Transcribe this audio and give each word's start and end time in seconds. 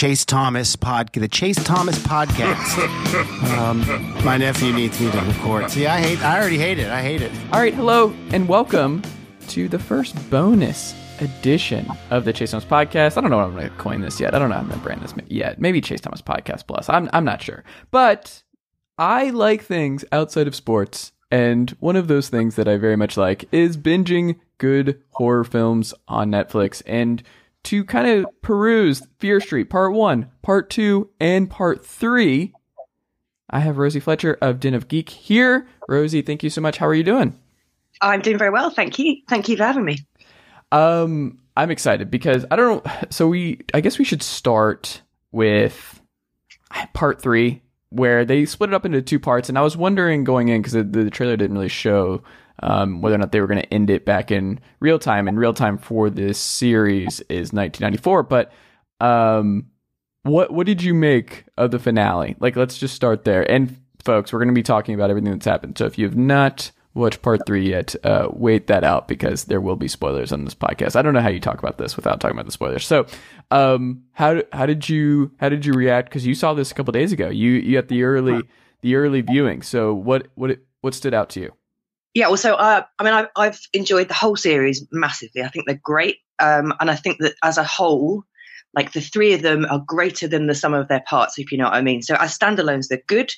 Chase 0.00 0.24
Thomas 0.24 0.76
pod, 0.76 1.12
the 1.12 1.28
Chase 1.28 1.62
Thomas 1.62 1.98
podcast. 1.98 2.78
um, 3.58 3.80
my 4.24 4.38
nephew 4.38 4.72
needs 4.72 4.98
me 4.98 5.10
to 5.10 5.20
record. 5.20 5.70
See, 5.70 5.86
I 5.86 6.00
hate. 6.00 6.24
I 6.24 6.40
already 6.40 6.56
hate 6.56 6.78
it. 6.78 6.88
I 6.88 7.02
hate 7.02 7.20
it. 7.20 7.30
All 7.52 7.60
right, 7.60 7.74
hello 7.74 8.14
and 8.30 8.48
welcome 8.48 9.02
to 9.48 9.68
the 9.68 9.78
first 9.78 10.16
bonus 10.30 10.94
edition 11.20 11.86
of 12.08 12.24
the 12.24 12.32
Chase 12.32 12.52
Thomas 12.52 12.64
podcast. 12.64 13.18
I 13.18 13.20
don't 13.20 13.28
know 13.28 13.36
what 13.36 13.44
I'm 13.44 13.52
going 13.54 13.68
to 13.68 13.76
coin 13.76 14.00
this 14.00 14.18
yet. 14.18 14.34
I 14.34 14.38
don't 14.38 14.48
know 14.48 14.54
how 14.54 14.62
I'm 14.62 14.68
going 14.68 14.80
to 14.80 14.84
brand 14.86 15.02
this 15.02 15.12
yet. 15.28 15.60
Maybe 15.60 15.82
Chase 15.82 16.00
Thomas 16.00 16.22
Podcast 16.22 16.66
Plus. 16.66 16.88
I'm 16.88 17.10
I'm 17.12 17.26
not 17.26 17.42
sure, 17.42 17.62
but 17.90 18.42
I 18.96 19.28
like 19.28 19.64
things 19.64 20.06
outside 20.12 20.46
of 20.46 20.54
sports, 20.54 21.12
and 21.30 21.68
one 21.78 21.96
of 21.96 22.08
those 22.08 22.30
things 22.30 22.56
that 22.56 22.68
I 22.68 22.78
very 22.78 22.96
much 22.96 23.18
like 23.18 23.50
is 23.52 23.76
binging 23.76 24.40
good 24.56 25.02
horror 25.10 25.44
films 25.44 25.92
on 26.08 26.30
Netflix 26.30 26.80
and 26.86 27.22
to 27.64 27.84
kind 27.84 28.06
of 28.08 28.26
peruse 28.42 29.02
Fear 29.18 29.40
Street 29.40 29.70
Part 29.70 29.92
1, 29.92 30.30
Part 30.42 30.70
2, 30.70 31.10
and 31.20 31.50
Part 31.50 31.84
3. 31.84 32.52
I 33.50 33.58
have 33.58 33.78
Rosie 33.78 34.00
Fletcher 34.00 34.38
of 34.40 34.60
Den 34.60 34.74
of 34.74 34.88
Geek 34.88 35.08
here. 35.08 35.66
Rosie, 35.88 36.22
thank 36.22 36.42
you 36.42 36.50
so 36.50 36.60
much. 36.60 36.78
How 36.78 36.86
are 36.86 36.94
you 36.94 37.02
doing? 37.02 37.38
I'm 38.00 38.20
doing 38.20 38.38
very 38.38 38.50
well, 38.50 38.70
thank 38.70 38.98
you. 38.98 39.16
Thank 39.28 39.48
you 39.48 39.56
for 39.56 39.64
having 39.64 39.84
me. 39.84 39.98
Um, 40.72 41.38
I'm 41.56 41.70
excited 41.70 42.10
because 42.10 42.46
I 42.50 42.56
don't 42.56 42.84
know. 42.84 42.92
So 43.10 43.28
we, 43.28 43.60
I 43.74 43.80
guess 43.80 43.98
we 43.98 44.04
should 44.04 44.22
start 44.22 45.02
with 45.32 46.00
part 46.94 47.20
three, 47.20 47.62
where 47.90 48.24
they 48.24 48.46
split 48.46 48.70
it 48.70 48.74
up 48.74 48.86
into 48.86 49.02
two 49.02 49.18
parts. 49.18 49.48
And 49.48 49.58
I 49.58 49.62
was 49.62 49.76
wondering 49.76 50.24
going 50.24 50.48
in 50.48 50.62
because 50.62 50.72
the, 50.72 50.84
the 50.84 51.10
trailer 51.10 51.36
didn't 51.36 51.56
really 51.56 51.68
show 51.68 52.22
um, 52.62 53.00
whether 53.00 53.14
or 53.14 53.18
not 53.18 53.32
they 53.32 53.40
were 53.40 53.46
going 53.46 53.62
to 53.62 53.74
end 53.74 53.90
it 53.90 54.04
back 54.04 54.30
in 54.30 54.60
real 54.80 54.98
time. 54.98 55.28
And 55.28 55.38
real 55.38 55.54
time 55.54 55.78
for 55.78 56.10
this 56.10 56.38
series 56.38 57.20
is 57.22 57.52
1994. 57.52 58.22
But 58.24 58.52
um, 59.00 59.66
what 60.22 60.52
what 60.52 60.66
did 60.66 60.82
you 60.82 60.94
make 60.94 61.44
of 61.56 61.70
the 61.70 61.78
finale? 61.78 62.36
Like, 62.40 62.56
let's 62.56 62.78
just 62.78 62.94
start 62.94 63.24
there. 63.24 63.50
And 63.50 63.78
folks, 64.04 64.32
we're 64.32 64.38
going 64.38 64.48
to 64.48 64.54
be 64.54 64.62
talking 64.62 64.94
about 64.94 65.10
everything 65.10 65.32
that's 65.32 65.46
happened. 65.46 65.78
So 65.78 65.86
if 65.86 65.98
you 65.98 66.06
have 66.06 66.16
not 66.16 66.70
watched 66.92 67.22
part 67.22 67.40
three 67.46 67.68
yet, 67.70 67.94
uh, 68.04 68.28
wait 68.32 68.66
that 68.66 68.84
out 68.84 69.08
because 69.08 69.44
there 69.44 69.60
will 69.60 69.76
be 69.76 69.88
spoilers 69.88 70.32
on 70.32 70.44
this 70.44 70.54
podcast. 70.54 70.96
I 70.96 71.02
don't 71.02 71.14
know 71.14 71.20
how 71.20 71.28
you 71.28 71.40
talk 71.40 71.58
about 71.58 71.78
this 71.78 71.96
without 71.96 72.20
talking 72.20 72.36
about 72.36 72.46
the 72.46 72.52
spoilers. 72.52 72.86
So, 72.86 73.06
um, 73.50 74.02
how 74.12 74.42
how 74.52 74.66
did 74.66 74.88
you 74.88 75.32
how 75.38 75.48
did 75.48 75.64
you 75.64 75.72
react? 75.72 76.08
Because 76.08 76.26
you 76.26 76.34
saw 76.34 76.54
this 76.54 76.70
a 76.70 76.74
couple 76.74 76.92
days 76.92 77.12
ago. 77.12 77.28
You 77.28 77.52
you 77.52 77.76
had 77.76 77.88
the 77.88 78.02
early 78.02 78.42
the 78.82 78.96
early 78.96 79.20
viewing. 79.20 79.62
So 79.62 79.94
what 79.94 80.28
what 80.34 80.58
what 80.80 80.94
stood 80.94 81.14
out 81.14 81.30
to 81.30 81.40
you? 81.40 81.52
Yeah, 82.14 82.28
well, 82.28 82.36
so 82.36 82.54
uh, 82.54 82.82
I 82.98 83.04
mean, 83.04 83.12
I've, 83.12 83.28
I've 83.36 83.60
enjoyed 83.72 84.08
the 84.08 84.14
whole 84.14 84.36
series 84.36 84.84
massively. 84.90 85.42
I 85.42 85.48
think 85.48 85.66
they're 85.66 85.80
great, 85.82 86.16
um, 86.38 86.72
and 86.80 86.90
I 86.90 86.96
think 86.96 87.18
that 87.20 87.34
as 87.42 87.56
a 87.56 87.64
whole, 87.64 88.24
like 88.74 88.92
the 88.92 89.00
three 89.00 89.34
of 89.34 89.42
them 89.42 89.66
are 89.70 89.82
greater 89.86 90.26
than 90.26 90.46
the 90.46 90.54
sum 90.54 90.74
of 90.74 90.88
their 90.88 91.04
parts, 91.06 91.38
if 91.38 91.52
you 91.52 91.58
know 91.58 91.64
what 91.64 91.74
I 91.74 91.82
mean. 91.82 92.02
So 92.02 92.16
as 92.16 92.36
standalones, 92.36 92.88
they're 92.88 93.02
good, 93.06 93.32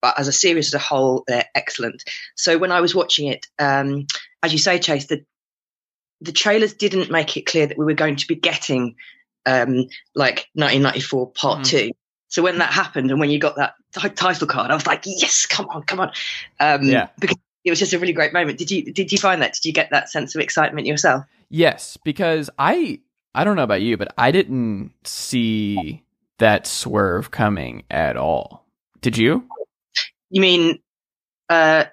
but 0.00 0.18
as 0.18 0.28
a 0.28 0.32
series 0.32 0.68
as 0.68 0.74
a 0.74 0.78
whole, 0.78 1.24
they're 1.26 1.46
excellent. 1.54 2.02
So 2.34 2.58
when 2.58 2.72
I 2.72 2.80
was 2.80 2.94
watching 2.94 3.28
it, 3.28 3.46
um, 3.58 4.06
as 4.42 4.52
you 4.52 4.58
say, 4.58 4.78
Chase, 4.78 5.06
the 5.06 5.24
the 6.20 6.32
trailers 6.32 6.72
didn't 6.72 7.10
make 7.10 7.36
it 7.36 7.44
clear 7.44 7.66
that 7.66 7.76
we 7.76 7.84
were 7.84 7.94
going 7.94 8.16
to 8.16 8.26
be 8.26 8.34
getting 8.34 8.94
um, 9.44 9.86
like 10.14 10.48
1994 10.54 11.30
Part 11.32 11.60
mm. 11.60 11.66
Two. 11.66 11.90
So 12.28 12.42
when 12.42 12.58
that 12.58 12.72
happened, 12.72 13.10
and 13.10 13.20
when 13.20 13.30
you 13.30 13.38
got 13.38 13.56
that 13.56 13.74
t- 13.92 14.08
title 14.08 14.46
card, 14.46 14.70
I 14.70 14.74
was 14.74 14.86
like, 14.86 15.02
"Yes, 15.06 15.46
come 15.46 15.66
on, 15.70 15.82
come 15.82 16.00
on!" 16.00 16.12
Um, 16.58 16.82
yeah, 16.82 17.08
because 17.18 17.36
it 17.64 17.70
was 17.70 17.78
just 17.78 17.92
a 17.92 17.98
really 17.98 18.12
great 18.12 18.32
moment. 18.32 18.58
Did 18.58 18.70
you 18.70 18.92
did 18.92 19.10
you 19.10 19.18
find 19.18 19.42
that? 19.42 19.54
Did 19.54 19.64
you 19.64 19.72
get 19.72 19.90
that 19.90 20.10
sense 20.10 20.34
of 20.34 20.40
excitement 20.40 20.86
yourself? 20.86 21.24
Yes, 21.48 21.96
because 22.04 22.50
I 22.58 23.00
I 23.34 23.44
don't 23.44 23.56
know 23.56 23.62
about 23.62 23.82
you, 23.82 23.96
but 23.96 24.12
I 24.18 24.30
didn't 24.30 24.92
see 25.04 26.04
that 26.38 26.66
swerve 26.66 27.30
coming 27.30 27.84
at 27.90 28.16
all. 28.16 28.66
Did 29.00 29.16
you? 29.16 29.48
You 30.30 30.40
mean 30.40 30.78
uh 31.48 31.84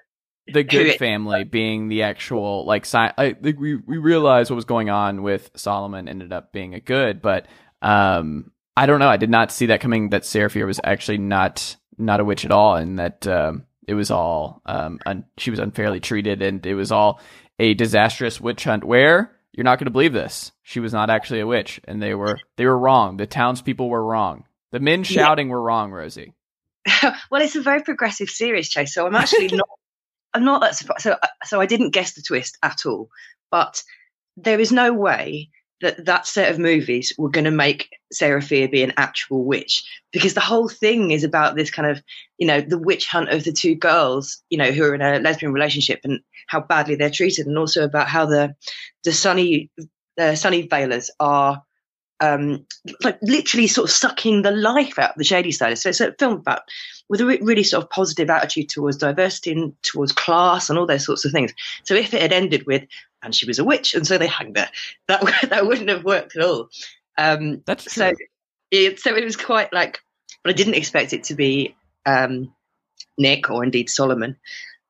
the 0.48 0.64
Goode 0.64 0.96
family 0.96 1.44
being 1.44 1.88
the 1.88 2.02
actual 2.02 2.66
like 2.66 2.84
si- 2.84 2.98
I 2.98 3.34
think 3.40 3.58
we 3.58 3.76
we 3.76 3.96
realized 3.96 4.50
what 4.50 4.56
was 4.56 4.64
going 4.64 4.90
on 4.90 5.22
with 5.22 5.50
Solomon 5.54 6.08
ended 6.08 6.32
up 6.32 6.52
being 6.52 6.74
a 6.74 6.80
good, 6.80 7.22
but 7.22 7.46
um 7.80 8.50
I 8.76 8.86
don't 8.86 9.00
know. 9.00 9.08
I 9.08 9.18
did 9.18 9.30
not 9.30 9.52
see 9.52 9.66
that 9.66 9.80
coming 9.80 10.10
that 10.10 10.24
Sarah 10.24 10.50
Fier 10.50 10.66
was 10.66 10.80
actually 10.84 11.18
not 11.18 11.76
not 11.98 12.20
a 12.20 12.24
witch 12.24 12.44
at 12.44 12.50
all 12.50 12.76
and 12.76 12.98
that 12.98 13.26
um 13.26 13.64
it 13.86 13.94
was 13.94 14.10
all 14.10 14.62
um, 14.66 14.98
un- 15.06 15.24
she 15.38 15.50
was 15.50 15.58
unfairly 15.58 16.00
treated, 16.00 16.42
and 16.42 16.64
it 16.64 16.74
was 16.74 16.92
all 16.92 17.20
a 17.58 17.74
disastrous 17.74 18.40
witch 18.40 18.64
hunt. 18.64 18.84
Where 18.84 19.36
you're 19.52 19.64
not 19.64 19.78
going 19.78 19.86
to 19.86 19.92
believe 19.92 20.12
this, 20.12 20.52
she 20.62 20.80
was 20.80 20.92
not 20.92 21.10
actually 21.10 21.40
a 21.40 21.46
witch, 21.46 21.80
and 21.84 22.02
they 22.02 22.14
were 22.14 22.38
they 22.56 22.66
were 22.66 22.78
wrong. 22.78 23.16
The 23.16 23.26
townspeople 23.26 23.88
were 23.88 24.04
wrong. 24.04 24.44
The 24.70 24.80
men 24.80 25.04
shouting 25.04 25.48
yeah. 25.48 25.52
were 25.52 25.62
wrong, 25.62 25.92
Rosie. 25.92 26.32
well, 27.30 27.42
it's 27.42 27.56
a 27.56 27.62
very 27.62 27.82
progressive 27.82 28.30
series, 28.30 28.68
Chase. 28.68 28.94
So 28.94 29.06
I'm 29.06 29.14
actually 29.14 29.48
not. 29.52 29.68
I'm 30.34 30.44
not 30.44 30.62
that 30.62 30.74
surprised. 30.74 31.02
So, 31.02 31.18
so 31.44 31.60
I 31.60 31.66
didn't 31.66 31.90
guess 31.90 32.14
the 32.14 32.22
twist 32.22 32.56
at 32.62 32.86
all. 32.86 33.10
But 33.50 33.82
there 34.38 34.58
is 34.58 34.72
no 34.72 34.94
way 34.94 35.50
that 35.82 36.04
that 36.06 36.26
set 36.26 36.50
of 36.50 36.58
movies 36.58 37.12
were 37.18 37.28
going 37.28 37.44
to 37.44 37.50
make 37.50 37.90
Sarah 38.12 38.40
Fier 38.40 38.68
be 38.68 38.82
an 38.82 38.94
actual 38.96 39.44
witch 39.44 39.84
because 40.12 40.34
the 40.34 40.40
whole 40.40 40.68
thing 40.68 41.10
is 41.10 41.24
about 41.24 41.56
this 41.56 41.70
kind 41.70 41.90
of, 41.90 42.02
you 42.38 42.46
know, 42.46 42.60
the 42.60 42.78
witch 42.78 43.08
hunt 43.08 43.28
of 43.28 43.44
the 43.44 43.52
two 43.52 43.74
girls, 43.74 44.42
you 44.48 44.56
know, 44.56 44.70
who 44.70 44.84
are 44.84 44.94
in 44.94 45.02
a 45.02 45.18
lesbian 45.18 45.52
relationship 45.52 46.00
and 46.04 46.20
how 46.46 46.60
badly 46.60 46.94
they're 46.94 47.10
treated, 47.10 47.46
and 47.46 47.58
also 47.58 47.84
about 47.84 48.08
how 48.08 48.26
the 48.26 48.54
the 49.04 49.12
Sunny 49.12 49.70
the 50.16 50.32
Sunnyvalers 50.34 51.10
are 51.20 51.62
um, 52.20 52.66
like 53.02 53.18
literally 53.20 53.66
sort 53.66 53.88
of 53.88 53.94
sucking 53.94 54.42
the 54.42 54.52
life 54.52 54.98
out 54.98 55.10
of 55.10 55.16
the 55.16 55.24
Shadyside. 55.24 55.78
So 55.78 55.88
it's 55.88 56.00
a 56.00 56.14
film 56.18 56.34
about 56.34 56.62
with 57.08 57.20
a 57.20 57.26
re- 57.26 57.40
really 57.42 57.64
sort 57.64 57.82
of 57.82 57.90
positive 57.90 58.30
attitude 58.30 58.68
towards 58.68 58.96
diversity 58.96 59.52
and 59.52 59.74
towards 59.82 60.12
class 60.12 60.70
and 60.70 60.78
all 60.78 60.86
those 60.86 61.04
sorts 61.04 61.24
of 61.24 61.32
things. 61.32 61.52
So 61.82 61.94
if 61.94 62.14
it 62.14 62.22
had 62.22 62.32
ended 62.32 62.64
with 62.66 62.84
and 63.22 63.34
she 63.34 63.46
was 63.46 63.58
a 63.58 63.64
witch, 63.64 63.94
and 63.94 64.06
so 64.06 64.18
they 64.18 64.26
hanged 64.26 64.56
her. 64.56 64.68
That 65.08 65.22
that 65.50 65.66
wouldn't 65.66 65.88
have 65.88 66.04
worked 66.04 66.36
at 66.36 66.42
all. 66.42 66.68
Um, 67.18 67.62
That's 67.66 67.84
true. 67.84 68.10
so. 68.10 68.14
It, 68.70 69.00
so 69.00 69.14
it 69.14 69.22
was 69.22 69.36
quite 69.36 69.70
like, 69.70 70.00
but 70.42 70.48
I 70.48 70.54
didn't 70.54 70.76
expect 70.76 71.12
it 71.12 71.24
to 71.24 71.34
be 71.34 71.76
um, 72.06 72.50
Nick 73.18 73.50
or 73.50 73.62
indeed 73.62 73.90
Solomon. 73.90 74.36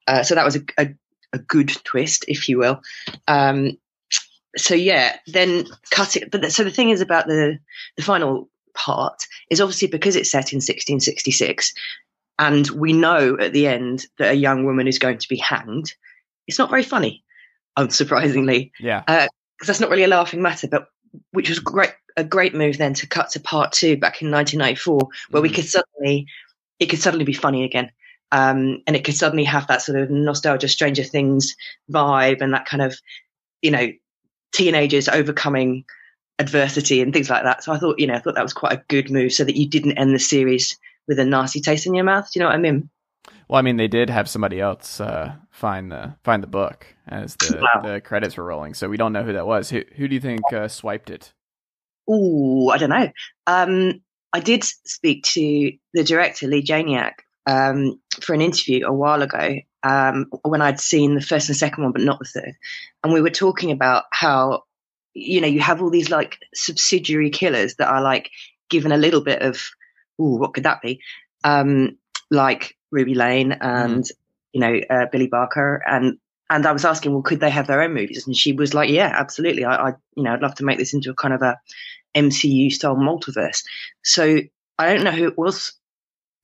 Uh, 0.06 0.22
so 0.22 0.36
that 0.36 0.44
was 0.44 0.54
a, 0.56 0.62
a, 0.78 0.94
a, 1.32 1.38
good 1.38 1.68
twist, 1.84 2.24
if 2.28 2.48
you 2.48 2.58
will. 2.58 2.80
Um, 3.26 3.76
so 4.56 4.74
yeah, 4.74 5.16
then 5.26 5.66
cut 5.90 6.16
it. 6.16 6.30
But 6.30 6.42
the, 6.42 6.50
so 6.50 6.62
the 6.64 6.70
thing 6.70 6.90
is 6.90 7.00
about 7.00 7.26
the 7.26 7.58
the 7.96 8.02
final 8.02 8.48
part 8.74 9.26
is 9.50 9.60
obviously 9.60 9.88
because 9.88 10.16
it's 10.16 10.30
set 10.30 10.52
in 10.52 10.58
1666, 10.58 11.74
and 12.38 12.68
we 12.70 12.92
know 12.92 13.36
at 13.38 13.52
the 13.52 13.66
end 13.66 14.06
that 14.18 14.32
a 14.32 14.36
young 14.36 14.64
woman 14.64 14.86
is 14.86 14.98
going 14.98 15.18
to 15.18 15.28
be 15.28 15.36
hanged. 15.36 15.94
It's 16.46 16.58
not 16.58 16.70
very 16.70 16.82
funny 16.82 17.24
unsurprisingly. 17.78 18.72
Yeah. 18.78 19.00
Because 19.00 19.26
uh, 19.26 19.66
that's 19.66 19.80
not 19.80 19.90
really 19.90 20.04
a 20.04 20.08
laughing 20.08 20.42
matter, 20.42 20.68
but 20.68 20.88
which 21.32 21.48
was 21.48 21.58
great 21.58 21.92
a 22.16 22.24
great 22.24 22.54
move 22.54 22.78
then 22.78 22.94
to 22.94 23.06
cut 23.06 23.30
to 23.30 23.40
part 23.40 23.72
two 23.72 23.96
back 23.96 24.22
in 24.22 24.30
1994, 24.30 24.98
where 24.98 25.08
mm-hmm. 25.08 25.42
we 25.42 25.48
could 25.50 25.64
suddenly 25.64 26.26
it 26.78 26.86
could 26.86 26.98
suddenly 26.98 27.24
be 27.24 27.32
funny 27.32 27.64
again. 27.64 27.90
Um, 28.30 28.82
and 28.86 28.96
it 28.96 29.04
could 29.04 29.14
suddenly 29.14 29.44
have 29.44 29.66
that 29.66 29.82
sort 29.82 29.98
of 29.98 30.10
nostalgia, 30.10 30.68
Stranger 30.68 31.04
Things 31.04 31.54
vibe, 31.90 32.40
and 32.40 32.54
that 32.54 32.64
kind 32.64 32.82
of, 32.82 32.98
you 33.60 33.70
know, 33.70 33.92
teenagers 34.54 35.08
overcoming 35.08 35.84
adversity 36.38 37.02
and 37.02 37.12
things 37.12 37.28
like 37.28 37.44
that. 37.44 37.62
So 37.62 37.72
I 37.72 37.78
thought, 37.78 37.98
you 37.98 38.06
know, 38.06 38.14
I 38.14 38.18
thought 38.18 38.34
that 38.36 38.42
was 38.42 38.54
quite 38.54 38.72
a 38.72 38.84
good 38.88 39.10
move, 39.10 39.32
so 39.32 39.44
that 39.44 39.56
you 39.56 39.68
didn't 39.68 39.98
end 39.98 40.14
the 40.14 40.18
series 40.18 40.78
with 41.06 41.18
a 41.18 41.24
nasty 41.24 41.60
taste 41.60 41.86
in 41.86 41.94
your 41.94 42.04
mouth. 42.04 42.30
Do 42.32 42.38
you 42.38 42.42
know 42.42 42.48
what 42.48 42.56
I 42.56 42.58
mean? 42.58 42.88
Well, 43.52 43.58
I 43.58 43.62
mean, 43.62 43.76
they 43.76 43.86
did 43.86 44.08
have 44.08 44.30
somebody 44.30 44.62
else 44.62 44.98
uh, 44.98 45.34
find 45.50 45.92
the 45.92 46.14
find 46.24 46.42
the 46.42 46.46
book 46.46 46.86
as 47.06 47.36
the, 47.36 47.60
wow. 47.60 47.82
the 47.82 48.00
credits 48.00 48.38
were 48.38 48.44
rolling, 48.44 48.72
so 48.72 48.88
we 48.88 48.96
don't 48.96 49.12
know 49.12 49.24
who 49.24 49.34
that 49.34 49.46
was. 49.46 49.68
Who 49.68 49.82
who 49.94 50.08
do 50.08 50.14
you 50.14 50.22
think 50.22 50.40
uh, 50.54 50.68
swiped 50.68 51.10
it? 51.10 51.34
Oh, 52.08 52.70
I 52.70 52.78
don't 52.78 52.88
know. 52.88 53.10
Um, 53.46 54.00
I 54.32 54.40
did 54.40 54.64
speak 54.64 55.24
to 55.34 55.70
the 55.92 56.02
director 56.02 56.46
Leigh 56.46 56.62
Janiak 56.62 57.12
um, 57.44 58.00
for 58.22 58.32
an 58.32 58.40
interview 58.40 58.86
a 58.86 58.92
while 58.94 59.20
ago 59.20 59.58
um, 59.82 60.30
when 60.46 60.62
I'd 60.62 60.80
seen 60.80 61.14
the 61.14 61.20
first 61.20 61.50
and 61.50 61.58
second 61.58 61.84
one, 61.84 61.92
but 61.92 62.00
not 62.00 62.20
the 62.20 62.24
third, 62.24 62.54
and 63.04 63.12
we 63.12 63.20
were 63.20 63.28
talking 63.28 63.70
about 63.70 64.04
how 64.12 64.62
you 65.12 65.42
know 65.42 65.46
you 65.46 65.60
have 65.60 65.82
all 65.82 65.90
these 65.90 66.08
like 66.08 66.38
subsidiary 66.54 67.28
killers 67.28 67.74
that 67.74 67.90
are 67.90 68.00
like 68.00 68.30
given 68.70 68.92
a 68.92 68.96
little 68.96 69.20
bit 69.20 69.42
of 69.42 69.62
oh, 70.18 70.38
what 70.38 70.54
could 70.54 70.64
that 70.64 70.80
be? 70.80 71.02
Um, 71.44 71.98
like 72.32 72.76
Ruby 72.90 73.14
Lane 73.14 73.52
and 73.52 74.04
mm. 74.04 74.10
you 74.52 74.60
know 74.60 74.80
uh, 74.90 75.06
Billy 75.12 75.28
Barker 75.28 75.82
and 75.86 76.18
and 76.50 76.66
I 76.66 76.72
was 76.72 76.84
asking, 76.84 77.12
well, 77.12 77.22
could 77.22 77.40
they 77.40 77.48
have 77.48 77.66
their 77.66 77.80
own 77.80 77.94
movies? 77.94 78.26
And 78.26 78.36
she 78.36 78.52
was 78.52 78.74
like, 78.74 78.90
yeah, 78.90 79.10
absolutely. 79.10 79.64
I, 79.64 79.74
I 79.74 79.88
you 80.16 80.22
know, 80.22 80.34
I'd 80.34 80.42
love 80.42 80.56
to 80.56 80.64
make 80.64 80.76
this 80.76 80.92
into 80.92 81.10
a 81.10 81.14
kind 81.14 81.32
of 81.32 81.40
a 81.40 81.58
MCU 82.14 82.70
style 82.70 82.94
multiverse. 82.94 83.64
So 84.04 84.40
I 84.78 84.94
don't 84.94 85.04
know 85.04 85.12
who 85.12 85.28
it 85.28 85.38
was 85.38 85.72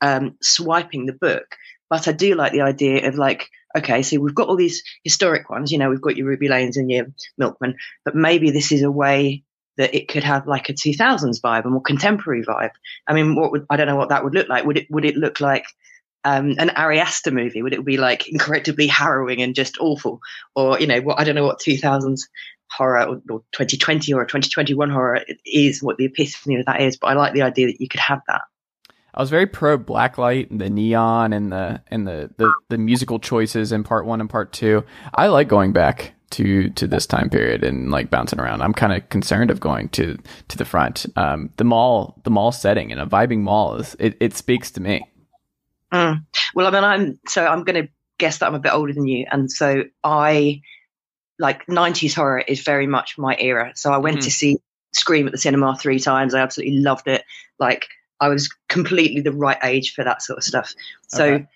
um, 0.00 0.36
swiping 0.40 1.04
the 1.04 1.12
book, 1.12 1.56
but 1.90 2.08
I 2.08 2.12
do 2.12 2.34
like 2.36 2.52
the 2.52 2.62
idea 2.62 3.06
of 3.06 3.16
like, 3.16 3.50
okay, 3.76 4.02
so 4.02 4.18
we've 4.18 4.34
got 4.34 4.48
all 4.48 4.56
these 4.56 4.82
historic 5.04 5.50
ones, 5.50 5.70
you 5.70 5.78
know, 5.78 5.90
we've 5.90 6.00
got 6.00 6.16
your 6.16 6.26
Ruby 6.26 6.48
Lanes 6.48 6.78
and 6.78 6.90
your 6.90 7.08
Milkman, 7.36 7.76
but 8.02 8.14
maybe 8.14 8.50
this 8.50 8.72
is 8.72 8.82
a 8.82 8.90
way 8.90 9.44
that 9.76 9.94
it 9.94 10.08
could 10.08 10.24
have 10.24 10.46
like 10.46 10.68
a 10.68 10.74
2000s 10.74 11.40
vibe, 11.40 11.64
a 11.64 11.68
more 11.68 11.82
contemporary 11.82 12.44
vibe. 12.44 12.72
I 13.06 13.14
mean, 13.14 13.36
what 13.36 13.52
would 13.52 13.66
I 13.70 13.76
don't 13.76 13.86
know 13.86 13.96
what 13.96 14.08
that 14.08 14.24
would 14.24 14.34
look 14.34 14.48
like. 14.48 14.64
Would 14.64 14.76
it 14.78 14.86
would 14.90 15.04
it 15.04 15.16
look 15.16 15.40
like 15.40 15.64
um, 16.28 16.54
an 16.58 16.70
Ari 16.70 17.00
Aster 17.00 17.30
movie? 17.30 17.62
Would 17.62 17.72
it 17.72 17.84
be 17.84 17.96
like 17.96 18.28
incredibly 18.28 18.86
harrowing 18.86 19.40
and 19.40 19.54
just 19.54 19.78
awful, 19.78 20.20
or 20.54 20.78
you 20.78 20.86
know, 20.86 21.00
what 21.00 21.18
I 21.18 21.24
don't 21.24 21.34
know 21.34 21.46
what 21.46 21.60
2000s 21.60 22.22
horror 22.70 23.00
or, 23.00 23.22
or 23.30 23.42
2020 23.52 24.12
or 24.12 24.24
2021 24.24 24.90
horror 24.90 25.24
is, 25.46 25.82
what 25.82 25.96
the 25.96 26.04
epiphany 26.04 26.56
of 26.56 26.66
that 26.66 26.82
is. 26.82 26.98
But 26.98 27.08
I 27.08 27.14
like 27.14 27.32
the 27.32 27.42
idea 27.42 27.66
that 27.68 27.80
you 27.80 27.88
could 27.88 28.00
have 28.00 28.20
that. 28.28 28.42
I 29.14 29.22
was 29.22 29.30
very 29.30 29.46
pro 29.46 29.78
blacklight 29.78 30.50
and 30.50 30.60
the 30.60 30.68
neon 30.68 31.32
and 31.32 31.50
the 31.50 31.82
and 31.88 32.06
the, 32.06 32.30
the, 32.36 32.52
the 32.68 32.78
musical 32.78 33.18
choices 33.18 33.72
in 33.72 33.82
part 33.82 34.04
one 34.04 34.20
and 34.20 34.28
part 34.28 34.52
two. 34.52 34.84
I 35.14 35.28
like 35.28 35.48
going 35.48 35.72
back 35.72 36.12
to 36.30 36.68
to 36.70 36.86
this 36.86 37.06
time 37.06 37.30
period 37.30 37.64
and 37.64 37.90
like 37.90 38.10
bouncing 38.10 38.38
around. 38.38 38.62
I'm 38.62 38.74
kind 38.74 38.92
of 38.92 39.08
concerned 39.08 39.50
of 39.50 39.60
going 39.60 39.88
to 39.90 40.18
to 40.48 40.58
the 40.58 40.66
front. 40.66 41.06
Um, 41.16 41.50
the 41.56 41.64
mall, 41.64 42.20
the 42.24 42.30
mall 42.30 42.52
setting 42.52 42.92
and 42.92 43.00
a 43.00 43.06
vibing 43.06 43.40
mall 43.40 43.76
is 43.76 43.96
it, 43.98 44.16
it 44.20 44.36
speaks 44.36 44.70
to 44.72 44.82
me. 44.82 45.10
Mm. 45.92 46.24
Well, 46.54 46.66
I 46.66 46.70
mean, 46.70 46.84
I'm 46.84 47.20
so 47.26 47.46
I'm 47.46 47.64
going 47.64 47.86
to 47.86 47.92
guess 48.18 48.38
that 48.38 48.46
I'm 48.46 48.54
a 48.54 48.60
bit 48.60 48.72
older 48.72 48.92
than 48.92 49.06
you, 49.06 49.26
and 49.30 49.50
so 49.50 49.84
I 50.02 50.62
like 51.38 51.66
90s 51.66 52.14
horror 52.14 52.40
is 52.40 52.60
very 52.60 52.86
much 52.86 53.16
my 53.16 53.36
era. 53.38 53.72
So 53.74 53.92
I 53.92 53.98
went 53.98 54.18
mm-hmm. 54.18 54.24
to 54.24 54.30
see 54.30 54.58
Scream 54.92 55.26
at 55.26 55.32
the 55.32 55.38
cinema 55.38 55.76
three 55.76 56.00
times. 56.00 56.34
I 56.34 56.40
absolutely 56.40 56.78
loved 56.78 57.06
it. 57.06 57.22
Like 57.58 57.88
I 58.20 58.28
was 58.28 58.48
completely 58.68 59.20
the 59.20 59.32
right 59.32 59.58
age 59.62 59.94
for 59.94 60.02
that 60.02 60.22
sort 60.22 60.38
of 60.38 60.44
stuff. 60.44 60.74
So, 61.06 61.24
okay. 61.24 61.46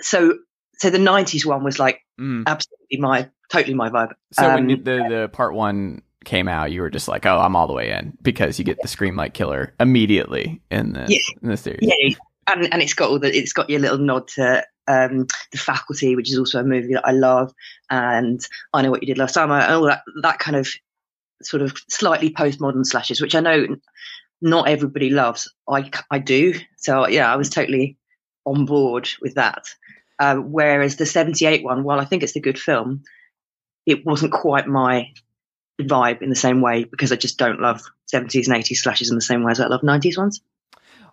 so, 0.00 0.38
so 0.78 0.90
the 0.90 0.98
90s 0.98 1.46
one 1.46 1.64
was 1.64 1.78
like 1.78 2.00
mm. 2.20 2.42
absolutely 2.46 2.98
my 2.98 3.30
totally 3.48 3.74
my 3.74 3.90
vibe. 3.90 4.12
So 4.32 4.48
um, 4.48 4.54
when 4.54 4.66
the 4.82 5.06
the 5.08 5.30
part 5.32 5.54
one 5.54 6.02
came 6.24 6.48
out, 6.48 6.72
you 6.72 6.80
were 6.80 6.90
just 6.90 7.08
like, 7.08 7.26
"Oh, 7.26 7.38
I'm 7.38 7.54
all 7.54 7.66
the 7.66 7.72
way 7.72 7.90
in," 7.90 8.16
because 8.20 8.58
you 8.58 8.64
get 8.64 8.80
the 8.82 8.88
scream 8.88 9.16
like 9.16 9.34
killer 9.34 9.74
immediately 9.78 10.60
in 10.70 10.94
the 10.94 11.06
yeah, 11.08 11.18
in 11.42 11.48
the 11.48 11.56
series. 11.56 11.80
Yeah, 11.82 12.14
and 12.46 12.72
and 12.72 12.82
it's 12.82 12.94
got 12.94 13.10
all 13.10 13.18
the 13.18 13.36
it's 13.36 13.52
got 13.52 13.70
your 13.70 13.80
little 13.80 13.98
nod 13.98 14.28
to 14.28 14.64
um, 14.86 15.26
the 15.52 15.58
faculty, 15.58 16.16
which 16.16 16.30
is 16.30 16.38
also 16.38 16.60
a 16.60 16.64
movie 16.64 16.94
that 16.94 17.06
I 17.06 17.12
love, 17.12 17.52
and 17.90 18.40
I 18.72 18.82
know 18.82 18.90
what 18.90 19.02
you 19.02 19.06
did 19.06 19.18
last 19.18 19.34
summer, 19.34 19.58
and 19.58 19.72
all 19.72 19.86
that 19.86 20.02
that 20.22 20.38
kind 20.38 20.56
of 20.56 20.68
sort 21.42 21.62
of 21.62 21.76
slightly 21.88 22.30
postmodern 22.30 22.84
slashes, 22.86 23.20
which 23.20 23.34
I 23.34 23.40
know 23.40 23.66
not 24.40 24.68
everybody 24.68 25.10
loves. 25.10 25.52
I 25.68 25.90
I 26.10 26.18
do, 26.18 26.54
so 26.76 27.08
yeah, 27.08 27.32
I 27.32 27.36
was 27.36 27.50
totally 27.50 27.96
on 28.44 28.66
board 28.66 29.08
with 29.20 29.34
that. 29.34 29.64
Uh, 30.18 30.36
whereas 30.36 30.96
the 30.96 31.06
78 31.06 31.64
one, 31.64 31.82
while 31.82 31.98
I 31.98 32.04
think 32.04 32.22
it's 32.22 32.36
a 32.36 32.40
good 32.40 32.58
film, 32.58 33.02
it 33.84 34.06
wasn't 34.06 34.32
quite 34.32 34.66
my 34.68 35.12
vibe 35.80 36.22
in 36.22 36.30
the 36.30 36.36
same 36.36 36.60
way 36.60 36.84
because 36.84 37.10
I 37.10 37.16
just 37.16 37.36
don't 37.36 37.60
love 37.60 37.82
70s 38.12 38.46
and 38.46 38.56
80s 38.56 38.76
slashes 38.76 39.10
in 39.10 39.16
the 39.16 39.22
same 39.22 39.42
way 39.42 39.50
as 39.50 39.60
I 39.60 39.66
love 39.66 39.80
90s 39.80 40.16
ones. 40.16 40.40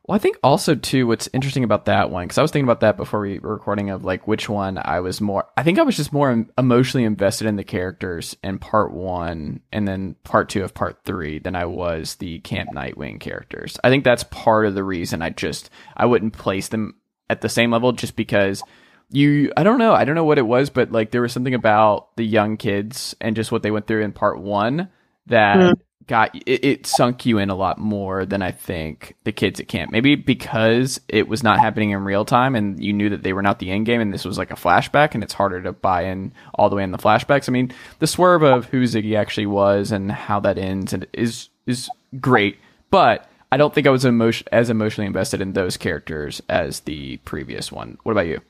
Well, 0.05 0.15
I 0.15 0.19
think 0.19 0.37
also 0.41 0.73
too, 0.73 1.05
what's 1.05 1.29
interesting 1.31 1.63
about 1.63 1.85
that 1.85 2.09
one, 2.09 2.25
because 2.25 2.39
I 2.39 2.41
was 2.41 2.49
thinking 2.49 2.65
about 2.65 2.79
that 2.79 2.97
before 2.97 3.19
we 3.19 3.37
were 3.37 3.53
recording 3.53 3.91
of 3.91 4.03
like 4.03 4.27
which 4.27 4.49
one 4.49 4.79
I 4.83 4.99
was 4.99 5.21
more. 5.21 5.47
I 5.55 5.61
think 5.61 5.77
I 5.77 5.83
was 5.83 5.95
just 5.95 6.11
more 6.11 6.45
emotionally 6.57 7.03
invested 7.03 7.45
in 7.45 7.55
the 7.55 7.63
characters 7.63 8.35
in 8.43 8.57
part 8.57 8.93
one 8.93 9.61
and 9.71 9.87
then 9.87 10.15
part 10.23 10.49
two 10.49 10.63
of 10.63 10.73
part 10.73 10.97
three 11.05 11.37
than 11.37 11.55
I 11.55 11.65
was 11.65 12.15
the 12.15 12.39
Camp 12.39 12.71
Nightwing 12.73 13.19
characters. 13.19 13.77
I 13.83 13.89
think 13.89 14.03
that's 14.03 14.23
part 14.23 14.65
of 14.65 14.73
the 14.73 14.83
reason 14.83 15.21
I 15.21 15.29
just 15.29 15.69
I 15.95 16.07
wouldn't 16.07 16.33
place 16.33 16.69
them 16.69 16.95
at 17.29 17.41
the 17.41 17.49
same 17.49 17.69
level 17.69 17.91
just 17.91 18.15
because 18.15 18.63
you 19.11 19.53
I 19.55 19.61
don't 19.61 19.77
know 19.77 19.93
I 19.93 20.03
don't 20.03 20.15
know 20.15 20.25
what 20.25 20.39
it 20.39 20.47
was, 20.47 20.71
but 20.71 20.91
like 20.91 21.11
there 21.11 21.21
was 21.21 21.31
something 21.31 21.53
about 21.53 22.15
the 22.17 22.25
young 22.25 22.57
kids 22.57 23.15
and 23.21 23.35
just 23.35 23.51
what 23.51 23.61
they 23.61 23.71
went 23.71 23.85
through 23.85 24.01
in 24.01 24.13
part 24.13 24.39
one 24.41 24.89
that. 25.27 25.57
Mm 25.57 25.79
got 26.07 26.35
it, 26.35 26.65
it, 26.65 26.87
sunk 26.87 27.25
you 27.25 27.37
in 27.37 27.49
a 27.49 27.55
lot 27.55 27.77
more 27.77 28.25
than 28.25 28.41
I 28.41 28.51
think 28.51 29.15
the 29.23 29.31
kids 29.31 29.59
at 29.59 29.67
camp. 29.67 29.91
Maybe 29.91 30.15
because 30.15 30.99
it 31.07 31.27
was 31.27 31.43
not 31.43 31.59
happening 31.59 31.91
in 31.91 32.03
real 32.03 32.25
time 32.25 32.55
and 32.55 32.83
you 32.83 32.93
knew 32.93 33.09
that 33.09 33.23
they 33.23 33.33
were 33.33 33.41
not 33.41 33.59
the 33.59 33.71
end 33.71 33.85
game 33.85 34.01
and 34.01 34.13
this 34.13 34.25
was 34.25 34.37
like 34.37 34.51
a 34.51 34.55
flashback 34.55 35.13
and 35.13 35.23
it's 35.23 35.33
harder 35.33 35.61
to 35.61 35.71
buy 35.71 36.03
in 36.03 36.33
all 36.55 36.69
the 36.69 36.75
way 36.75 36.83
in 36.83 36.91
the 36.91 36.97
flashbacks. 36.97 37.47
I 37.47 37.51
mean, 37.51 37.71
the 37.99 38.07
swerve 38.07 38.43
of 38.43 38.65
who 38.65 38.83
Ziggy 38.83 39.17
actually 39.17 39.45
was 39.47 39.91
and 39.91 40.11
how 40.11 40.39
that 40.41 40.57
ends 40.57 40.93
and 40.93 41.05
is 41.13 41.49
is 41.67 41.89
great, 42.19 42.57
but 42.89 43.29
I 43.51 43.57
don't 43.57 43.73
think 43.73 43.85
I 43.85 43.91
was 43.91 44.05
emotion 44.05 44.47
as 44.51 44.69
emotionally 44.69 45.07
invested 45.07 45.41
in 45.41 45.53
those 45.53 45.77
characters 45.77 46.41
as 46.47 46.81
the 46.81 47.17
previous 47.17 47.71
one. 47.71 47.97
What 48.03 48.13
about 48.13 48.27
you? 48.27 48.41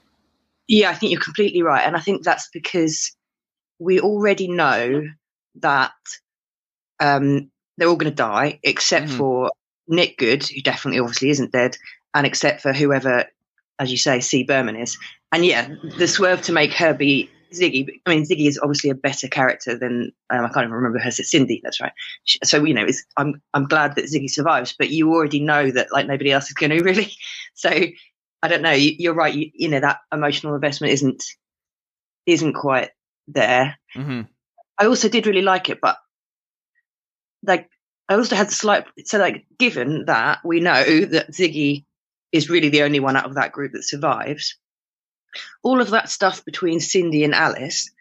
Yeah, 0.68 0.92
I 0.92 0.94
think 0.94 1.12
you're 1.12 1.22
completely 1.22 1.64
right, 1.64 1.86
and 1.86 1.96
I 1.96 2.00
think 2.00 2.24
that's 2.24 2.50
because 2.54 3.16
we 3.80 4.00
already 4.00 4.48
know 4.48 5.04
that 5.56 5.92
um, 7.02 7.52
they're 7.78 7.90
all 7.90 7.98
going 7.98 8.12
to 8.12 8.16
die 8.16 8.60
except 8.64 9.08
mm-hmm. 9.08 9.18
for 9.18 9.52
Nick 9.88 10.18
Goode, 10.18 10.48
who 10.48 10.62
definitely 10.62 11.00
obviously 11.00 11.32
isn't 11.32 11.52
dead, 11.52 11.76
and 12.14 12.26
except 12.26 12.62
for 12.62 12.72
whoever, 12.72 13.26
as 13.80 13.92
you 13.92 13.98
say, 13.98 14.22
C. 14.22 14.44
Berman 14.44 14.78
is. 14.78 14.98
And 15.32 15.46
yeah, 15.46 15.68
the 15.98 16.08
swerve 16.08 16.44
to 16.44 16.54
make 16.54 16.74
her 16.74 16.94
be 16.94 17.30
Ziggy. 17.54 18.02
I 18.06 18.10
mean, 18.10 18.24
Ziggy 18.24 18.48
is 18.48 18.60
obviously 18.62 18.90
a 18.92 18.96
better 18.96 19.28
character 19.28 19.78
than 19.78 20.12
um, 20.30 20.46
I 20.46 20.50
can't 20.50 20.66
even 20.66 20.72
remember 20.72 21.00
her. 21.00 21.12
Cindy. 21.12 21.60
That's 21.64 21.82
right. 21.82 21.92
So 22.44 22.64
you 22.64 22.74
know, 22.74 22.86
I'm 23.18 23.42
I'm 23.54 23.66
glad 23.66 23.96
that 23.96 24.06
Ziggy 24.06 24.30
survives, 24.30 24.76
but 24.78 24.90
you 24.90 25.12
already 25.14 25.42
know 25.42 25.70
that 25.72 25.92
like 25.92 26.08
nobody 26.08 26.32
else 26.32 26.48
is 26.48 26.54
going 26.54 26.70
to 26.78 26.84
really. 26.84 27.12
So 27.54 27.70
I 27.70 28.48
don't 28.48 28.62
know. 28.62 28.72
You, 28.72 29.12
are 29.12 29.16
right. 29.16 29.34
You, 29.34 29.52
you, 29.54 29.70
know 29.70 29.80
that 29.80 30.00
emotional 30.14 30.56
investment 30.56 30.94
isn't 30.94 31.24
isn't 32.26 32.54
quite 32.54 32.92
there. 33.28 33.78
Mm-hmm. 33.96 34.22
I 34.78 34.86
also 34.86 35.10
did 35.10 35.28
really 35.28 35.42
like 35.42 35.70
it, 35.70 35.80
but 35.82 35.98
like 37.44 37.70
I 38.10 38.16
also 38.16 38.36
had 38.36 38.48
the 38.48 38.54
slight 38.54 38.86
so 39.06 39.18
like 39.18 39.46
given 39.58 40.06
that 40.06 40.40
we 40.44 40.60
know 40.60 40.84
that 40.84 41.32
Ziggy 41.32 41.86
is 42.32 42.50
really 42.50 42.70
the 42.70 42.84
only 42.84 43.00
one 43.00 43.16
out 43.16 43.26
of 43.26 43.36
that 43.36 43.52
group 43.52 43.74
that 43.74 43.84
survives, 43.84 44.58
all 45.64 45.82
of 45.82 45.92
that 45.92 46.10
stuff 46.10 46.46
between 46.46 46.80
Cindy 46.80 47.24
and 47.24 47.36
Alice, 47.36 47.92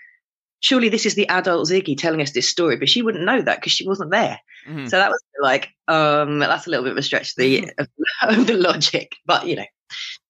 surely 0.61 0.89
this 0.89 1.07
is 1.07 1.15
the 1.15 1.29
adult 1.29 1.69
Ziggy 1.69 1.97
telling 1.97 2.21
us 2.21 2.33
this 2.33 2.49
story, 2.49 2.77
but 2.77 2.89
she 2.89 3.03
wouldn't 3.03 3.25
know 3.25 3.41
that 3.41 3.59
because 3.59 3.73
she 3.73 3.87
wasn't 3.87 4.11
there. 4.11 4.39
Mm-hmm. 4.69 4.87
So 4.87 4.99
that 4.99 5.11
was 5.11 5.21
like, 5.41 5.71
um, 5.89 6.39
that's 6.39 6.67
a 6.67 6.71
little 6.71 6.85
bit 6.85 6.93
of 6.93 6.99
a 6.99 7.03
stretch 7.03 7.35
the, 7.35 7.73
of, 7.79 7.89
of 8.23 8.47
the 8.47 8.55
logic, 8.55 9.17
but 9.27 9.47
you 9.47 9.57
know, 9.57 9.67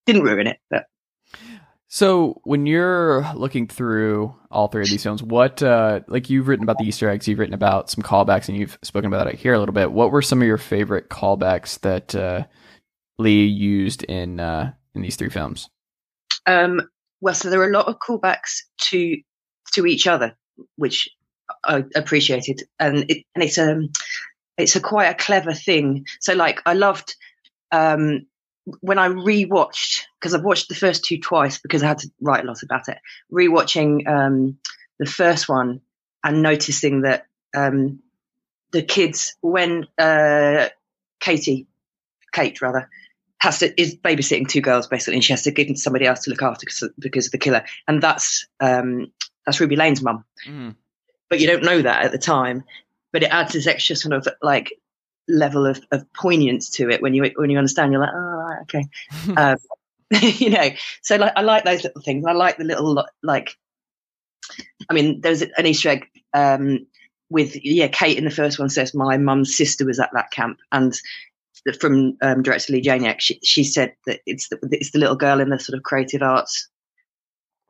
didn't 0.07 0.23
ruin 0.23 0.47
it. 0.47 0.59
But 0.71 0.85
so 1.93 2.41
when 2.45 2.67
you're 2.67 3.27
looking 3.35 3.67
through 3.67 4.33
all 4.49 4.69
three 4.69 4.83
of 4.83 4.89
these 4.89 5.03
films, 5.03 5.25
what 5.25 5.61
uh, 5.61 6.01
like 6.07 6.31
you've 6.31 6.47
written 6.47 6.63
about 6.63 6.79
the 6.79 6.85
Easter 6.85 7.11
eggs, 7.11 7.27
you've 7.27 7.41
written 7.41 7.53
about 7.53 7.91
some 7.91 8.05
callbacks, 8.05 8.49
and 8.49 8.57
you've 8.57 8.79
spoken 8.85 9.13
about 9.13 9.27
it 9.27 9.35
here 9.35 9.55
a 9.55 9.59
little 9.59 9.73
bit. 9.73 9.91
What 9.91 10.13
were 10.13 10.23
some 10.23 10.41
of 10.41 10.47
your 10.47 10.57
favorite 10.57 11.11
callbacks 11.11 11.81
that 11.81 12.15
uh, 12.15 12.45
Leigh 13.19 13.45
used 13.45 14.05
in 14.05 14.39
uh, 14.39 14.73
in 14.95 15.03
these 15.03 15.17
three 15.17 15.31
films? 15.31 15.69
Um, 16.47 16.81
well, 17.21 17.35
so 17.35 17.51
there 17.51 17.61
are 17.61 17.69
a 17.69 17.73
lot 17.73 17.89
of 17.89 17.97
callbacks 17.99 18.61
to 18.83 19.17
to 19.73 19.85
each 19.85 20.07
other, 20.07 20.37
which 20.77 21.09
I 21.65 21.83
appreciated, 21.97 22.63
and 22.79 23.11
it, 23.11 23.25
and 23.35 23.43
it's 23.43 23.59
um 23.59 23.89
it's 24.57 24.77
a 24.77 24.81
quite 24.81 25.07
a 25.07 25.15
clever 25.15 25.55
thing. 25.55 26.07
So 26.21 26.35
like 26.35 26.61
I 26.67 26.75
loved 26.75 27.17
um 27.73 28.27
when 28.81 28.99
I 28.99 29.09
rewatched, 29.09 30.03
because 30.19 30.35
I've 30.35 30.45
watched 30.45 30.69
the 30.69 30.75
first 30.75 31.05
two 31.05 31.19
twice 31.19 31.59
because 31.59 31.83
I 31.83 31.89
had 31.89 31.99
to 31.99 32.11
write 32.21 32.45
a 32.45 32.47
lot 32.47 32.63
about 32.63 32.89
it, 32.89 32.99
rewatching 33.33 34.07
um, 34.09 34.59
the 34.99 35.07
first 35.07 35.49
one 35.49 35.81
and 36.23 36.43
noticing 36.43 37.03
that 37.03 37.27
um, 37.57 38.01
the 38.73 38.83
kids, 38.83 39.37
when 39.41 39.87
uh, 39.99 40.69
Katie, 41.21 41.67
Kate 42.33 42.61
rather, 42.61 42.89
has 43.39 43.61
to 43.61 43.81
is 43.81 43.97
babysitting 43.97 44.49
two 44.49 44.61
girls 44.61 44.87
basically, 44.87 45.15
and 45.15 45.25
she 45.25 45.33
has 45.33 45.43
to 45.43 45.51
give 45.51 45.67
them 45.67 45.75
to 45.75 45.81
somebody 45.81 46.07
else 46.07 46.21
to 46.21 46.31
look 46.31 46.43
after 46.43 46.67
because, 46.67 46.93
because 46.99 47.27
of 47.27 47.33
the 47.33 47.39
killer, 47.39 47.65
and 47.89 48.03
that's 48.03 48.47
um, 48.61 49.11
that's 49.47 49.61
Ruby 49.61 49.77
Lane's 49.77 50.03
mum. 50.03 50.25
Mm. 50.47 50.77
But 51.29 51.41
you 51.41 51.47
don't 51.47 51.65
know 51.65 51.83
that 51.83 52.05
at 52.05 52.13
the 52.13 52.19
time. 52.19 52.65
But 53.13 53.25
it 53.25 53.33
adds 53.33 53.53
this 53.53 53.67
extra 53.67 53.97
sort 53.97 54.15
of 54.15 54.29
like 54.41 54.73
level 55.29 55.67
of, 55.67 55.81
of 55.91 56.13
poignance 56.13 56.71
to 56.71 56.91
it 56.91 57.03
when 57.03 57.15
you 57.15 57.33
when 57.35 57.51
you 57.51 57.59
understand. 57.59 57.93
You're 57.93 58.01
like, 58.01 58.15
oh, 58.15 58.30
okay, 58.63 58.85
um, 59.37 59.57
you 60.23 60.51
know. 60.51 60.71
So 61.03 61.17
like, 61.17 61.33
I 61.37 61.43
like 61.43 61.65
those 61.65 61.85
little 61.85 62.03
things. 62.03 62.25
I 62.27 62.33
like 62.33 62.59
the 62.59 62.65
little 62.65 63.05
like. 63.23 63.57
I 64.89 64.95
mean, 64.95 65.21
there 65.21 65.31
was 65.31 65.43
an 65.43 65.67
Easter 65.67 65.91
egg 65.91 66.07
um, 66.35 66.87
with 67.29 67.57
yeah. 67.63 67.89
Kate 67.89 68.19
in 68.19 68.25
the 68.25 68.31
first 68.31 68.59
one 68.59 68.69
says 68.69 68.95
my 68.95 69.17
mum's 69.17 69.57
sister 69.57 69.85
was 69.85 70.01
at 70.01 70.11
that 70.15 70.31
camp, 70.33 70.59
and 70.73 70.99
from 71.79 72.17
um, 72.23 72.43
director 72.43 72.73
Leigh 72.73 72.83
Janiak, 72.83 73.21
she, 73.21 73.39
she 73.43 73.65
said 73.65 73.95
that 74.07 74.21
it's 74.27 74.49
the, 74.49 74.59
it's 74.73 74.93
the 74.93 74.99
little 74.99 75.17
girl 75.17 75.41
in 75.41 75.51
the 75.51 75.59
sort 75.59 75.77
of 75.77 75.83
creative 75.83 76.23
arts 76.23 76.70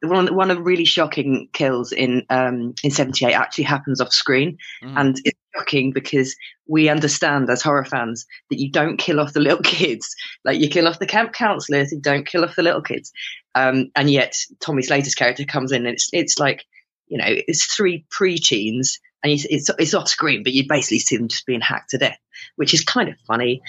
one 0.02 0.34
one 0.34 0.50
of 0.50 0.56
the 0.58 0.62
really 0.62 0.84
shocking 0.84 1.48
kills 1.52 1.92
in 1.92 2.24
um, 2.30 2.74
in 2.82 2.90
'78 2.90 3.32
actually 3.32 3.64
happens 3.64 4.00
off 4.00 4.12
screen, 4.12 4.58
mm. 4.82 4.94
and 4.96 5.20
it's 5.24 5.38
shocking 5.54 5.92
because 5.92 6.36
we 6.66 6.88
understand 6.88 7.50
as 7.50 7.62
horror 7.62 7.84
fans 7.84 8.26
that 8.48 8.58
you 8.58 8.70
don't 8.70 8.96
kill 8.96 9.20
off 9.20 9.32
the 9.32 9.40
little 9.40 9.58
kids, 9.64 10.14
like 10.44 10.60
you 10.60 10.68
kill 10.68 10.88
off 10.88 10.98
the 10.98 11.06
camp 11.06 11.32
counselors, 11.32 11.92
you 11.92 12.00
don't 12.00 12.26
kill 12.26 12.44
off 12.44 12.56
the 12.56 12.62
little 12.62 12.82
kids, 12.82 13.12
um, 13.54 13.90
and 13.94 14.10
yet 14.10 14.36
Tommy 14.60 14.82
Slater's 14.82 15.14
character 15.14 15.44
comes 15.44 15.72
in 15.72 15.86
and 15.86 15.94
it's 15.94 16.08
it's 16.12 16.38
like 16.38 16.64
you 17.08 17.18
know 17.18 17.26
it's 17.26 17.66
three 17.66 18.06
pre-teens 18.10 19.00
and 19.22 19.32
you, 19.32 19.38
it's 19.50 19.70
it's 19.78 19.94
off 19.94 20.08
screen, 20.08 20.42
but 20.42 20.52
you 20.52 20.64
basically 20.68 21.00
see 21.00 21.16
them 21.16 21.28
just 21.28 21.46
being 21.46 21.60
hacked 21.60 21.90
to 21.90 21.98
death, 21.98 22.18
which 22.56 22.72
is 22.72 22.84
kind 22.84 23.08
of 23.08 23.16
funny 23.26 23.60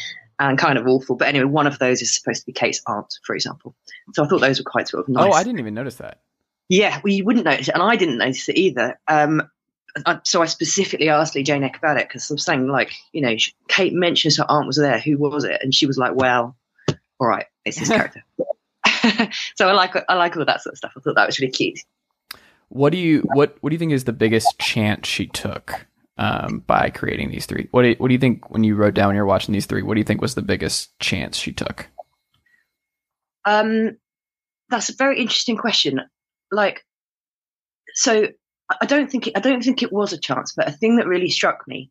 and 0.50 0.58
kind 0.58 0.78
of 0.78 0.88
awful. 0.88 1.16
But 1.16 1.28
anyway, 1.28 1.46
one 1.46 1.68
of 1.68 1.80
those 1.80 2.02
is 2.02 2.14
supposed 2.14 2.42
to 2.42 2.46
be 2.46 2.54
Kate's 2.54 2.82
aunt, 2.88 3.14
for 3.24 3.36
example. 3.36 3.76
So 4.14 4.24
I 4.24 4.28
thought 4.28 4.42
those 4.42 4.60
were 4.60 4.70
quite 4.70 4.88
sort 4.88 5.04
of 5.04 5.10
nice. 5.10 5.26
Oh, 5.26 5.32
I 5.32 5.44
didn't 5.44 5.60
even 5.60 5.74
notice 5.74 5.96
that. 5.96 6.22
Yeah, 6.68 7.00
well, 7.04 7.14
you 7.14 7.24
wouldn't 7.26 7.46
notice 7.46 7.68
it, 7.68 7.74
and 7.74 7.84
I 7.84 7.96
didn't 7.96 8.18
notice 8.18 8.50
it 8.50 8.58
either. 8.58 9.00
Um, 9.08 9.44
I, 10.06 10.20
so 10.24 10.42
I 10.42 10.46
specifically 10.46 11.10
asked 11.10 11.36
Leigh 11.36 11.44
Janiak 11.44 11.78
about 11.78 11.98
it 11.98 12.08
because 12.08 12.30
I'm 12.32 12.38
saying, 12.38 12.68
like, 12.68 12.94
you 13.12 13.22
know, 13.22 13.36
Kate 13.68 13.94
mentions 13.94 14.38
her 14.38 14.46
aunt 14.50 14.68
was 14.68 14.78
there. 14.78 15.00
Who 15.00 15.18
was 15.18 15.44
it? 15.44 15.60
And 15.62 15.76
she 15.76 15.86
was 15.86 15.98
like, 15.98 16.16
"Well, 16.16 16.56
all 17.20 17.28
right, 17.28 17.46
it's 17.66 17.78
his 17.78 17.90
character." 17.90 18.24
so 19.56 19.68
I 19.68 19.74
like 19.74 19.96
I 20.10 20.16
like 20.16 20.36
all 20.38 20.46
that 20.46 20.62
sort 20.62 20.74
of 20.74 20.78
stuff. 20.78 20.94
I 20.96 21.02
thought 21.02 21.16
that 21.16 21.28
was 21.28 21.40
really 21.40 21.52
cute. 21.52 21.80
What 22.70 22.92
do 22.92 22.98
you 22.98 23.22
what 23.34 23.58
what 23.60 23.70
do 23.70 23.76
you 23.76 23.80
think 23.80 23.92
is 23.92 24.06
the 24.06 24.14
biggest 24.14 24.58
chance 24.58 25.08
she 25.08 25.28
took 25.28 25.86
um, 26.22 26.60
by 26.68 26.92
creating 26.92 27.32
these 27.32 27.48
three? 27.48 27.68
What 27.72 27.82
do 27.82 27.90
you, 27.90 27.96
what 27.98 28.10
do 28.10 28.14
you 28.14 28.20
think 28.20 28.52
when 28.52 28.64
you 28.64 28.76
wrote 28.76 28.94
down 28.94 29.08
when 29.08 29.16
you're 29.16 29.26
watching 29.26 29.54
these 29.54 29.66
three? 29.66 29.82
What 29.82 29.96
do 29.96 30.00
you 30.00 30.04
think 30.06 30.22
was 30.22 30.36
the 30.36 30.44
biggest 30.44 30.98
chance 31.00 31.36
she 31.36 31.52
took? 31.52 31.88
Um, 33.44 33.98
that's 34.70 34.90
a 34.90 34.96
very 34.96 35.20
interesting 35.20 35.58
question. 35.58 36.00
Like, 36.52 36.86
so 37.96 38.28
I 38.82 38.86
don't 38.86 39.10
think 39.10 39.28
it, 39.28 39.34
I 39.36 39.40
don't 39.40 39.64
think 39.64 39.82
it 39.82 39.92
was 39.92 40.14
a 40.14 40.20
chance, 40.20 40.54
but 40.56 40.68
a 40.68 40.72
thing 40.72 40.98
that 40.98 41.08
really 41.08 41.30
struck 41.30 41.68
me 41.68 41.90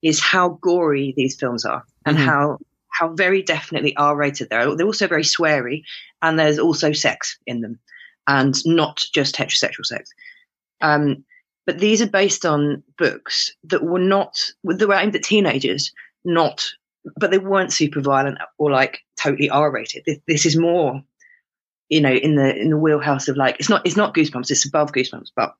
is 0.00 0.20
how 0.20 0.60
gory 0.62 1.12
these 1.16 1.36
films 1.36 1.64
are 1.64 1.82
and 2.06 2.16
Mhm. 2.16 2.24
how 2.24 2.58
how 2.88 3.14
very 3.14 3.42
definitely 3.42 3.96
R 3.96 4.14
rated 4.14 4.50
they 4.50 4.56
are. 4.56 4.76
They're 4.76 4.86
also 4.86 5.08
very 5.08 5.24
sweary, 5.24 5.82
and 6.20 6.38
there's 6.38 6.58
also 6.58 6.92
sex 6.92 7.38
in 7.46 7.62
them, 7.62 7.80
and 8.26 8.54
not 8.66 9.02
just 9.14 9.34
heterosexual 9.34 9.86
sex. 9.86 10.10
Um, 10.82 11.24
but 11.66 11.78
these 11.78 12.02
are 12.02 12.08
based 12.08 12.44
on 12.44 12.82
books 12.98 13.54
that 13.64 13.84
were 13.84 13.98
not 13.98 14.38
that 14.64 14.88
were 14.88 14.94
aimed 14.94 15.14
at 15.14 15.22
teenagers, 15.22 15.92
not 16.24 16.64
but 17.16 17.30
they 17.30 17.38
weren't 17.38 17.72
super 17.72 18.00
violent 18.00 18.38
or 18.58 18.70
like 18.70 19.00
totally 19.20 19.50
R 19.50 19.70
rated. 19.70 20.04
This, 20.06 20.18
this 20.26 20.46
is 20.46 20.56
more, 20.56 21.02
you 21.88 22.00
know, 22.00 22.12
in 22.12 22.36
the 22.36 22.56
in 22.56 22.70
the 22.70 22.76
wheelhouse 22.76 23.28
of 23.28 23.36
like 23.36 23.56
it's 23.58 23.68
not 23.68 23.86
it's 23.86 23.96
not 23.96 24.14
Goosebumps, 24.14 24.50
it's 24.50 24.66
above 24.66 24.92
Goosebumps, 24.92 25.30
but 25.34 25.54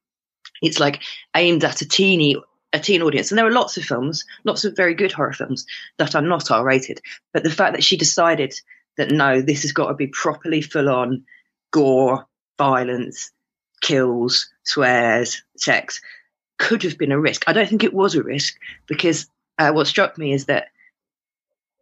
it's 0.60 0.80
like 0.80 1.02
aimed 1.36 1.64
at 1.64 1.82
a 1.82 1.88
teeny 1.88 2.36
a 2.72 2.78
teen 2.78 3.02
audience. 3.02 3.30
And 3.30 3.38
there 3.38 3.46
are 3.46 3.52
lots 3.52 3.76
of 3.76 3.84
films, 3.84 4.24
lots 4.44 4.64
of 4.64 4.76
very 4.76 4.94
good 4.94 5.12
horror 5.12 5.32
films 5.32 5.66
that 5.98 6.14
are 6.14 6.22
not 6.22 6.50
R 6.50 6.64
rated. 6.64 7.00
But 7.32 7.42
the 7.42 7.50
fact 7.50 7.74
that 7.74 7.84
she 7.84 7.96
decided 7.96 8.54
that 8.96 9.10
no, 9.10 9.42
this 9.42 9.62
has 9.62 9.72
got 9.72 9.88
to 9.88 9.94
be 9.94 10.06
properly 10.06 10.62
full 10.62 10.88
on 10.88 11.24
gore, 11.70 12.26
violence, 12.58 13.30
kills, 13.82 14.48
swears, 14.64 15.42
sex, 15.56 16.00
could 16.58 16.84
have 16.84 16.96
been 16.96 17.12
a 17.12 17.20
risk. 17.20 17.44
I 17.46 17.52
don't 17.52 17.68
think 17.68 17.84
it 17.84 17.92
was 17.92 18.14
a 18.14 18.22
risk 18.22 18.54
because 18.86 19.28
uh, 19.58 19.72
what 19.72 19.86
struck 19.86 20.16
me 20.16 20.32
is 20.32 20.46
that 20.46 20.68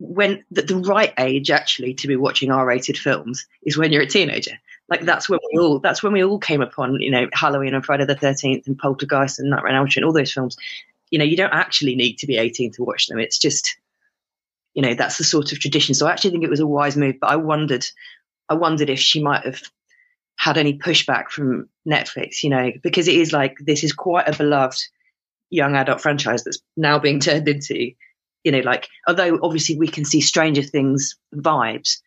when 0.01 0.43
the, 0.51 0.63
the 0.63 0.77
right 0.77 1.13
age 1.19 1.51
actually 1.51 1.95
to 1.95 2.09
be 2.09 2.17
watching 2.17 2.51
R-rated 2.51 2.99
films 2.99 3.47
is 3.63 3.77
when 3.77 3.93
you're 3.93 4.03
a 4.03 4.07
teenager. 4.07 4.59
Like 4.89 5.03
that's 5.03 5.29
when 5.29 5.39
we 5.53 5.61
all 5.61 5.79
that's 5.79 6.03
when 6.03 6.13
we 6.13 6.25
all 6.25 6.39
came 6.39 6.63
upon 6.63 7.01
you 7.01 7.13
know 7.13 7.29
Halloween 7.33 7.75
and 7.75 7.85
Friday 7.85 8.07
the 8.07 8.17
Thirteenth 8.17 8.67
and 8.67 8.77
Poltergeist 8.77 9.39
and 9.39 9.51
Nightmare 9.51 9.73
on 9.73 9.77
Elm 9.77 9.89
Street 9.89 10.03
and 10.03 10.07
all 10.07 10.13
those 10.13 10.33
films. 10.33 10.57
You 11.11 11.19
know 11.19 11.25
you 11.25 11.37
don't 11.37 11.53
actually 11.53 11.95
need 11.95 12.19
to 12.19 12.27
be 12.27 12.39
18 12.39 12.73
to 12.73 12.83
watch 12.83 13.07
them. 13.07 13.21
It's 13.21 13.39
just 13.39 13.77
you 14.75 14.83
know 14.83 14.95
that's 14.95 15.19
the 15.19 15.25
sort 15.25 15.53
of 15.53 15.61
tradition. 15.61 15.95
So 15.95 16.07
I 16.07 16.13
actually 16.13 16.31
think 16.31 16.45
it 16.45 16.51
was 16.51 16.61
a 16.61 16.67
wise 16.67 16.97
move. 16.97 17.17
But 17.21 17.31
I 17.31 17.37
wondered 17.37 17.87
I 18.49 18.55
wondered 18.55 18.91
if 18.91 18.99
she 18.99 19.23
might 19.23 19.45
have 19.45 19.63
had 20.41 20.57
any 20.57 20.79
pushback 20.79 21.29
from 21.29 21.69
Netflix. 21.87 22.43
You 22.43 22.51
know 22.51 22.73
because 22.83 23.09
it 23.09 23.15
is 23.15 23.33
like 23.33 23.57
this 23.61 23.85
is 23.85 23.93
quite 23.93 24.29
a 24.29 24.37
beloved 24.37 24.81
young 25.51 25.77
adult 25.77 26.01
franchise 26.01 26.45
that's 26.45 26.61
now 26.77 26.99
being 26.99 27.21
turned 27.21 27.49
into 27.49 27.93
you 28.45 28.53
know, 28.53 28.61
like 28.61 28.89
although 29.07 29.39
obviously 29.43 29.77
we 29.77 29.89
can 29.89 30.05
see 30.05 30.21
Stranger 30.21 30.63
Things 30.63 31.17
vibes, 31.35 31.99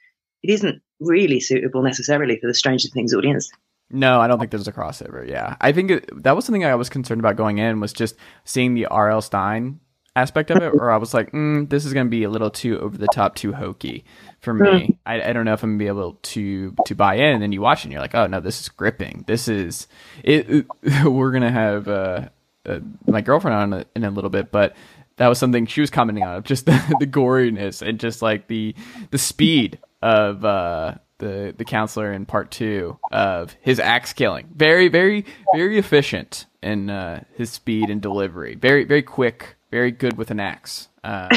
it 0.41 0.49
isn't 0.51 0.81
really 0.99 1.39
suitable 1.39 1.83
necessarily 1.83 2.39
for 2.39 2.47
the 2.47 2.53
Stranger 2.53 2.87
Things 2.89 3.13
audience. 3.13 3.51
No, 3.89 4.19
I 4.19 4.27
don't 4.27 4.39
think 4.39 4.51
there's 4.51 4.67
a 4.67 4.71
crossover. 4.71 5.27
Yeah, 5.27 5.55
I 5.61 5.71
think 5.71 5.91
it, 5.91 6.23
that 6.23 6.35
was 6.35 6.45
something 6.45 6.65
I 6.65 6.75
was 6.75 6.89
concerned 6.89 7.21
about 7.21 7.35
going 7.35 7.59
in 7.59 7.79
was 7.79 7.93
just 7.93 8.15
seeing 8.43 8.73
the 8.73 8.87
R.L. 8.87 9.21
Stine 9.21 9.79
aspect 10.15 10.51
of 10.51 10.61
it, 10.61 10.73
or 10.73 10.91
I 10.91 10.97
was 10.97 11.13
like, 11.13 11.31
mm, 11.31 11.69
this 11.69 11.85
is 11.85 11.93
going 11.93 12.05
to 12.05 12.11
be 12.11 12.23
a 12.23 12.29
little 12.29 12.49
too 12.49 12.79
over 12.79 12.97
the 12.97 13.07
top, 13.07 13.35
too 13.35 13.53
hokey 13.53 14.05
for 14.41 14.53
me. 14.53 14.97
I, 15.05 15.29
I 15.29 15.33
don't 15.33 15.45
know 15.45 15.53
if 15.53 15.63
I'm 15.63 15.71
gonna 15.71 15.79
be 15.79 15.87
able 15.87 16.19
to 16.21 16.75
to 16.85 16.95
buy 16.95 17.15
in. 17.15 17.33
And 17.33 17.41
then 17.41 17.51
you 17.51 17.61
watch 17.61 17.79
it, 17.79 17.85
and 17.85 17.93
you're 17.93 18.01
like, 18.01 18.15
oh 18.15 18.27
no, 18.27 18.39
this 18.39 18.61
is 18.61 18.69
gripping. 18.69 19.23
This 19.25 19.47
is 19.47 19.87
it. 20.23 20.65
we're 21.05 21.31
gonna 21.31 21.51
have 21.51 21.87
uh, 21.87 22.29
uh, 22.65 22.79
my 23.07 23.21
girlfriend 23.21 23.73
on 23.73 23.85
in 23.95 24.03
a 24.03 24.09
little 24.11 24.29
bit, 24.29 24.51
but 24.51 24.75
that 25.17 25.27
was 25.27 25.39
something 25.39 25.65
she 25.65 25.81
was 25.81 25.89
commenting 25.89 26.23
on, 26.23 26.43
just 26.43 26.65
the, 26.67 26.95
the 26.99 27.07
goriness 27.07 27.81
and 27.81 27.99
just 27.99 28.21
like 28.21 28.47
the 28.47 28.75
the 29.11 29.17
speed 29.17 29.79
of 30.01 30.43
uh, 30.43 30.95
the 31.19 31.53
the 31.57 31.65
counselor 31.65 32.11
in 32.11 32.25
part 32.25 32.51
two 32.51 32.99
of 33.11 33.55
his 33.61 33.79
axe 33.79 34.13
killing. 34.13 34.49
Very, 34.53 34.89
very, 34.89 35.25
very 35.53 35.77
efficient 35.77 36.45
in 36.61 36.89
uh, 36.89 37.23
his 37.35 37.49
speed 37.49 37.89
and 37.89 38.01
delivery. 38.01 38.55
Very, 38.55 38.83
very 38.83 39.03
quick. 39.03 39.55
Very 39.73 39.89
good 39.91 40.17
with 40.17 40.29
an 40.31 40.39
axe. 40.39 40.87
Um, 41.05 41.29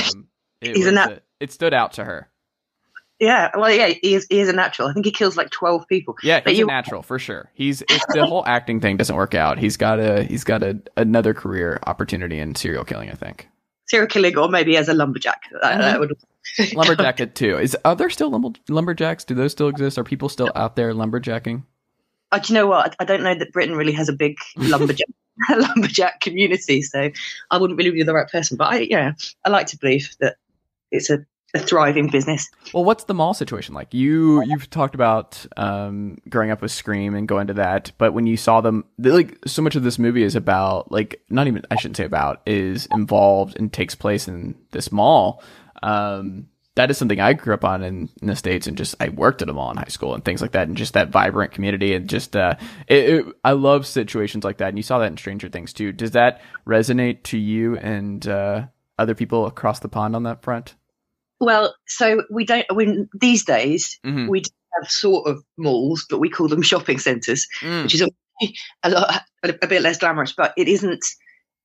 it, 0.60 0.76
He's 0.76 0.86
a 0.86 0.92
nat- 0.92 1.24
it 1.40 1.50
stood 1.50 1.74
out 1.74 1.94
to 1.94 2.04
her. 2.04 2.28
Yeah, 3.18 3.50
well, 3.56 3.72
yeah, 3.72 3.88
he 3.88 4.14
is, 4.14 4.26
he 4.30 4.38
is 4.38 4.48
a 4.48 4.52
natural. 4.52 4.86
I 4.88 4.92
think 4.92 5.04
he 5.06 5.10
kills 5.10 5.36
like 5.36 5.50
twelve 5.50 5.88
people. 5.88 6.14
Yeah, 6.22 6.38
But 6.40 6.50
he's 6.50 6.60
you- 6.60 6.66
a 6.66 6.68
natural 6.68 7.02
for 7.02 7.18
sure. 7.18 7.50
He's 7.54 7.82
if 7.82 8.00
the 8.14 8.24
whole 8.26 8.44
acting 8.46 8.80
thing 8.80 8.96
doesn't 8.96 9.16
work 9.16 9.34
out, 9.34 9.58
he's 9.58 9.76
got 9.76 9.98
a 9.98 10.22
he's 10.22 10.44
got 10.44 10.62
a 10.62 10.78
another 10.96 11.34
career 11.34 11.80
opportunity 11.86 12.38
in 12.38 12.54
serial 12.54 12.84
killing. 12.84 13.10
I 13.10 13.14
think 13.14 13.48
serial 13.88 14.06
killing, 14.06 14.36
or 14.38 14.48
maybe 14.48 14.76
as 14.76 14.88
a 14.88 14.94
lumberjack. 14.94 15.40
That, 15.62 15.78
that 15.78 15.98
would, 15.98 16.12
lumberjack 16.74 17.18
it 17.18 17.34
too. 17.34 17.58
Is 17.58 17.76
are 17.84 17.96
there 17.96 18.10
still 18.10 18.30
lumber, 18.30 18.50
lumberjacks? 18.68 19.24
Do 19.24 19.34
those 19.34 19.50
still 19.50 19.68
exist? 19.68 19.98
Are 19.98 20.04
people 20.04 20.28
still 20.28 20.52
out 20.54 20.76
there 20.76 20.92
lumberjacking? 20.92 21.64
Uh, 22.30 22.38
do 22.38 22.52
you 22.52 22.60
know 22.60 22.66
what? 22.68 22.94
I, 23.00 23.02
I 23.02 23.04
don't 23.04 23.24
know 23.24 23.34
that 23.34 23.52
Britain 23.52 23.74
really 23.74 23.92
has 23.94 24.08
a 24.08 24.12
big 24.12 24.36
lumberjack 24.56 25.08
lumberjack 25.50 26.20
community, 26.20 26.82
so 26.82 27.10
I 27.50 27.58
wouldn't 27.58 27.78
really 27.78 27.90
be 27.90 28.02
the 28.02 28.14
right 28.14 28.28
person. 28.28 28.56
But 28.56 28.72
I, 28.72 28.78
yeah, 28.80 29.12
I 29.44 29.50
like 29.50 29.66
to 29.68 29.78
believe 29.78 30.14
that 30.20 30.36
it's 30.90 31.10
a, 31.10 31.24
a 31.54 31.58
thriving 31.58 32.08
business. 32.08 32.48
Well, 32.72 32.84
what's 32.84 33.04
the 33.04 33.14
mall 33.14 33.34
situation 33.34 33.74
like? 33.74 33.92
You 33.94 34.42
you've 34.44 34.68
talked 34.70 34.94
about 34.94 35.44
um, 35.56 36.18
growing 36.28 36.50
up 36.50 36.62
with 36.62 36.70
Scream 36.70 37.14
and 37.14 37.26
going 37.28 37.46
to 37.48 37.54
that, 37.54 37.92
but 37.98 38.12
when 38.12 38.26
you 38.26 38.36
saw 38.36 38.60
them, 38.60 38.84
the- 38.98 39.12
like 39.12 39.38
so 39.46 39.62
much 39.62 39.76
of 39.76 39.82
this 39.82 39.98
movie 39.98 40.22
is 40.22 40.34
about 40.36 40.90
like 40.90 41.20
not 41.30 41.46
even 41.46 41.62
I 41.70 41.76
shouldn't 41.76 41.96
say 41.96 42.04
about 42.04 42.42
is 42.46 42.86
involved 42.92 43.58
and 43.58 43.72
takes 43.72 43.94
place 43.94 44.28
in 44.28 44.54
this 44.72 44.90
mall. 44.90 45.42
Um, 45.82 46.48
that 46.76 46.90
is 46.90 46.96
something 46.98 47.20
I 47.20 47.32
grew 47.32 47.52
up 47.54 47.64
on 47.64 47.82
in, 47.82 48.08
in 48.22 48.28
the 48.28 48.36
states, 48.36 48.66
and 48.66 48.76
just 48.76 48.94
I 49.00 49.08
worked 49.08 49.42
at 49.42 49.48
a 49.48 49.52
mall 49.52 49.70
in 49.70 49.76
high 49.76 49.84
school 49.88 50.14
and 50.14 50.24
things 50.24 50.40
like 50.40 50.52
that, 50.52 50.68
and 50.68 50.76
just 50.76 50.94
that 50.94 51.08
vibrant 51.10 51.52
community 51.52 51.94
and 51.94 52.08
just 52.08 52.36
uh, 52.36 52.54
it, 52.86 53.08
it, 53.08 53.26
I 53.44 53.52
love 53.52 53.86
situations 53.86 54.44
like 54.44 54.58
that, 54.58 54.68
and 54.68 54.78
you 54.78 54.82
saw 54.82 54.98
that 55.00 55.10
in 55.10 55.16
Stranger 55.16 55.48
Things 55.48 55.72
too. 55.72 55.92
Does 55.92 56.12
that 56.12 56.40
resonate 56.66 57.24
to 57.24 57.38
you 57.38 57.76
and 57.76 58.26
uh, 58.28 58.66
other 58.98 59.14
people 59.14 59.46
across 59.46 59.80
the 59.80 59.88
pond 59.88 60.14
on 60.14 60.22
that 60.22 60.42
front? 60.42 60.74
Well, 61.40 61.74
so 61.86 62.22
we 62.30 62.44
don't. 62.46 62.66
We, 62.74 63.06
these 63.12 63.44
days 63.44 63.98
Mhm. 64.04 64.28
we 64.28 64.40
do 64.40 64.50
have 64.80 64.90
sort 64.90 65.28
of 65.28 65.42
malls, 65.58 66.06
but 66.08 66.18
we 66.18 66.30
call 66.30 66.48
them 66.48 66.62
shopping 66.62 66.98
centres, 66.98 67.46
Mm. 67.60 67.82
which 67.84 67.94
is 67.94 68.02
a, 68.02 68.08
a, 68.82 68.90
lot, 68.90 69.22
a, 69.42 69.54
a 69.62 69.66
bit 69.66 69.82
less 69.82 69.98
glamorous. 69.98 70.32
But 70.32 70.52
it 70.56 70.68
isn't. 70.68 71.04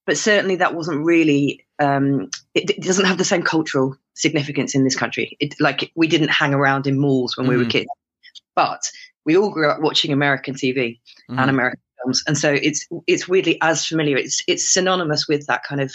But 0.06 0.18
certainly 0.18 0.56
that 0.58 0.74
wasn't 0.76 1.06
really. 1.06 1.66
Um, 1.80 2.30
it, 2.54 2.70
it 2.70 2.82
doesn't 2.84 3.06
have 3.06 3.18
the 3.18 3.26
same 3.26 3.44
cultural 3.44 3.96
significance 4.14 4.76
in 4.76 4.84
this 4.84 4.96
country. 4.96 5.38
It, 5.40 5.56
like 5.60 5.92
we 5.96 6.08
didn't 6.08 6.30
hang 6.30 6.54
around 6.54 6.86
in 6.88 7.00
malls 7.00 7.38
when 7.38 7.48
we 7.48 7.58
were 7.58 7.66
Mhm. 7.66 7.70
kids, 7.72 7.90
but 8.56 8.82
we 9.26 9.38
all 9.38 9.52
grew 9.52 9.70
up 9.70 9.80
watching 9.82 10.12
American 10.12 10.56
TV 10.56 11.00
Mhm. 11.30 11.40
and 11.40 11.50
American 11.50 11.80
films, 12.04 12.24
and 12.28 12.38
so 12.38 12.52
it's 12.52 12.88
it's 13.08 13.28
weirdly 13.28 13.58
as 13.62 13.86
familiar. 13.86 14.18
It's 14.18 14.42
it's 14.48 14.68
synonymous 14.70 15.28
with 15.28 15.48
that 15.48 15.64
kind 15.64 15.82
of 15.82 15.92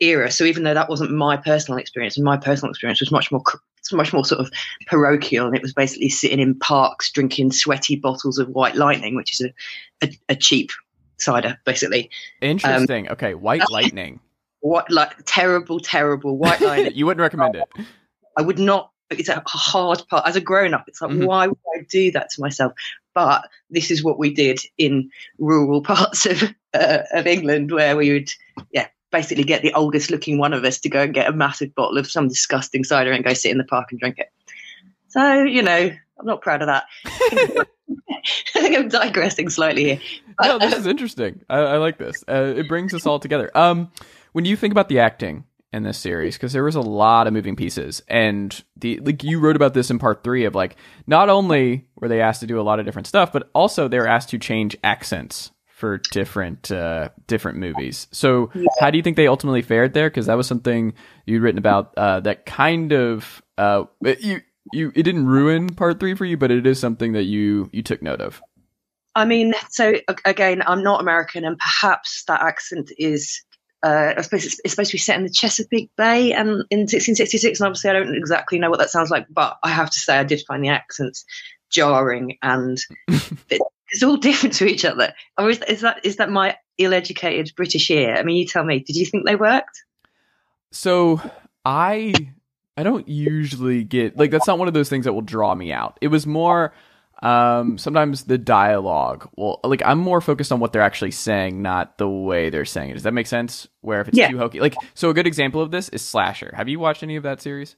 era. 0.00 0.30
So 0.30 0.44
even 0.44 0.62
though 0.64 0.74
that 0.74 0.88
wasn't 0.90 1.10
my 1.12 1.36
personal 1.36 1.78
experience, 1.78 2.16
and 2.16 2.24
my 2.24 2.36
personal 2.36 2.70
experience 2.70 3.00
was 3.00 3.10
much 3.10 3.32
more 3.32 3.42
it's 3.78 3.92
much 3.92 4.12
more 4.12 4.24
sort 4.24 4.40
of 4.40 4.50
parochial, 4.88 5.46
and 5.46 5.56
it 5.56 5.62
was 5.62 5.72
basically 5.72 6.08
sitting 6.08 6.40
in 6.40 6.56
parks 6.58 7.10
drinking 7.12 7.52
sweaty 7.52 7.96
bottles 7.96 8.38
of 8.38 8.48
White 8.48 8.74
Lightning, 8.74 9.14
which 9.14 9.32
is 9.40 9.46
a 9.46 10.06
a, 10.06 10.18
a 10.30 10.36
cheap 10.36 10.70
cider, 11.18 11.58
basically. 11.64 12.10
Interesting. 12.40 13.08
okay, 13.10 13.34
White 13.34 13.62
Lightning. 13.70 14.20
What 14.60 14.90
like 14.90 15.14
terrible, 15.26 15.78
terrible 15.80 16.36
White 16.36 16.60
Lightning. 16.60 16.92
you 16.94 17.06
wouldn't 17.06 17.20
recommend 17.20 17.56
it. 17.56 17.64
I 18.36 18.42
would 18.42 18.58
not. 18.58 18.90
It's 19.10 19.28
a 19.28 19.40
hard 19.46 20.02
part 20.08 20.26
as 20.26 20.34
a 20.34 20.40
grown 20.40 20.74
up. 20.74 20.84
It's 20.88 21.00
like, 21.00 21.12
Mhm. 21.12 21.26
why 21.26 21.46
would 21.46 21.58
I 21.76 21.82
do 21.88 22.10
that 22.12 22.30
to 22.30 22.40
myself? 22.40 22.72
But 23.14 23.48
this 23.70 23.90
is 23.92 24.02
what 24.02 24.18
we 24.18 24.34
did 24.34 24.58
in 24.78 25.10
rural 25.38 25.80
parts 25.82 26.26
of 26.26 26.42
uh, 26.74 26.98
of 27.12 27.26
England, 27.26 27.70
where 27.70 27.96
we 27.96 28.12
would, 28.12 28.30
yeah, 28.72 28.88
basically 29.12 29.44
get 29.44 29.62
the 29.62 29.72
oldest 29.74 30.10
looking 30.10 30.38
one 30.38 30.52
of 30.52 30.64
us 30.64 30.80
to 30.80 30.88
go 30.88 31.02
and 31.02 31.14
get 31.14 31.28
a 31.28 31.32
massive 31.32 31.74
bottle 31.74 31.98
of 31.98 32.10
some 32.10 32.26
disgusting 32.28 32.82
cider 32.82 33.12
and 33.12 33.24
go 33.24 33.32
sit 33.34 33.52
in 33.52 33.58
the 33.58 33.64
park 33.64 33.88
and 33.92 34.00
drink 34.00 34.18
it. 34.18 34.28
So 35.08 35.44
you 35.44 35.62
know, 35.62 35.92
I'm 36.18 36.26
not 36.26 36.42
proud 36.42 36.62
of 36.62 36.66
that. 36.66 36.84
I 38.54 38.60
think 38.60 38.76
I'm 38.76 38.88
digressing 38.88 39.48
slightly 39.48 39.84
here. 39.84 40.00
But, 40.38 40.46
no, 40.46 40.58
this 40.58 40.78
is 40.78 40.86
interesting. 40.86 41.42
I, 41.48 41.58
I 41.58 41.76
like 41.78 41.98
this. 41.98 42.24
Uh, 42.28 42.54
it 42.56 42.68
brings 42.68 42.94
us 42.94 43.06
all 43.06 43.18
together. 43.18 43.50
Um, 43.56 43.90
when 44.32 44.44
you 44.44 44.56
think 44.56 44.72
about 44.72 44.88
the 44.88 44.98
acting 44.98 45.44
in 45.72 45.82
this 45.82 45.98
series, 45.98 46.36
because 46.36 46.52
there 46.52 46.64
was 46.64 46.76
a 46.76 46.80
lot 46.80 47.26
of 47.26 47.32
moving 47.32 47.56
pieces, 47.56 48.02
and 48.08 48.62
the 48.76 48.98
like 49.00 49.24
you 49.24 49.40
wrote 49.40 49.56
about 49.56 49.74
this 49.74 49.90
in 49.90 49.98
part 49.98 50.22
three 50.22 50.44
of 50.44 50.54
like 50.54 50.76
not 51.06 51.28
only 51.28 51.86
were 51.96 52.08
they 52.08 52.20
asked 52.20 52.40
to 52.40 52.46
do 52.46 52.60
a 52.60 52.62
lot 52.62 52.78
of 52.78 52.84
different 52.84 53.06
stuff, 53.06 53.32
but 53.32 53.50
also 53.54 53.88
they 53.88 53.98
were 53.98 54.08
asked 54.08 54.30
to 54.30 54.38
change 54.38 54.76
accents 54.84 55.50
for 55.76 55.98
different 56.10 56.72
uh, 56.72 57.10
different 57.26 57.58
movies. 57.58 58.08
So, 58.10 58.50
yeah. 58.54 58.64
how 58.80 58.90
do 58.90 58.96
you 58.96 59.02
think 59.02 59.16
they 59.16 59.26
ultimately 59.26 59.62
fared 59.62 59.92
there? 59.92 60.08
Because 60.08 60.26
that 60.26 60.36
was 60.36 60.46
something 60.46 60.94
you'd 61.26 61.42
written 61.42 61.58
about 61.58 61.92
uh, 61.96 62.20
that 62.20 62.46
kind 62.46 62.92
of 62.92 63.42
uh, 63.58 63.84
you 64.02 64.40
you 64.72 64.92
it 64.94 65.02
didn't 65.02 65.26
ruin 65.26 65.68
part 65.74 66.00
three 66.00 66.14
for 66.14 66.24
you, 66.24 66.36
but 66.36 66.50
it 66.50 66.66
is 66.66 66.78
something 66.78 67.12
that 67.12 67.24
you 67.24 67.70
you 67.72 67.82
took 67.82 68.02
note 68.02 68.20
of. 68.20 68.42
I 69.14 69.24
mean, 69.24 69.54
so 69.70 69.94
again, 70.24 70.62
I'm 70.66 70.82
not 70.82 71.00
American, 71.00 71.44
and 71.44 71.58
perhaps 71.58 72.24
that 72.28 72.42
accent 72.42 72.90
is. 72.98 73.42
Uh, 73.82 74.14
I 74.16 74.22
suppose 74.22 74.44
it's, 74.44 74.58
it's, 74.64 74.72
supposed 74.72 74.90
to 74.90 74.94
be 74.94 74.98
set 74.98 75.16
in 75.16 75.22
the 75.22 75.30
Chesapeake 75.30 75.90
Bay 75.96 76.32
and 76.32 76.48
in 76.70 76.80
1666, 76.80 77.60
and 77.60 77.66
obviously 77.66 77.90
I 77.90 77.92
don't 77.92 78.16
exactly 78.16 78.58
know 78.58 78.70
what 78.70 78.78
that 78.80 78.90
sounds 78.90 79.10
like, 79.10 79.26
but 79.30 79.58
I 79.62 79.68
have 79.68 79.90
to 79.90 79.98
say 79.98 80.18
I 80.18 80.24
did 80.24 80.42
find 80.48 80.64
the 80.64 80.70
accents 80.70 81.24
jarring 81.70 82.38
and 82.42 82.78
it, 83.08 83.60
it's 83.90 84.02
all 84.02 84.16
different 84.16 84.54
to 84.56 84.66
each 84.66 84.84
other. 84.84 85.12
Or 85.38 85.50
is, 85.50 85.60
is 85.68 85.82
that 85.82 86.04
is 86.04 86.16
that 86.16 86.30
my 86.30 86.56
ill-educated 86.78 87.52
British 87.54 87.90
ear? 87.90 88.16
I 88.16 88.22
mean, 88.22 88.36
you 88.36 88.46
tell 88.46 88.64
me. 88.64 88.80
Did 88.80 88.96
you 88.96 89.06
think 89.06 89.26
they 89.26 89.36
worked? 89.36 89.84
So 90.72 91.20
I 91.64 92.14
I 92.76 92.82
don't 92.82 93.08
usually 93.08 93.84
get 93.84 94.16
like 94.16 94.30
that's 94.30 94.46
not 94.46 94.58
one 94.58 94.68
of 94.68 94.74
those 94.74 94.88
things 94.88 95.06
that 95.06 95.12
will 95.12 95.22
draw 95.22 95.54
me 95.54 95.72
out. 95.72 95.98
It 96.00 96.08
was 96.08 96.26
more 96.26 96.72
um 97.22 97.78
sometimes 97.78 98.24
the 98.24 98.36
dialogue 98.36 99.26
well 99.38 99.58
like 99.64 99.80
i'm 99.86 99.98
more 99.98 100.20
focused 100.20 100.52
on 100.52 100.60
what 100.60 100.74
they're 100.74 100.82
actually 100.82 101.10
saying 101.10 101.62
not 101.62 101.96
the 101.96 102.06
way 102.06 102.50
they're 102.50 102.66
saying 102.66 102.90
it. 102.90 102.94
Does 102.94 103.04
that 103.04 103.14
make 103.14 103.26
sense? 103.26 103.66
Where 103.80 104.02
if 104.02 104.08
it's 104.08 104.18
yeah. 104.18 104.28
too 104.28 104.38
hokey 104.38 104.60
like 104.60 104.74
so 104.94 105.08
a 105.08 105.14
good 105.14 105.26
example 105.26 105.62
of 105.62 105.70
this 105.70 105.88
is 105.88 106.02
slasher. 106.02 106.52
Have 106.54 106.68
you 106.68 106.78
watched 106.78 107.02
any 107.02 107.16
of 107.16 107.22
that 107.22 107.40
series? 107.40 107.76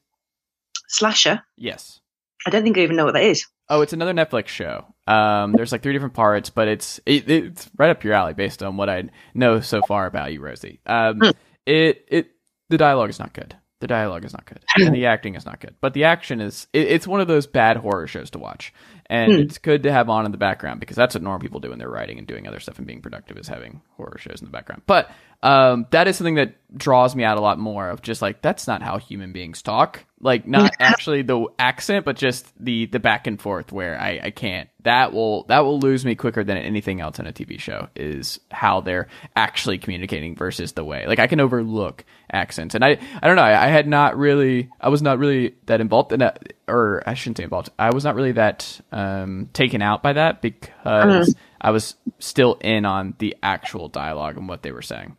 Slasher? 0.88 1.42
Yes. 1.56 2.00
I 2.46 2.50
don't 2.50 2.62
think 2.64 2.78
i 2.78 2.80
even 2.80 2.96
know 2.96 3.04
what 3.04 3.14
that 3.14 3.22
is. 3.22 3.46
Oh 3.68 3.82
it's 3.82 3.92
another 3.92 4.12
netflix 4.12 4.48
show. 4.48 4.92
Um 5.06 5.52
there's 5.52 5.70
like 5.70 5.84
three 5.84 5.92
different 5.92 6.14
parts 6.14 6.50
but 6.50 6.66
it's 6.66 6.98
it, 7.06 7.30
it's 7.30 7.70
right 7.78 7.90
up 7.90 8.02
your 8.02 8.14
alley 8.14 8.34
based 8.34 8.64
on 8.64 8.76
what 8.76 8.90
i 8.90 9.04
know 9.34 9.60
so 9.60 9.82
far 9.82 10.06
about 10.06 10.32
you 10.32 10.40
rosie. 10.40 10.80
Um 10.84 11.20
mm. 11.20 11.34
it 11.64 12.04
it 12.08 12.30
the 12.70 12.78
dialogue 12.78 13.10
is 13.10 13.20
not 13.20 13.32
good 13.32 13.54
the 13.80 13.86
dialogue 13.86 14.24
is 14.24 14.32
not 14.32 14.44
good 14.44 14.60
and 14.76 14.94
the 14.94 15.06
acting 15.06 15.34
is 15.34 15.46
not 15.46 15.60
good. 15.60 15.74
But 15.80 15.94
the 15.94 16.04
action 16.04 16.40
is 16.40 16.66
it, 16.72 16.88
it's 16.88 17.06
one 17.06 17.20
of 17.20 17.28
those 17.28 17.46
bad 17.46 17.76
horror 17.76 18.06
shows 18.06 18.30
to 18.30 18.38
watch. 18.38 18.72
And 19.06 19.32
hmm. 19.32 19.38
it's 19.38 19.58
good 19.58 19.84
to 19.84 19.92
have 19.92 20.10
on 20.10 20.26
in 20.26 20.32
the 20.32 20.38
background 20.38 20.80
because 20.80 20.96
that's 20.96 21.14
what 21.14 21.22
normal 21.22 21.40
people 21.40 21.60
do 21.60 21.70
when 21.70 21.78
they're 21.78 21.88
writing 21.88 22.18
and 22.18 22.26
doing 22.26 22.46
other 22.46 22.60
stuff 22.60 22.78
and 22.78 22.86
being 22.86 23.00
productive 23.00 23.38
is 23.38 23.48
having 23.48 23.80
horror 23.96 24.18
shows 24.18 24.40
in 24.40 24.46
the 24.46 24.52
background. 24.52 24.82
But 24.86 25.10
um, 25.42 25.86
that 25.90 26.08
is 26.08 26.16
something 26.16 26.34
that 26.34 26.54
draws 26.76 27.14
me 27.14 27.24
out 27.24 27.38
a 27.38 27.40
lot 27.40 27.58
more 27.58 27.88
of 27.88 28.02
just 28.02 28.20
like 28.20 28.42
that's 28.42 28.66
not 28.66 28.82
how 28.82 28.98
human 28.98 29.32
beings 29.32 29.62
talk 29.62 30.04
like 30.20 30.46
not 30.46 30.72
actually 30.80 31.22
the 31.22 31.46
accent 31.58 32.04
but 32.04 32.16
just 32.16 32.52
the 32.62 32.86
the 32.86 32.98
back 32.98 33.26
and 33.26 33.40
forth 33.40 33.70
where 33.72 34.00
i 34.00 34.20
i 34.24 34.30
can't 34.30 34.68
that 34.82 35.12
will 35.12 35.44
that 35.44 35.60
will 35.60 35.78
lose 35.78 36.04
me 36.04 36.14
quicker 36.14 36.42
than 36.42 36.56
anything 36.56 37.00
else 37.00 37.18
in 37.18 37.26
a 37.26 37.32
tv 37.32 37.58
show 37.58 37.88
is 37.94 38.40
how 38.50 38.80
they're 38.80 39.06
actually 39.36 39.78
communicating 39.78 40.34
versus 40.34 40.72
the 40.72 40.84
way 40.84 41.06
like 41.06 41.18
i 41.18 41.26
can 41.26 41.40
overlook 41.40 42.04
accents 42.32 42.74
and 42.74 42.84
i 42.84 42.98
i 43.22 43.26
don't 43.26 43.36
know 43.36 43.42
i, 43.42 43.66
I 43.66 43.68
had 43.68 43.86
not 43.86 44.16
really 44.16 44.68
i 44.80 44.88
was 44.88 45.02
not 45.02 45.18
really 45.18 45.54
that 45.66 45.80
involved 45.80 46.12
in 46.12 46.20
that 46.20 46.52
or 46.66 47.02
i 47.06 47.14
shouldn't 47.14 47.38
say 47.38 47.44
involved 47.44 47.70
i 47.78 47.90
was 47.90 48.04
not 48.04 48.14
really 48.14 48.32
that 48.32 48.80
um 48.92 49.48
taken 49.52 49.82
out 49.82 50.02
by 50.02 50.14
that 50.14 50.42
because 50.42 51.28
mm. 51.28 51.34
i 51.60 51.70
was 51.70 51.94
still 52.18 52.54
in 52.60 52.84
on 52.84 53.14
the 53.18 53.36
actual 53.42 53.88
dialogue 53.88 54.36
and 54.36 54.48
what 54.48 54.62
they 54.62 54.72
were 54.72 54.82
saying 54.82 55.16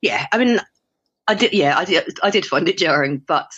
yeah 0.00 0.26
i 0.32 0.38
mean 0.38 0.60
I 1.26 1.34
did, 1.34 1.54
yeah, 1.54 1.78
I 1.78 1.86
did. 1.86 2.18
I 2.22 2.28
did 2.28 2.44
find 2.44 2.68
it 2.68 2.76
jarring, 2.76 3.16
but 3.16 3.50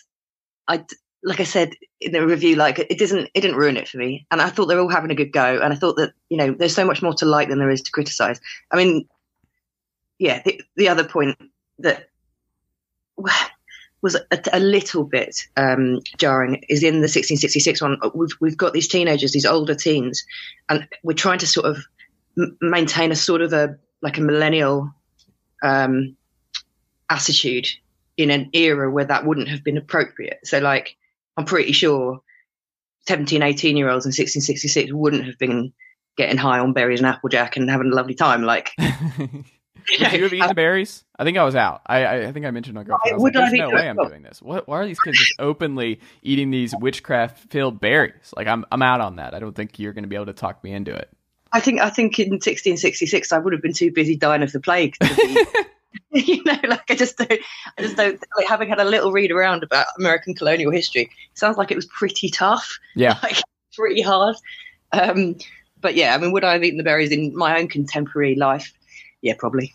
I, 0.68 0.84
like 1.22 1.40
I 1.40 1.44
said 1.44 1.72
in 2.00 2.12
the 2.12 2.26
review, 2.26 2.56
like 2.56 2.78
it 2.78 2.98
doesn't, 2.98 3.30
it 3.34 3.40
didn't 3.40 3.56
ruin 3.56 3.76
it 3.76 3.88
for 3.88 3.98
me. 3.98 4.26
And 4.30 4.40
I 4.40 4.48
thought 4.48 4.66
they're 4.66 4.80
all 4.80 4.88
having 4.88 5.10
a 5.10 5.16
good 5.16 5.32
go. 5.32 5.60
And 5.62 5.72
I 5.72 5.76
thought 5.76 5.96
that 5.96 6.12
you 6.28 6.36
know, 6.36 6.52
there's 6.52 6.74
so 6.74 6.84
much 6.84 7.02
more 7.02 7.14
to 7.14 7.26
like 7.26 7.48
than 7.48 7.58
there 7.58 7.70
is 7.70 7.82
to 7.82 7.92
criticize. 7.92 8.40
I 8.70 8.76
mean, 8.76 9.08
yeah, 10.18 10.42
the, 10.44 10.60
the 10.76 10.88
other 10.88 11.04
point 11.04 11.36
that 11.78 12.08
was 14.02 14.14
a, 14.14 14.38
a 14.52 14.60
little 14.60 15.04
bit 15.04 15.46
um, 15.56 16.00
jarring 16.18 16.62
is 16.68 16.82
in 16.82 16.94
the 16.94 17.08
1666 17.08 17.82
one. 17.82 17.98
We've 18.14 18.36
we've 18.40 18.56
got 18.56 18.72
these 18.72 18.88
teenagers, 18.88 19.32
these 19.32 19.46
older 19.46 19.74
teens, 19.74 20.24
and 20.68 20.86
we're 21.02 21.14
trying 21.14 21.38
to 21.40 21.46
sort 21.46 21.66
of 21.66 21.84
m- 22.38 22.56
maintain 22.60 23.10
a 23.10 23.16
sort 23.16 23.40
of 23.40 23.52
a 23.52 23.76
like 24.02 24.18
a 24.18 24.20
millennial 24.20 24.94
um, 25.62 26.16
attitude 27.10 27.68
in 28.16 28.30
an 28.30 28.50
era 28.52 28.90
where 28.90 29.04
that 29.04 29.26
wouldn't 29.26 29.48
have 29.48 29.62
been 29.62 29.76
appropriate. 29.76 30.40
So, 30.44 30.58
like, 30.58 30.96
I'm 31.36 31.44
pretty 31.44 31.72
sure 31.72 32.20
17, 33.08 33.42
18 33.42 33.76
year 33.76 33.88
olds 33.88 34.06
in 34.06 34.10
1666 34.10 34.92
wouldn't 34.92 35.26
have 35.26 35.38
been 35.38 35.72
getting 36.16 36.36
high 36.36 36.58
on 36.58 36.72
berries 36.72 37.00
and 37.00 37.06
applejack 37.06 37.56
and 37.56 37.70
having 37.70 37.92
a 37.92 37.94
lovely 37.94 38.14
time. 38.14 38.42
Like, 38.42 38.72
you 38.78 38.88
know, 40.00 40.10
you 40.10 40.22
have 40.22 40.32
eaten 40.32 40.48
the 40.48 40.54
berries? 40.54 41.04
I 41.18 41.24
think 41.24 41.38
I 41.38 41.44
was 41.44 41.54
out. 41.54 41.82
I 41.86 42.26
I, 42.26 42.32
think 42.32 42.46
I 42.46 42.50
mentioned 42.50 42.76
girlfriend. 42.76 43.12
I 43.12 43.14
was 43.14 43.22
like, 43.22 43.32
There's 43.34 43.52
no 43.52 43.70
way 43.70 43.88
I'm 43.88 43.96
doing 43.96 44.22
this. 44.22 44.42
What? 44.42 44.66
Why 44.66 44.78
are 44.78 44.86
these 44.86 45.00
kids 45.00 45.18
just 45.18 45.34
openly 45.38 46.00
eating 46.22 46.50
these 46.50 46.74
witchcraft 46.80 47.50
filled 47.50 47.80
berries? 47.80 48.32
Like, 48.36 48.46
I'm 48.46 48.64
I'm 48.72 48.82
out 48.82 49.00
on 49.00 49.16
that. 49.16 49.34
I 49.34 49.38
don't 49.38 49.54
think 49.54 49.78
you're 49.78 49.92
going 49.92 50.04
to 50.04 50.08
be 50.08 50.16
able 50.16 50.26
to 50.26 50.32
talk 50.32 50.62
me 50.64 50.72
into 50.72 50.94
it. 50.94 51.10
I 51.52 51.60
think 51.60 51.80
I 51.80 51.90
think 51.90 52.18
in 52.18 52.32
1666 52.32 53.32
I 53.32 53.38
would 53.38 53.52
have 53.52 53.62
been 53.62 53.72
too 53.72 53.92
busy 53.92 54.16
dying 54.16 54.42
of 54.42 54.52
the 54.52 54.60
plague 54.60 54.94
to 55.00 55.14
be 55.14 55.60
you 56.12 56.42
know, 56.44 56.58
like 56.68 56.90
I 56.90 56.94
just 56.94 57.18
don't, 57.18 57.40
I 57.78 57.82
just 57.82 57.96
don't 57.96 58.22
like 58.36 58.46
having 58.46 58.68
had 58.68 58.80
a 58.80 58.84
little 58.84 59.12
read 59.12 59.30
around 59.30 59.62
about 59.62 59.86
American 59.98 60.34
colonial 60.34 60.70
history. 60.70 61.10
sounds 61.34 61.56
like 61.56 61.70
it 61.70 61.76
was 61.76 61.86
pretty 61.86 62.28
tough. 62.28 62.78
Yeah, 62.94 63.18
like 63.22 63.42
pretty 63.74 64.02
hard. 64.02 64.36
Um, 64.92 65.36
but 65.80 65.94
yeah, 65.94 66.14
I 66.14 66.18
mean, 66.18 66.32
would 66.32 66.44
I 66.44 66.54
have 66.54 66.64
eaten 66.64 66.78
the 66.78 66.84
berries 66.84 67.12
in 67.12 67.36
my 67.36 67.58
own 67.58 67.68
contemporary 67.68 68.34
life? 68.34 68.72
Yeah, 69.22 69.34
probably. 69.38 69.74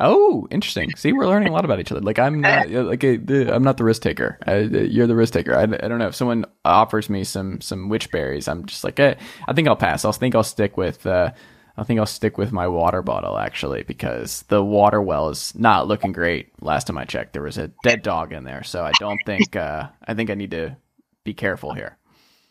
Oh, 0.00 0.48
interesting. 0.50 0.90
See, 0.96 1.12
we're 1.12 1.26
learning 1.26 1.48
a 1.48 1.52
lot 1.52 1.66
about 1.66 1.78
each 1.78 1.92
other. 1.92 2.00
Like 2.00 2.18
I'm 2.18 2.40
not 2.40 2.70
like 2.70 3.04
a, 3.04 3.18
I'm 3.54 3.62
not 3.62 3.76
the 3.76 3.84
risk 3.84 4.00
taker. 4.00 4.38
I, 4.46 4.60
you're 4.60 5.06
the 5.06 5.14
risk 5.14 5.34
taker. 5.34 5.54
I, 5.54 5.64
I 5.64 5.66
don't 5.66 5.98
know 5.98 6.08
if 6.08 6.14
someone 6.14 6.46
offers 6.64 7.10
me 7.10 7.24
some 7.24 7.60
some 7.60 7.90
witch 7.90 8.10
berries. 8.10 8.48
I'm 8.48 8.64
just 8.64 8.84
like 8.84 8.98
eh, 8.98 9.16
I 9.46 9.52
think 9.52 9.68
I'll 9.68 9.76
pass. 9.76 10.04
I'll 10.04 10.12
think 10.12 10.34
I'll 10.34 10.42
stick 10.42 10.78
with 10.78 11.04
uh, 11.06 11.32
I 11.76 11.84
think 11.84 11.98
I'll 11.98 12.06
stick 12.06 12.36
with 12.36 12.52
my 12.52 12.68
water 12.68 13.02
bottle 13.02 13.38
actually 13.38 13.82
because 13.82 14.42
the 14.48 14.62
water 14.62 15.00
well 15.00 15.30
is 15.30 15.54
not 15.54 15.88
looking 15.88 16.12
great. 16.12 16.50
Last 16.60 16.86
time 16.86 16.98
I 16.98 17.04
checked, 17.04 17.32
there 17.32 17.42
was 17.42 17.58
a 17.58 17.70
dead 17.82 18.02
dog 18.02 18.32
in 18.32 18.44
there, 18.44 18.62
so 18.62 18.84
I 18.84 18.92
don't 18.98 19.20
think 19.24 19.56
uh, 19.56 19.88
I 20.06 20.14
think 20.14 20.30
I 20.30 20.34
need 20.34 20.50
to 20.50 20.76
be 21.24 21.34
careful 21.34 21.72
here. 21.72 21.96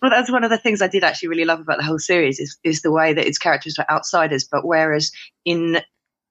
Well, 0.02 0.10
that's 0.10 0.32
one 0.32 0.44
of 0.44 0.50
the 0.50 0.58
things 0.58 0.82
I 0.82 0.88
did 0.88 1.04
actually 1.04 1.30
really 1.30 1.46
love 1.46 1.60
about 1.60 1.78
the 1.78 1.84
whole 1.84 2.00
series 2.00 2.40
is 2.40 2.58
is 2.64 2.82
the 2.82 2.92
way 2.92 3.14
that 3.14 3.28
its 3.28 3.38
characters 3.38 3.78
are 3.78 3.86
outsiders, 3.90 4.44
but 4.44 4.66
whereas 4.66 5.12
in 5.46 5.82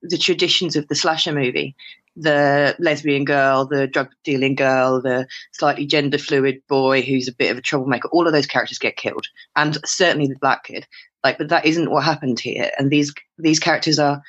the 0.01 0.17
traditions 0.17 0.75
of 0.75 0.87
the 0.87 0.95
slasher 0.95 1.31
movie, 1.31 1.75
the 2.15 2.75
lesbian 2.79 3.23
girl, 3.23 3.65
the 3.65 3.87
drug 3.87 4.09
dealing 4.23 4.55
girl, 4.55 5.01
the 5.01 5.27
slightly 5.53 5.85
gender 5.85 6.17
fluid 6.17 6.61
boy 6.67 7.01
who's 7.01 7.27
a 7.27 7.33
bit 7.33 7.51
of 7.51 7.57
a 7.57 7.61
troublemaker, 7.61 8.09
all 8.11 8.27
of 8.27 8.33
those 8.33 8.47
characters 8.47 8.79
get 8.79 8.97
killed, 8.97 9.25
and 9.55 9.77
certainly 9.85 10.27
the 10.27 10.35
black 10.41 10.65
kid. 10.65 10.85
Like, 11.23 11.37
but 11.37 11.49
that 11.49 11.65
isn't 11.65 11.89
what 11.89 12.03
happened 12.03 12.39
here. 12.39 12.71
And 12.77 12.89
these 12.89 13.13
these 13.37 13.59
characters 13.59 13.99
are, 13.99 14.21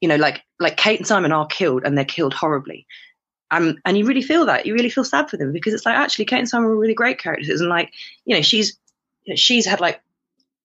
you 0.00 0.08
know, 0.08 0.16
like 0.16 0.42
like 0.58 0.76
Kate 0.76 0.98
and 0.98 1.06
Simon 1.06 1.32
are 1.32 1.46
killed, 1.46 1.84
and 1.84 1.96
they're 1.96 2.04
killed 2.04 2.34
horribly. 2.34 2.86
Um, 3.52 3.78
and 3.84 3.98
you 3.98 4.06
really 4.06 4.22
feel 4.22 4.46
that. 4.46 4.66
You 4.66 4.74
really 4.74 4.90
feel 4.90 5.04
sad 5.04 5.28
for 5.28 5.36
them 5.36 5.52
because 5.52 5.74
it's 5.74 5.86
like 5.86 5.96
actually 5.96 6.26
Kate 6.26 6.38
and 6.38 6.48
Simon 6.48 6.68
were 6.68 6.78
really 6.78 6.94
great 6.94 7.18
characters, 7.18 7.60
and 7.60 7.70
like 7.70 7.92
you 8.24 8.36
know 8.36 8.42
she's 8.42 8.78
you 9.24 9.32
know, 9.32 9.36
she's 9.36 9.66
had 9.66 9.80
like 9.80 10.00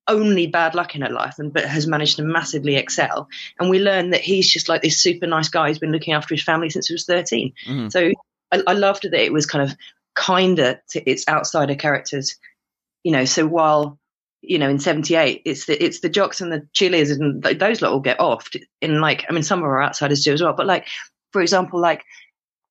only 0.08 0.48
bad 0.48 0.76
luck 0.76 0.95
in 0.95 1.02
her 1.02 1.10
life 1.10 1.39
and 1.39 1.52
but 1.52 1.65
has 1.65 1.88
managed 1.88 2.17
to 2.17 2.24
massively 2.24 2.76
excel 2.76 3.28
and 3.60 3.69
we 3.69 3.80
learn 3.80 4.12
that 4.12 4.21
he's 4.21 4.50
just 4.50 4.69
like 4.69 4.82
this 4.82 5.02
super 5.02 5.26
nice 5.26 5.50
guy 5.50 5.67
who's 5.67 5.80
been 5.80 5.91
looking 5.91 6.13
after 6.13 6.36
his 6.36 6.43
family 6.43 6.69
since 6.69 6.88
he 6.88 6.93
was 6.93 7.06
13 7.06 7.54
mm-hmm. 7.67 7.89
so 7.89 8.12
I, 8.52 8.62
I, 8.67 8.74
loved 8.74 9.04
that 9.04 9.13
it 9.24 9.34
was 9.34 9.48
kind 9.48 9.67
of 9.67 9.76
kinder 10.13 10.80
to 10.89 11.10
its 11.10 11.28
outsider 11.28 11.76
characters 11.76 12.36
you 13.04 13.12
know 13.12 13.26
so 13.26 13.48
while 13.48 13.98
you 14.48 14.60
know, 14.60 14.70
in 14.70 14.80
'78, 14.80 15.42
it's 15.46 15.66
the 15.66 15.84
it's 15.84 16.00
the 16.00 16.10
jocks 16.10 16.42
and 16.42 16.52
the 16.52 16.68
cheerleaders 16.74 17.20
and 17.20 17.44
those 17.60 17.82
lot 17.82 17.92
will 17.92 18.00
get 18.00 18.20
off. 18.20 18.50
In 18.82 19.02
like, 19.02 19.26
I 19.30 19.34
mean, 19.34 19.44
some 19.44 19.60
of 19.60 19.66
our 19.66 19.84
outsiders 19.84 20.24
do 20.24 20.34
as 20.34 20.42
well. 20.42 20.54
But 20.54 20.68
like, 20.68 20.88
for 21.32 21.42
example, 21.42 21.80
like 21.80 22.04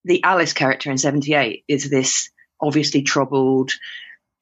the 0.05 0.23
Alice 0.23 0.53
character 0.53 0.91
in 0.91 0.99
'78 0.99 1.65
is 1.69 1.91
this 1.91 2.31
obviously 2.61 3.03
troubled, 3.03 3.73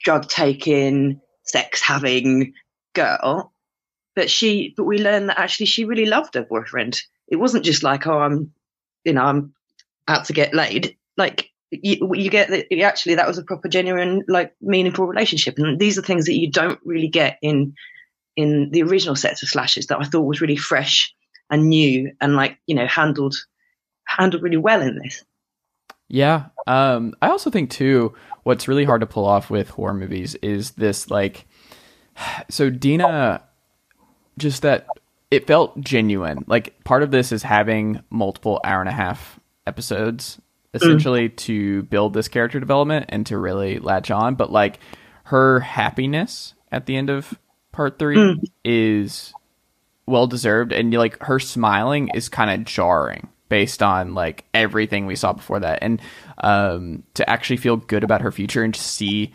drug 0.03 0.29
taking, 0.29 1.21
sex 1.45 1.81
having 1.81 2.55
girl, 2.95 3.53
but 4.15 4.31
she, 4.31 4.75
but 4.77 4.85
we 4.85 4.99
learn 4.99 5.27
that 5.27 5.39
actually 5.39 5.67
she 5.67 5.85
really 5.85 6.07
loved 6.07 6.35
her 6.35 6.45
boyfriend. 6.45 7.01
It 7.29 7.37
wasn't 7.37 7.65
just 7.65 7.83
like, 7.83 8.07
oh, 8.07 8.19
I'm, 8.19 8.53
you 9.05 9.15
know, 9.15 9.23
I'm 9.23 9.55
out 10.07 10.27
to 10.27 10.33
get 10.33 10.55
laid. 10.55 10.97
Like 11.17 11.51
you, 11.73 12.15
you 12.15 12.31
get 12.31 12.49
that 12.51 12.67
actually 12.83 13.15
that 13.15 13.27
was 13.27 13.39
a 13.39 13.45
proper 13.45 13.69
genuine 13.69 14.23
like 14.29 14.55
meaningful 14.61 15.07
relationship. 15.07 15.59
And 15.59 15.79
these 15.79 15.99
are 15.99 16.03
things 16.03 16.27
that 16.27 16.39
you 16.39 16.51
don't 16.51 16.79
really 16.85 17.09
get 17.09 17.39
in 17.43 17.75
in 18.37 18.71
the 18.71 18.83
original 18.83 19.17
sets 19.17 19.43
of 19.43 19.49
slashes 19.51 19.89
that 19.89 19.99
i 20.01 20.05
thought 20.05 20.23
was 20.23 20.41
really 20.41 20.57
fresh 20.57 21.15
and 21.51 21.69
new 21.69 22.11
and 22.19 22.35
like 22.35 22.57
you 22.67 22.75
know 22.75 22.87
handled 22.87 23.35
handled 24.07 24.43
really 24.43 24.57
well 24.57 24.81
in 24.81 24.99
this. 24.99 25.23
Yeah 26.09 26.47
um 26.67 27.15
i 27.21 27.29
also 27.29 27.51
think 27.51 27.69
too 27.71 28.15
what's 28.45 28.69
really 28.69 28.85
hard 28.85 29.03
to 29.03 29.07
pull 29.07 29.27
off 29.27 29.51
with 29.51 29.69
horror 29.69 29.93
movies 29.93 30.35
is 30.37 30.73
this 30.73 31.11
like 31.11 31.47
so 32.49 32.71
deena 32.71 33.43
just 34.39 34.63
that 34.63 34.87
it 35.33 35.47
felt 35.47 35.81
genuine. 35.81 36.45
Like 36.47 36.85
part 36.85 37.03
of 37.03 37.11
this 37.11 37.33
is 37.33 37.43
having 37.43 38.03
multiple 38.11 38.61
hour 38.65 38.81
and 38.81 38.89
a 38.89 38.93
half 38.93 39.41
episodes 39.67 40.39
essentially 40.75 41.29
mm. 41.29 41.37
to 41.37 41.83
build 41.85 42.15
this 42.15 42.29
character 42.29 42.61
development 42.61 43.07
and 43.09 43.27
to 43.27 43.39
really 43.39 43.79
latch 43.79 44.11
on. 44.11 44.35
But 44.35 44.51
like 44.51 44.79
her 45.25 45.61
happiness 45.61 46.55
at 46.71 46.87
the 46.87 46.97
end 46.97 47.11
of 47.11 47.39
part 47.73 47.99
three 47.99 48.17
mm. 48.17 48.45
is 48.65 49.33
well 50.07 50.27
deserved, 50.27 50.73
and 50.73 50.93
like 50.95 51.23
her 51.23 51.39
smiling 51.39 52.09
is 52.15 52.29
kind 52.29 52.51
of 52.51 52.67
jarring 52.67 53.29
based 53.49 53.83
on 53.83 54.15
like 54.15 54.45
everything 54.55 55.07
we 55.07 55.17
saw 55.17 55.33
before 55.33 55.61
that, 55.61 55.81
and 55.83 56.01
um, 56.39 57.03
to 57.15 57.29
actually 57.29 57.59
feel 57.59 57.77
good 57.77 58.05
about 58.05 58.23
her 58.23 58.33
future 58.33 58.63
and 58.63 58.75
to 58.75 58.81
see 58.81 59.33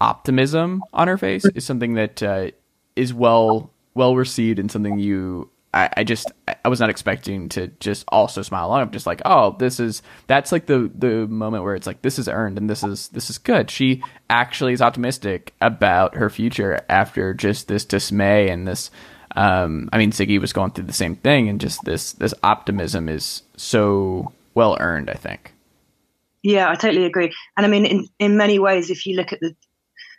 optimism 0.00 0.82
on 0.92 1.08
her 1.08 1.16
face 1.16 1.44
is 1.54 1.64
something 1.64 1.94
that 1.94 2.22
uh, 2.22 2.50
is 2.96 3.14
well 3.14 3.70
well 3.94 4.14
received 4.14 4.58
and 4.58 4.70
something 4.70 4.98
you 4.98 5.50
I, 5.76 5.90
I 5.98 6.04
just 6.04 6.32
I 6.64 6.68
was 6.68 6.80
not 6.80 6.88
expecting 6.88 7.50
to 7.50 7.66
just 7.80 8.06
also 8.08 8.40
smile 8.40 8.68
along. 8.68 8.80
I'm 8.80 8.90
just 8.90 9.06
like, 9.06 9.20
oh, 9.26 9.56
this 9.58 9.78
is 9.78 10.00
that's 10.26 10.50
like 10.50 10.64
the 10.64 10.90
the 10.94 11.26
moment 11.26 11.64
where 11.64 11.74
it's 11.74 11.86
like 11.86 12.00
this 12.00 12.18
is 12.18 12.28
earned 12.28 12.56
and 12.56 12.70
this 12.70 12.82
is 12.82 13.08
this 13.08 13.28
is 13.28 13.36
good. 13.36 13.70
She 13.70 14.02
actually 14.30 14.72
is 14.72 14.80
optimistic 14.80 15.52
about 15.60 16.14
her 16.14 16.30
future 16.30 16.80
after 16.88 17.34
just 17.34 17.68
this 17.68 17.84
dismay 17.84 18.48
and 18.48 18.66
this. 18.66 18.90
Um, 19.36 19.90
I 19.92 19.98
mean, 19.98 20.12
Ziggy 20.12 20.40
was 20.40 20.54
going 20.54 20.70
through 20.70 20.86
the 20.86 20.94
same 20.94 21.14
thing, 21.14 21.50
and 21.50 21.60
just 21.60 21.84
this 21.84 22.12
this 22.12 22.32
optimism 22.42 23.10
is 23.10 23.42
so 23.58 24.32
well 24.54 24.78
earned. 24.80 25.10
I 25.10 25.14
think. 25.14 25.52
Yeah, 26.42 26.70
I 26.70 26.76
totally 26.76 27.04
agree. 27.04 27.34
And 27.54 27.66
I 27.66 27.68
mean, 27.68 27.84
in 27.84 28.08
in 28.18 28.38
many 28.38 28.58
ways, 28.58 28.88
if 28.88 29.04
you 29.04 29.14
look 29.14 29.34
at 29.34 29.40
the 29.40 29.54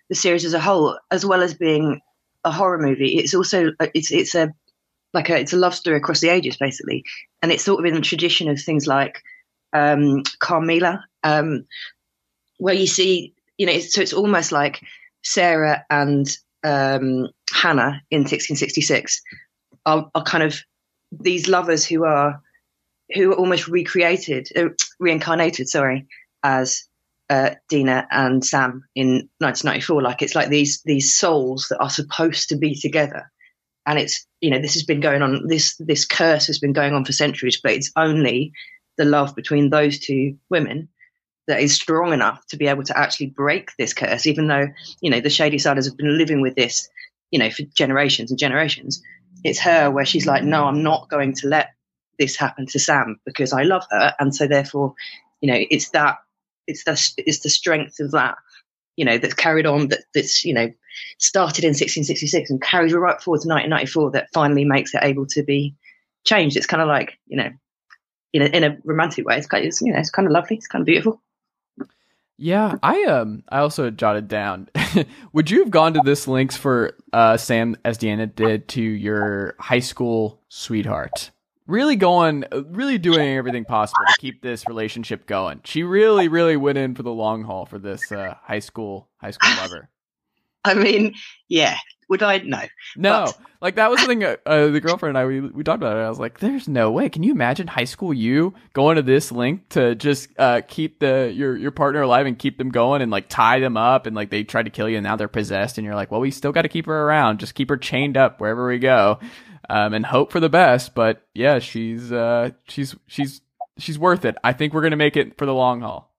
the 0.07 0.15
series 0.15 0.45
as 0.45 0.53
a 0.53 0.59
whole, 0.59 0.99
as 1.09 1.25
well 1.25 1.41
as 1.41 1.55
being 1.55 1.99
a 2.43 2.51
horror 2.51 2.77
movie, 2.77 3.17
it's 3.17 3.33
also 3.33 3.71
it's 3.95 4.11
it's 4.11 4.35
a 4.35 4.53
like 5.17 5.29
a, 5.29 5.39
it's 5.39 5.53
a 5.53 5.57
love 5.57 5.73
story 5.73 5.97
across 5.97 6.21
the 6.21 6.29
ages, 6.29 6.57
basically, 6.57 7.03
and 7.41 7.51
it's 7.51 7.63
sort 7.63 7.79
of 7.79 7.85
in 7.85 7.95
the 7.95 8.01
tradition 8.01 8.49
of 8.49 8.61
things 8.61 8.85
like 8.85 9.23
um, 9.73 10.21
Carmilla, 10.39 11.03
um, 11.23 11.65
where 12.59 12.75
you 12.75 12.85
see, 12.85 13.33
you 13.57 13.65
know, 13.65 13.71
it's, 13.71 13.95
so 13.95 14.01
it's 14.01 14.13
almost 14.13 14.51
like 14.51 14.79
Sarah 15.23 15.83
and 15.89 16.27
um, 16.63 17.29
Hannah 17.51 18.03
in 18.11 18.21
1666 18.21 19.23
are, 19.87 20.09
are, 20.13 20.23
kind 20.23 20.43
of 20.43 20.61
these 21.11 21.47
lovers 21.47 21.83
who 21.83 22.03
are 22.05 22.41
who 23.15 23.31
are 23.31 23.35
almost 23.35 23.67
recreated, 23.67 24.49
uh, 24.55 24.69
reincarnated, 24.99 25.67
sorry, 25.67 26.05
as 26.43 26.83
uh, 27.29 27.51
Deena 27.69 28.05
and 28.11 28.45
Sam 28.45 28.83
in 28.93 29.29
1994. 29.39 30.01
Like 30.03 30.21
it's 30.21 30.35
like 30.35 30.49
these 30.49 30.83
these 30.83 31.15
souls 31.15 31.67
that 31.69 31.79
are 31.79 31.89
supposed 31.89 32.49
to 32.49 32.57
be 32.57 32.75
together, 32.75 33.31
and 33.87 33.97
it's 33.97 34.27
you 34.41 34.51
know 34.51 34.59
this 34.59 34.73
has 34.73 34.83
been 34.83 34.99
going 34.99 35.23
on 35.23 35.47
this 35.47 35.75
this 35.79 36.05
curse 36.05 36.45
has 36.47 36.59
been 36.59 36.73
going 36.73 36.93
on 36.93 37.05
for 37.05 37.13
centuries 37.13 37.59
but 37.61 37.71
it's 37.71 37.91
only 37.95 38.51
the 38.97 39.05
love 39.05 39.35
between 39.35 39.69
those 39.69 39.97
two 39.97 40.37
women 40.49 40.89
that 41.47 41.61
is 41.61 41.73
strong 41.73 42.11
enough 42.11 42.45
to 42.47 42.57
be 42.57 42.67
able 42.67 42.83
to 42.83 42.97
actually 42.97 43.27
break 43.27 43.71
this 43.79 43.93
curse 43.93 44.27
even 44.27 44.47
though 44.47 44.67
you 45.01 45.09
know 45.09 45.21
the 45.21 45.29
Shadysiders 45.29 45.85
have 45.85 45.97
been 45.97 46.17
living 46.17 46.41
with 46.41 46.55
this 46.55 46.89
you 47.31 47.39
know 47.39 47.49
for 47.49 47.63
generations 47.75 48.29
and 48.29 48.39
generations. 48.39 49.01
It's 49.43 49.59
her 49.59 49.89
where 49.89 50.05
she's 50.05 50.25
like 50.25 50.43
no 50.43 50.65
i'm 50.65 50.83
not 50.83 51.09
going 51.09 51.33
to 51.33 51.47
let 51.47 51.69
this 52.19 52.35
happen 52.35 52.65
to 52.65 52.79
sam 52.79 53.19
because 53.25 53.53
i 53.53 53.63
love 53.63 53.83
her. 53.89 54.13
And 54.19 54.35
so 54.35 54.47
therefore 54.47 54.93
you 55.41 55.51
know 55.51 55.59
it's 55.69 55.89
that 55.91 56.17
it's 56.65 56.83
the 56.83 57.23
it's 57.25 57.39
the 57.39 57.49
strength 57.49 57.99
of 57.99 58.11
that 58.11 58.35
you 58.97 59.05
know, 59.05 59.17
that's 59.17 59.35
carried 59.35 59.67
on, 59.67 59.87
that, 59.89 60.03
that's, 60.13 60.43
you 60.43 60.53
know, 60.53 60.73
started 61.19 61.63
in 61.63 61.69
1666 61.69 62.49
and 62.49 62.61
carries 62.61 62.93
right 62.93 63.21
forward 63.21 63.41
to 63.41 63.47
1994 63.47 64.11
that 64.11 64.27
finally 64.33 64.65
makes 64.65 64.93
it 64.93 65.03
able 65.03 65.25
to 65.27 65.43
be 65.43 65.75
changed. 66.25 66.57
It's 66.57 66.65
kind 66.65 66.81
of 66.81 66.87
like, 66.87 67.19
you 67.27 67.37
know, 67.37 67.49
in 68.33 68.41
a, 68.41 68.45
in 68.45 68.63
a 68.63 68.77
romantic 68.83 69.25
way. 69.25 69.37
It's 69.37 69.47
kind 69.47 69.63
of, 69.63 69.67
it's, 69.67 69.81
you 69.81 69.91
know, 69.91 69.99
it's 69.99 70.09
kind 70.09 70.27
of 70.27 70.31
lovely. 70.31 70.57
It's 70.57 70.67
kind 70.67 70.81
of 70.81 70.85
beautiful. 70.85 71.21
Yeah, 72.39 72.75
I 72.83 73.03
um 73.05 73.43
I 73.49 73.59
also 73.59 73.89
jotted 73.89 74.27
down. 74.27 74.69
Would 75.33 75.49
you 75.49 75.61
have 75.61 75.71
gone 75.71 75.93
to 75.93 76.01
this 76.05 76.27
links 76.27 76.55
for 76.55 76.95
uh 77.11 77.35
Sam 77.35 77.75
as 77.83 77.97
Deena 77.97 78.27
did 78.27 78.67
to 78.69 78.81
your 78.81 79.55
high 79.59 79.79
school 79.79 80.39
sweetheart? 80.47 81.31
really 81.67 81.95
going, 81.97 82.45
really 82.51 82.97
doing 82.97 83.37
everything 83.37 83.65
possible 83.65 84.03
to 84.07 84.19
keep 84.19 84.41
this 84.41 84.67
relationship 84.67 85.25
going. 85.27 85.61
She 85.65 85.83
really, 85.83 86.27
really 86.27 86.57
went 86.57 86.77
in 86.77 86.95
for 86.95 87.03
the 87.03 87.11
long 87.11 87.43
haul 87.43 87.65
for 87.65 87.77
this 87.77 88.11
uh, 88.11 88.35
high 88.41 88.59
school 88.59 89.09
high 89.17 89.31
school 89.31 89.51
lover. 89.57 89.89
I 90.67 90.73
mean, 90.73 91.15
yeah. 91.47 91.77
Would 92.09 92.23
I? 92.23 92.37
No. 92.37 92.61
No. 92.95 93.25
But... 93.25 93.37
Like 93.59 93.75
that 93.75 93.89
was 93.89 93.99
something 93.99 94.23
uh, 94.23 94.37
uh, 94.45 94.67
the 94.67 94.79
girlfriend 94.79 95.17
and 95.17 95.23
I 95.23 95.25
we, 95.25 95.41
we 95.41 95.63
talked 95.63 95.81
about 95.81 95.97
it. 95.97 96.01
I 96.01 96.09
was 96.09 96.19
like, 96.19 96.39
"There's 96.39 96.67
no 96.67 96.91
way. 96.91 97.09
Can 97.09 97.23
you 97.23 97.31
imagine 97.31 97.65
high 97.65 97.85
school 97.85 98.13
you 98.13 98.53
going 98.73 98.97
to 98.97 99.01
this 99.01 99.31
link 99.31 99.67
to 99.69 99.95
just 99.95 100.29
uh, 100.37 100.61
keep 100.67 100.99
the 100.99 101.33
your 101.33 101.57
your 101.57 101.71
partner 101.71 102.03
alive 102.03 102.27
and 102.27 102.37
keep 102.37 102.59
them 102.59 102.69
going 102.69 103.01
and 103.01 103.11
like 103.11 103.29
tie 103.29 103.59
them 103.59 103.75
up 103.75 104.05
and 104.05 104.15
like 104.15 104.29
they 104.29 104.43
tried 104.43 104.65
to 104.65 104.69
kill 104.69 104.87
you 104.87 104.97
and 104.97 105.03
now 105.03 105.15
they're 105.15 105.27
possessed 105.27 105.79
and 105.79 105.85
you're 105.85 105.95
like, 105.95 106.11
well, 106.11 106.21
we 106.21 106.29
still 106.29 106.51
got 106.51 106.61
to 106.61 106.69
keep 106.69 106.85
her 106.85 107.01
around. 107.01 107.39
Just 107.39 107.55
keep 107.55 107.69
her 107.69 107.77
chained 107.77 108.15
up 108.15 108.39
wherever 108.39 108.67
we 108.67 108.77
go." 108.77 109.19
um, 109.69 109.93
and 109.93 110.05
hope 110.05 110.31
for 110.31 110.39
the 110.39 110.49
best. 110.49 110.95
But 110.95 111.25
yeah, 111.33 111.59
she's 111.59 112.11
uh, 112.11 112.51
she's 112.67 112.95
she's 113.07 113.41
she's 113.77 113.99
worth 113.99 114.25
it. 114.25 114.35
I 114.43 114.53
think 114.53 114.73
we're 114.73 114.81
gonna 114.81 114.95
make 114.95 115.17
it 115.17 115.37
for 115.37 115.45
the 115.45 115.53
long 115.53 115.81
haul. 115.81 116.13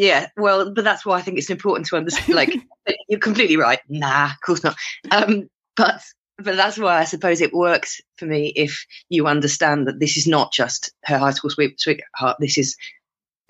Yeah, 0.00 0.28
well, 0.34 0.72
but 0.72 0.82
that's 0.82 1.04
why 1.04 1.18
I 1.18 1.20
think 1.20 1.36
it's 1.36 1.50
important 1.50 1.86
to 1.88 1.96
understand. 1.96 2.34
Like, 2.34 2.56
you're 3.10 3.20
completely 3.20 3.58
right. 3.58 3.80
Nah, 3.86 4.30
of 4.30 4.40
course 4.40 4.64
not. 4.64 4.74
Um, 5.10 5.50
but 5.76 6.00
but 6.38 6.56
that's 6.56 6.78
why 6.78 6.98
I 6.98 7.04
suppose 7.04 7.42
it 7.42 7.52
works 7.52 8.00
for 8.16 8.24
me 8.24 8.50
if 8.56 8.86
you 9.10 9.26
understand 9.26 9.88
that 9.88 10.00
this 10.00 10.16
is 10.16 10.26
not 10.26 10.54
just 10.54 10.90
her 11.04 11.18
high 11.18 11.32
school 11.32 11.50
sweetheart. 11.50 12.38
This 12.40 12.56
is 12.56 12.78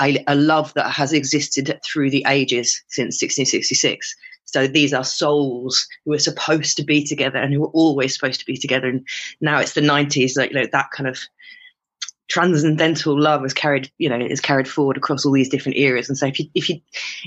a, 0.03 0.25
a 0.27 0.35
love 0.35 0.75
that 0.75 0.91
has 0.91 1.13
existed 1.13 1.79
through 1.85 2.11
the 2.11 2.25
ages 2.27 2.83
since 2.89 3.23
1666 3.23 4.17
so 4.45 4.67
these 4.67 4.93
are 4.93 5.05
souls 5.05 5.87
who 6.05 6.13
are 6.13 6.19
supposed 6.19 6.77
to 6.79 6.83
be 6.83 7.05
together 7.05 7.39
and 7.39 7.55
who 7.55 7.61
were 7.61 7.69
always 7.69 8.15
supposed 8.15 8.41
to 8.41 8.47
be 8.47 8.57
together. 8.57 8.89
And 8.89 9.07
now 9.41 9.61
it's 9.61 9.75
the 9.75 9.81
90s, 9.81 10.37
like, 10.37 10.51
you 10.51 10.57
know, 10.57 10.67
that 10.73 10.91
kind 10.91 11.09
of 11.09 11.21
transcendental 12.31 13.21
love 13.21 13.45
is 13.45 13.53
carried, 13.53 13.91
you 13.99 14.09
know, 14.09 14.19
is 14.19 14.41
carried 14.41 14.69
forward 14.69 14.97
across 14.97 15.27
all 15.27 15.33
these 15.33 15.49
different 15.49 15.77
eras. 15.77 16.09
And 16.09 16.17
so 16.17 16.27
if 16.27 16.39
you, 16.39 16.47
if 16.55 16.71
you, 16.71 16.77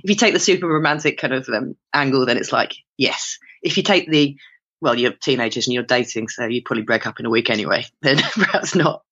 if 0.04 0.10
you 0.10 0.16
take 0.16 0.34
the 0.34 0.40
super 0.40 0.68
romantic 0.68 1.20
kind 1.20 1.34
of 1.34 1.48
um, 1.50 1.76
angle, 1.94 2.26
then 2.26 2.38
it's 2.38 2.52
like, 2.52 2.74
yes. 2.98 3.38
If 3.62 3.78
you 3.78 3.84
take 3.84 4.10
the, 4.10 4.38
well, 4.82 4.98
you're 4.98 5.12
teenagers 5.12 5.68
and 5.68 5.74
you're 5.74 5.84
dating, 5.84 6.30
so 6.30 6.46
you 6.46 6.64
probably 6.64 6.84
break 6.84 7.06
up 7.06 7.20
in 7.20 7.26
a 7.26 7.30
week 7.30 7.50
anyway, 7.50 7.86
then 8.02 8.18
perhaps 8.18 8.74
not. 8.74 9.04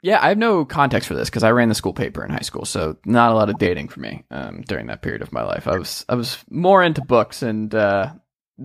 Yeah, 0.00 0.18
I 0.22 0.28
have 0.28 0.38
no 0.38 0.64
context 0.64 1.08
for 1.08 1.14
this 1.14 1.28
because 1.28 1.42
I 1.42 1.50
ran 1.50 1.68
the 1.68 1.74
school 1.74 1.92
paper 1.92 2.24
in 2.24 2.30
high 2.30 2.38
school, 2.38 2.64
so 2.64 2.96
not 3.04 3.32
a 3.32 3.34
lot 3.34 3.50
of 3.50 3.58
dating 3.58 3.88
for 3.88 3.98
me 4.00 4.24
um, 4.30 4.62
during 4.62 4.86
that 4.86 5.02
period 5.02 5.22
of 5.22 5.32
my 5.32 5.42
life. 5.42 5.66
I 5.66 5.76
was 5.76 6.04
I 6.08 6.14
was 6.14 6.38
more 6.48 6.84
into 6.84 7.00
books 7.00 7.42
and 7.42 7.74
uh, 7.74 8.12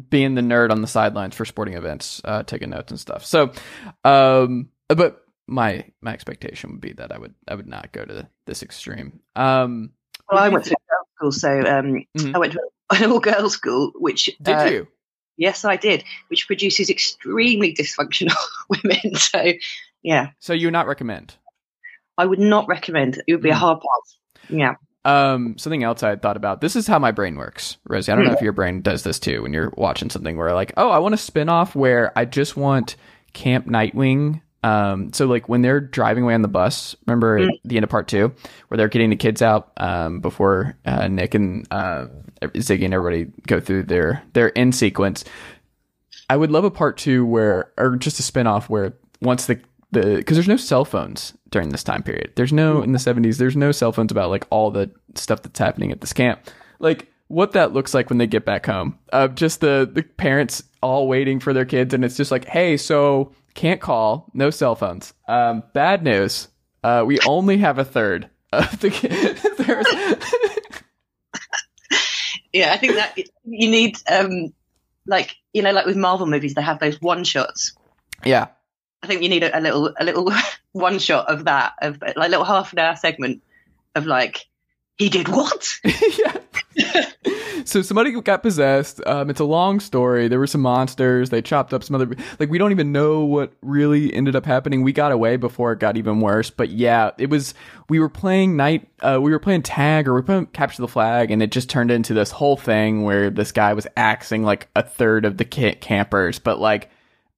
being 0.09 0.35
the 0.35 0.41
nerd 0.41 0.69
on 0.69 0.81
the 0.81 0.87
sidelines 0.87 1.35
for 1.35 1.43
sporting 1.43 1.73
events, 1.73 2.21
uh, 2.23 2.43
taking 2.43 2.69
notes 2.69 2.91
and 2.91 2.99
stuff. 2.99 3.25
So, 3.25 3.51
um, 4.03 4.69
but 4.89 5.22
my 5.47 5.85
my 6.01 6.13
expectation 6.13 6.71
would 6.71 6.81
be 6.81 6.93
that 6.93 7.11
I 7.11 7.17
would 7.17 7.33
I 7.47 7.55
would 7.55 7.67
not 7.67 7.91
go 7.91 8.05
to 8.05 8.27
this 8.45 8.63
extreme. 8.63 9.19
Um, 9.35 9.91
well, 10.31 10.41
I 10.41 10.49
went 10.49 10.65
to 10.65 10.71
a 10.71 10.75
girls' 10.89 11.07
school, 11.15 11.31
so 11.31 11.59
um, 11.59 12.05
mm-hmm. 12.17 12.35
I 12.35 12.39
went 12.39 12.53
to 12.53 12.61
an 12.91 13.11
all 13.11 13.19
girls 13.21 13.53
school, 13.53 13.91
which 13.95 14.29
did 14.41 14.55
uh, 14.55 14.65
you? 14.65 14.87
Yes, 15.37 15.65
I 15.65 15.77
did, 15.77 16.03
which 16.27 16.47
produces 16.47 16.89
extremely 16.89 17.73
dysfunctional 17.73 18.35
women. 18.69 19.15
So 19.15 19.53
yeah. 20.03 20.29
So 20.39 20.53
you 20.53 20.67
would 20.67 20.73
not 20.73 20.87
recommend? 20.87 21.35
I 22.17 22.25
would 22.25 22.39
not 22.39 22.67
recommend. 22.67 23.21
It 23.27 23.33
would 23.33 23.41
be 23.41 23.49
a 23.49 23.53
hmm. 23.53 23.59
hard 23.59 23.79
pass. 23.79 24.17
Yeah. 24.49 24.75
Um, 25.05 25.57
something 25.57 25.83
else 25.83 26.01
I 26.03 26.09
had 26.09 26.21
thought 26.21 26.37
about. 26.37 26.61
This 26.61 26.75
is 26.75 26.87
how 26.87 26.97
my 26.97 27.11
brain 27.11 27.35
works, 27.35 27.77
Rosie. 27.85 28.11
I 28.11 28.15
don't 28.15 28.25
know 28.25 28.31
if 28.31 28.39
hmm. 28.39 28.45
your 28.45 28.53
brain 28.53 28.81
does 28.81 29.03
this 29.03 29.19
too 29.19 29.41
when 29.41 29.53
you're 29.53 29.73
watching 29.75 30.09
something 30.09 30.37
where 30.37 30.53
like, 30.53 30.73
oh, 30.77 30.89
I 30.89 30.99
want 30.99 31.15
a 31.15 31.17
spin 31.17 31.49
off 31.49 31.75
where 31.75 32.17
I 32.17 32.25
just 32.25 32.55
want 32.55 32.95
Camp 33.33 33.67
Nightwing. 33.67 34.41
Um, 34.63 35.11
so 35.11 35.25
like 35.25 35.49
when 35.49 35.61
they're 35.61 35.81
driving 35.81 36.23
away 36.23 36.33
on 36.33 36.41
the 36.41 36.47
bus, 36.47 36.95
remember 37.05 37.39
mm. 37.39 37.49
the 37.65 37.75
end 37.75 37.83
of 37.83 37.89
part 37.89 38.07
two, 38.07 38.33
where 38.67 38.77
they're 38.77 38.87
getting 38.87 39.09
the 39.09 39.15
kids 39.15 39.41
out 39.41 39.71
um, 39.77 40.21
before 40.21 40.77
uh, 40.85 41.07
Nick 41.07 41.35
and 41.35 41.67
uh, 41.69 42.07
Ziggy 42.41 42.85
and 42.85 42.93
everybody 42.93 43.31
go 43.47 43.59
through 43.59 43.83
their 43.83 44.23
their 44.33 44.57
end 44.57 44.73
sequence. 44.73 45.25
I 46.29 46.37
would 46.37 46.51
love 46.51 46.63
a 46.63 46.71
part 46.71 46.97
two 46.97 47.25
where, 47.25 47.71
or 47.77 47.95
just 47.97 48.19
a 48.19 48.23
spin 48.23 48.47
off 48.47 48.69
where 48.69 48.93
once 49.21 49.45
the 49.45 49.59
the 49.91 50.15
because 50.15 50.37
there's 50.37 50.47
no 50.47 50.57
cell 50.57 50.85
phones 50.85 51.33
during 51.49 51.69
this 51.69 51.83
time 51.83 52.01
period. 52.01 52.31
There's 52.35 52.53
no 52.53 52.81
in 52.81 52.93
the 52.93 52.99
70s. 52.99 53.37
There's 53.37 53.55
no 53.55 53.71
cell 53.71 53.91
phones 53.91 54.11
about 54.11 54.29
like 54.29 54.47
all 54.49 54.71
the 54.71 54.89
stuff 55.15 55.41
that's 55.43 55.59
happening 55.59 55.91
at 55.91 56.01
this 56.01 56.13
camp. 56.13 56.49
Like 56.79 57.11
what 57.27 57.51
that 57.53 57.73
looks 57.73 57.93
like 57.93 58.09
when 58.09 58.17
they 58.17 58.27
get 58.27 58.45
back 58.45 58.65
home. 58.65 58.97
Uh, 59.11 59.27
just 59.27 59.61
the 59.61 59.89
the 59.91 60.03
parents 60.03 60.63
all 60.81 61.07
waiting 61.07 61.39
for 61.39 61.53
their 61.53 61.65
kids, 61.65 61.93
and 61.93 62.03
it's 62.03 62.17
just 62.17 62.31
like, 62.31 62.45
hey, 62.45 62.77
so 62.77 63.31
can't 63.53 63.81
call, 63.81 64.29
no 64.33 64.49
cell 64.49 64.75
phones. 64.75 65.13
Um, 65.27 65.63
bad 65.73 66.03
news. 66.03 66.47
Uh, 66.83 67.03
we 67.05 67.19
only 67.21 67.57
have 67.57 67.79
a 67.79 67.85
third 67.85 68.29
of 68.51 68.79
the 68.79 68.89
kids. 68.89 69.43
yeah, 72.53 72.73
I 72.73 72.77
think 72.77 72.95
that 72.95 73.17
you 73.45 73.69
need, 73.69 73.97
um, 74.11 74.53
like 75.05 75.35
you 75.53 75.61
know, 75.61 75.71
like 75.71 75.85
with 75.85 75.97
Marvel 75.97 76.27
movies, 76.27 76.53
they 76.53 76.61
have 76.61 76.79
those 76.79 77.01
one 77.01 77.23
shots. 77.23 77.75
Yeah, 78.25 78.47
I 79.01 79.07
think 79.07 79.21
you 79.21 79.29
need 79.29 79.43
a, 79.43 79.57
a 79.57 79.61
little, 79.61 79.93
a 79.99 80.03
little 80.03 80.31
one 80.71 80.99
shot 80.99 81.29
of 81.29 81.45
that, 81.45 81.73
of 81.81 82.01
like 82.01 82.17
a 82.17 82.29
little 82.29 82.45
half 82.45 82.73
an 82.73 82.79
hour 82.79 82.95
segment 82.95 83.41
of 83.95 84.05
like, 84.05 84.45
he 84.97 85.09
did 85.09 85.27
what? 85.27 85.67
yeah. 86.17 87.09
so 87.65 87.81
somebody 87.81 88.11
got 88.21 88.43
possessed. 88.43 89.01
Um, 89.05 89.29
it's 89.29 89.39
a 89.39 89.45
long 89.45 89.79
story. 89.79 90.27
There 90.27 90.39
were 90.39 90.47
some 90.47 90.61
monsters. 90.61 91.29
They 91.29 91.41
chopped 91.41 91.73
up 91.73 91.83
some 91.83 91.95
other. 91.95 92.15
Like 92.39 92.49
we 92.49 92.57
don't 92.57 92.71
even 92.71 92.91
know 92.91 93.25
what 93.25 93.53
really 93.61 94.13
ended 94.13 94.35
up 94.35 94.45
happening. 94.45 94.83
We 94.83 94.93
got 94.93 95.11
away 95.11 95.37
before 95.37 95.71
it 95.71 95.79
got 95.79 95.97
even 95.97 96.19
worse. 96.19 96.49
But 96.49 96.69
yeah, 96.69 97.11
it 97.17 97.29
was. 97.29 97.53
We 97.89 97.99
were 97.99 98.09
playing 98.09 98.55
night. 98.55 98.87
Uh, 98.99 99.19
we 99.21 99.31
were 99.31 99.39
playing 99.39 99.63
tag 99.63 100.07
or 100.07 100.13
we 100.13 100.19
were 100.19 100.25
playing 100.25 100.45
capture 100.47 100.81
the 100.81 100.87
flag, 100.87 101.31
and 101.31 101.41
it 101.41 101.51
just 101.51 101.69
turned 101.69 101.89
into 101.89 102.13
this 102.13 102.31
whole 102.31 102.57
thing 102.57 103.03
where 103.03 103.29
this 103.29 103.51
guy 103.51 103.73
was 103.73 103.87
axing 103.97 104.43
like 104.43 104.67
a 104.75 104.83
third 104.83 105.25
of 105.25 105.37
the 105.37 105.45
campers. 105.45 106.37
But 106.37 106.59
like 106.59 106.89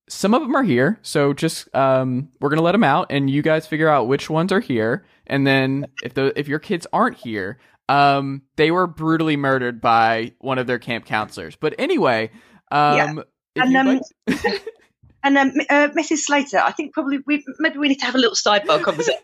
some 0.08 0.34
of 0.34 0.41
them 0.41 0.56
are 0.56 0.63
here, 0.63 1.00
so 1.02 1.34
just 1.34 1.74
um, 1.76 2.30
we're 2.39 2.50
gonna 2.50 2.62
let 2.62 2.74
them 2.74 2.84
out, 2.84 3.08
and 3.10 3.30
you 3.30 3.41
guys 3.41 3.65
figure 3.65 3.89
out 3.89 4.08
which 4.08 4.30
ones 4.30 4.52
are 4.52 4.60
here. 4.60 5.06
And 5.28 5.46
then 5.46 5.88
if 6.04 6.13
the 6.13 6.38
if 6.38 6.48
your 6.48 6.60
kids 6.60 6.86
aren't 6.94 7.18
here, 7.18 7.58
um, 7.89 8.44
they 8.56 8.72
were 8.72 8.88
brutally 8.88 9.38
murdered 9.38 9.82
by 9.82 10.34
one 10.39 10.58
of 10.58 10.68
their 10.68 10.80
camp 10.80 11.06
counselors. 11.06 11.56
But 11.56 11.76
anyway, 11.80 12.32
um, 12.72 13.24
yeah. 13.56 13.63
and 13.63 13.78
um, 13.78 14.02
like- 14.28 14.65
and 15.24 15.38
um, 15.38 15.52
uh, 15.70 15.89
Mrs. 15.98 16.20
Slater, 16.20 16.60
I 16.60 16.72
think 16.72 16.94
probably 16.94 17.20
we 17.26 17.44
maybe 17.60 17.80
we 17.80 17.88
need 17.88 18.00
to 18.00 18.06
have 18.06 18.15
a 18.15 18.20
little 18.20 18.36
sidebar 18.36 18.82
conversation. 18.82 19.22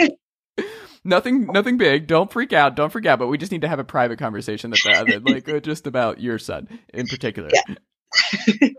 nothing, 1.04 1.46
nothing 1.46 1.76
big. 1.76 2.06
Don't 2.06 2.30
freak 2.30 2.52
out. 2.52 2.74
Don't 2.76 2.90
freak 2.90 3.06
out. 3.06 3.18
But 3.18 3.28
we 3.28 3.38
just 3.38 3.52
need 3.52 3.62
to 3.62 3.68
have 3.68 3.78
a 3.78 3.84
private 3.84 4.18
conversation 4.18 4.70
that, 4.70 5.06
that 5.06 5.24
like 5.24 5.48
uh, 5.48 5.60
just 5.60 5.86
about 5.86 6.20
your 6.20 6.38
son 6.38 6.68
in 6.92 7.06
particular. 7.06 7.50
Yeah. 7.52 7.74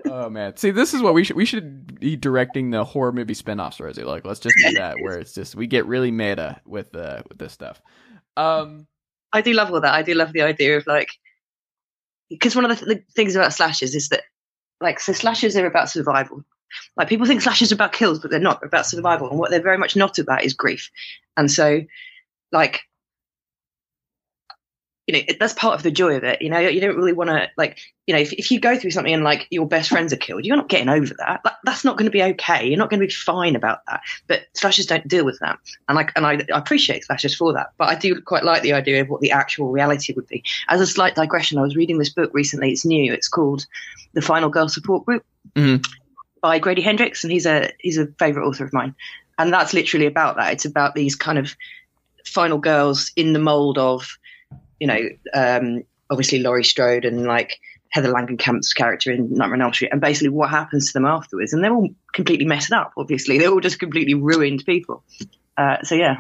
Oh 0.06 0.30
man, 0.30 0.56
see, 0.58 0.72
this 0.72 0.94
is 0.94 1.02
what 1.02 1.14
we 1.14 1.24
should 1.24 1.36
we 1.36 1.46
should 1.46 2.00
be 2.00 2.16
directing 2.16 2.72
the 2.72 2.84
horror 2.84 3.12
movie 3.12 3.34
spinoffs, 3.34 3.80
Rosie. 3.80 4.04
Like, 4.04 4.26
let's 4.26 4.40
just 4.40 4.56
do 4.64 4.74
that, 4.74 4.98
where 5.02 5.20
it's 5.20 5.34
just 5.34 5.56
we 5.56 5.68
get 5.68 5.86
really 5.86 6.12
meta 6.12 6.62
with 6.66 6.96
uh 6.96 7.24
with 7.28 7.38
this 7.38 7.54
stuff. 7.54 7.82
Um, 8.38 8.88
I 9.32 9.42
do 9.42 9.54
love 9.54 9.72
all 9.72 9.82
that. 9.82 9.94
I 9.94 10.02
do 10.02 10.14
love 10.14 10.34
the 10.34 10.42
idea 10.44 10.78
of 10.78 10.88
like 10.88 11.10
because 12.30 12.56
one 12.56 12.66
of 12.66 12.78
the, 12.78 12.86
th- 12.86 12.98
the 12.98 13.14
things 13.14 13.36
about 13.36 13.54
slashes 13.54 13.96
is 13.96 14.10
that 14.10 14.24
like 14.82 15.00
so 15.00 15.14
slashes 15.14 15.56
are 15.58 15.66
about 15.66 15.90
survival. 15.90 16.44
Like 16.98 17.10
people 17.10 17.26
think 17.26 17.42
slashes 17.42 17.72
are 17.72 17.76
about 17.76 17.94
kills, 17.94 18.20
but 18.20 18.32
they're 18.32 18.40
not 18.40 18.64
about 18.64 18.86
survival. 18.86 19.30
And 19.30 19.40
what 19.40 19.52
they're 19.52 19.62
very 19.62 19.78
much 19.78 19.96
not 19.96 20.20
about 20.20 20.44
is 20.44 20.54
grief. 20.54 20.90
And 21.38 21.50
so, 21.50 21.82
like 22.52 22.82
you 25.08 25.14
know 25.14 25.34
that's 25.40 25.54
part 25.54 25.76
of 25.76 25.84
the 25.84 25.92
joy 25.92 26.16
of 26.16 26.24
it 26.24 26.42
you 26.42 26.50
know 26.50 26.58
you 26.60 26.82
don't 26.82 26.96
really 26.96 27.14
want 27.14 27.30
to 27.30 27.48
like 27.58 27.78
you 28.08 28.14
know 28.14 28.20
if, 28.20 28.34
if 28.34 28.50
you 28.50 28.60
go 28.60 28.78
through 28.78 28.92
something 28.92 29.14
and 29.14 29.24
like 29.24 29.48
your 29.52 29.68
best 29.68 29.90
friends 29.90 30.12
are 30.12 30.18
killed 30.18 30.44
you're 30.44 30.56
not 30.56 30.70
getting 30.70 30.90
over 30.90 31.14
that, 31.20 31.42
that 31.44 31.58
that's 31.64 31.84
not 31.84 31.98
going 31.98 32.06
to 32.06 32.12
be 32.12 32.24
okay. 32.24 32.68
You're 32.68 32.78
not 32.78 32.90
going 32.90 33.00
to 33.00 33.06
be 33.06 33.12
fine 33.12 33.56
about 33.56 33.80
that. 33.88 34.02
But 34.28 34.42
slashers 34.54 34.86
don't 34.86 35.08
deal 35.08 35.26
with 35.26 35.40
that. 35.40 35.60
And 35.88 35.96
like 35.96 36.12
and 36.16 36.26
I, 36.26 36.34
I 36.54 36.58
appreciate 36.58 37.04
slashers 37.04 37.36
for 37.36 37.54
that 37.54 37.72
but 37.78 37.90
i 37.90 37.96
do 37.96 38.20
quite 38.22 38.44
like 38.44 38.62
the 38.62 38.74
idea 38.74 39.02
of 39.02 39.10
what 39.10 39.22
the 39.22 39.32
actual 39.32 39.72
reality 39.72 40.14
would 40.14 40.28
be. 40.28 40.44
As 40.70 40.82
a 40.82 40.88
slight 40.88 41.16
digression 41.16 41.58
i 41.58 41.62
was 41.62 41.76
reading 41.76 41.98
this 41.98 42.10
book 42.10 42.32
recently. 42.34 42.72
It's 42.72 42.86
new. 42.86 43.14
It's 43.14 43.28
called 43.28 43.66
the 44.14 44.22
final 44.22 44.50
girl 44.50 44.70
support 44.70 45.06
group 45.06 45.26
mm-hmm. 45.56 45.82
by 46.42 46.60
grady 46.60 46.82
hendrix 46.82 47.24
and 47.24 47.32
he's 47.32 47.46
a 47.46 47.72
he's 47.80 47.98
a 47.98 48.08
favorite 48.20 48.48
author 48.48 48.64
of 48.64 48.74
mine. 48.74 48.96
And 49.38 49.52
that's 49.52 49.74
literally 49.74 50.06
about 50.06 50.38
that. 50.38 50.54
It's 50.54 50.66
about 50.66 50.96
these 50.96 51.16
kind 51.16 51.38
of 51.38 51.56
final 52.26 52.58
girls 52.58 53.12
in 53.16 53.34
the 53.34 53.40
mold 53.40 53.78
of 53.78 54.18
you 54.80 54.88
know, 54.88 55.00
um, 55.34 55.84
obviously 56.10 56.40
Laurie 56.40 56.64
Strode 56.64 57.06
and 57.06 57.26
like 57.26 57.60
Heather 57.90 58.12
Langenkamp's 58.12 58.74
character 58.74 59.12
in 59.12 59.34
Nightmare 59.34 59.56
on 59.56 59.62
Elm 59.62 59.74
Street, 59.74 59.92
and 59.92 60.02
basically 60.02 60.30
what 60.30 60.50
happens 60.50 60.88
to 60.88 60.94
them 60.94 61.06
afterwards. 61.06 61.54
And 61.54 61.64
they're 61.64 61.74
all 61.74 61.90
completely 62.14 62.46
messed 62.46 62.72
up, 62.72 62.92
obviously. 62.98 63.38
They're 63.38 63.50
all 63.50 63.62
just 63.62 63.80
completely 63.80 64.14
ruined 64.14 64.66
people. 64.66 65.04
Uh, 65.58 65.82
so, 65.84 65.96
yeah, 65.96 66.18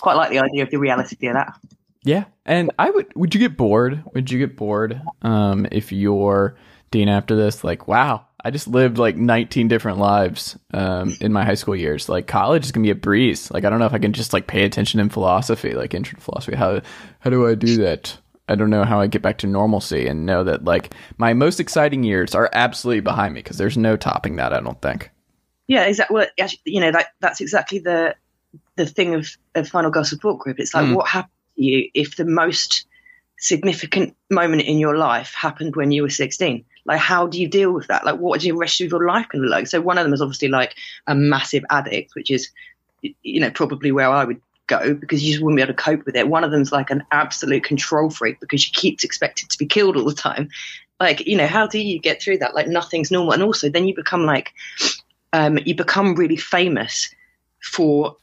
quite 0.00 0.14
like 0.14 0.30
the 0.30 0.40
idea 0.40 0.62
of 0.62 0.70
the 0.70 0.76
reality 0.76 1.26
of 1.26 1.34
that. 1.34 1.58
Yeah. 2.02 2.24
And 2.44 2.70
I 2.78 2.90
would, 2.90 3.06
would 3.16 3.34
you 3.34 3.40
get 3.40 3.56
bored? 3.56 4.02
Would 4.14 4.30
you 4.30 4.38
get 4.38 4.56
bored 4.56 5.00
um, 5.22 5.66
if 5.72 5.90
you're 5.90 6.56
Dean 6.90 7.08
after 7.08 7.34
this? 7.34 7.64
Like, 7.64 7.88
wow, 7.88 8.26
I 8.46 8.50
just 8.50 8.68
lived 8.68 8.96
like 8.96 9.16
19 9.16 9.66
different 9.66 9.98
lives 9.98 10.56
um, 10.72 11.16
in 11.20 11.32
my 11.32 11.44
high 11.44 11.56
school 11.56 11.74
years. 11.74 12.08
Like 12.08 12.28
college 12.28 12.64
is 12.64 12.70
gonna 12.70 12.84
be 12.84 12.92
a 12.92 12.94
breeze. 12.94 13.50
Like 13.50 13.64
I 13.64 13.70
don't 13.70 13.80
know 13.80 13.86
if 13.86 13.92
I 13.92 13.98
can 13.98 14.12
just 14.12 14.32
like 14.32 14.46
pay 14.46 14.64
attention 14.64 15.00
in 15.00 15.08
philosophy, 15.08 15.74
like 15.74 15.94
intro 15.94 16.14
to 16.16 16.22
philosophy. 16.22 16.56
How 16.56 16.80
how 17.18 17.28
do 17.28 17.48
I 17.48 17.56
do 17.56 17.78
that? 17.78 18.16
I 18.48 18.54
don't 18.54 18.70
know 18.70 18.84
how 18.84 19.00
I 19.00 19.08
get 19.08 19.20
back 19.20 19.38
to 19.38 19.48
normalcy 19.48 20.06
and 20.06 20.26
know 20.26 20.44
that 20.44 20.62
like 20.62 20.94
my 21.18 21.34
most 21.34 21.58
exciting 21.58 22.04
years 22.04 22.36
are 22.36 22.48
absolutely 22.52 23.00
behind 23.00 23.34
me 23.34 23.40
because 23.40 23.58
there's 23.58 23.76
no 23.76 23.96
topping 23.96 24.36
that. 24.36 24.52
I 24.52 24.60
don't 24.60 24.80
think. 24.80 25.10
Yeah, 25.66 25.82
exactly. 25.86 26.14
Well, 26.14 26.48
you 26.64 26.78
know, 26.78 26.92
that 26.92 27.14
that's 27.18 27.40
exactly 27.40 27.80
the 27.80 28.14
the 28.76 28.86
thing 28.86 29.16
of, 29.16 29.28
of 29.56 29.68
Final 29.68 29.90
Girl 29.90 30.04
Support 30.04 30.38
Group. 30.38 30.60
It's 30.60 30.72
like 30.72 30.86
mm. 30.86 30.94
what 30.94 31.08
happened 31.08 31.32
to 31.56 31.64
you 31.64 31.90
if 31.94 32.14
the 32.14 32.24
most 32.24 32.86
significant 33.38 34.14
moment 34.30 34.62
in 34.62 34.78
your 34.78 34.96
life 34.96 35.34
happened 35.34 35.74
when 35.74 35.90
you 35.90 36.02
were 36.02 36.10
16 36.10 36.64
like 36.86 37.00
how 37.00 37.26
do 37.26 37.40
you 37.40 37.48
deal 37.48 37.72
with 37.72 37.88
that? 37.88 38.04
Like 38.04 38.18
what 38.18 38.38
is 38.38 38.44
the 38.44 38.52
rest 38.52 38.80
of 38.80 38.90
your 38.90 39.06
life 39.06 39.28
going 39.28 39.42
to 39.42 39.48
look 39.48 39.56
like? 39.56 39.66
So 39.66 39.80
one 39.80 39.98
of 39.98 40.04
them 40.04 40.14
is 40.14 40.22
obviously 40.22 40.48
like 40.48 40.74
a 41.06 41.14
massive 41.14 41.64
addict 41.70 42.14
which 42.14 42.30
is 42.30 42.50
you 43.22 43.40
know 43.40 43.50
probably 43.50 43.92
where 43.92 44.08
i 44.08 44.24
would 44.24 44.40
go 44.66 44.94
because 44.94 45.22
you 45.22 45.32
just 45.32 45.42
wouldn't 45.42 45.56
be 45.56 45.62
able 45.62 45.74
to 45.74 45.82
cope 45.82 46.04
with 46.04 46.16
it. 46.16 46.28
One 46.28 46.44
of 46.44 46.50
them's 46.50 46.72
like 46.72 46.90
an 46.90 47.04
absolute 47.12 47.64
control 47.64 48.10
freak 48.10 48.40
because 48.40 48.60
she 48.60 48.72
keeps 48.72 49.04
expected 49.04 49.50
to 49.50 49.58
be 49.58 49.66
killed 49.66 49.96
all 49.96 50.04
the 50.04 50.14
time. 50.14 50.48
Like 50.98 51.26
you 51.26 51.36
know 51.36 51.46
how 51.46 51.66
do 51.66 51.78
you 51.78 51.98
get 51.98 52.22
through 52.22 52.38
that? 52.38 52.54
Like 52.54 52.68
nothing's 52.68 53.10
normal. 53.10 53.32
And 53.32 53.42
also 53.42 53.68
then 53.68 53.86
you 53.86 53.94
become 53.94 54.24
like 54.24 54.52
um 55.32 55.58
you 55.64 55.74
become 55.74 56.14
really 56.14 56.36
famous 56.36 57.14
for 57.60 58.16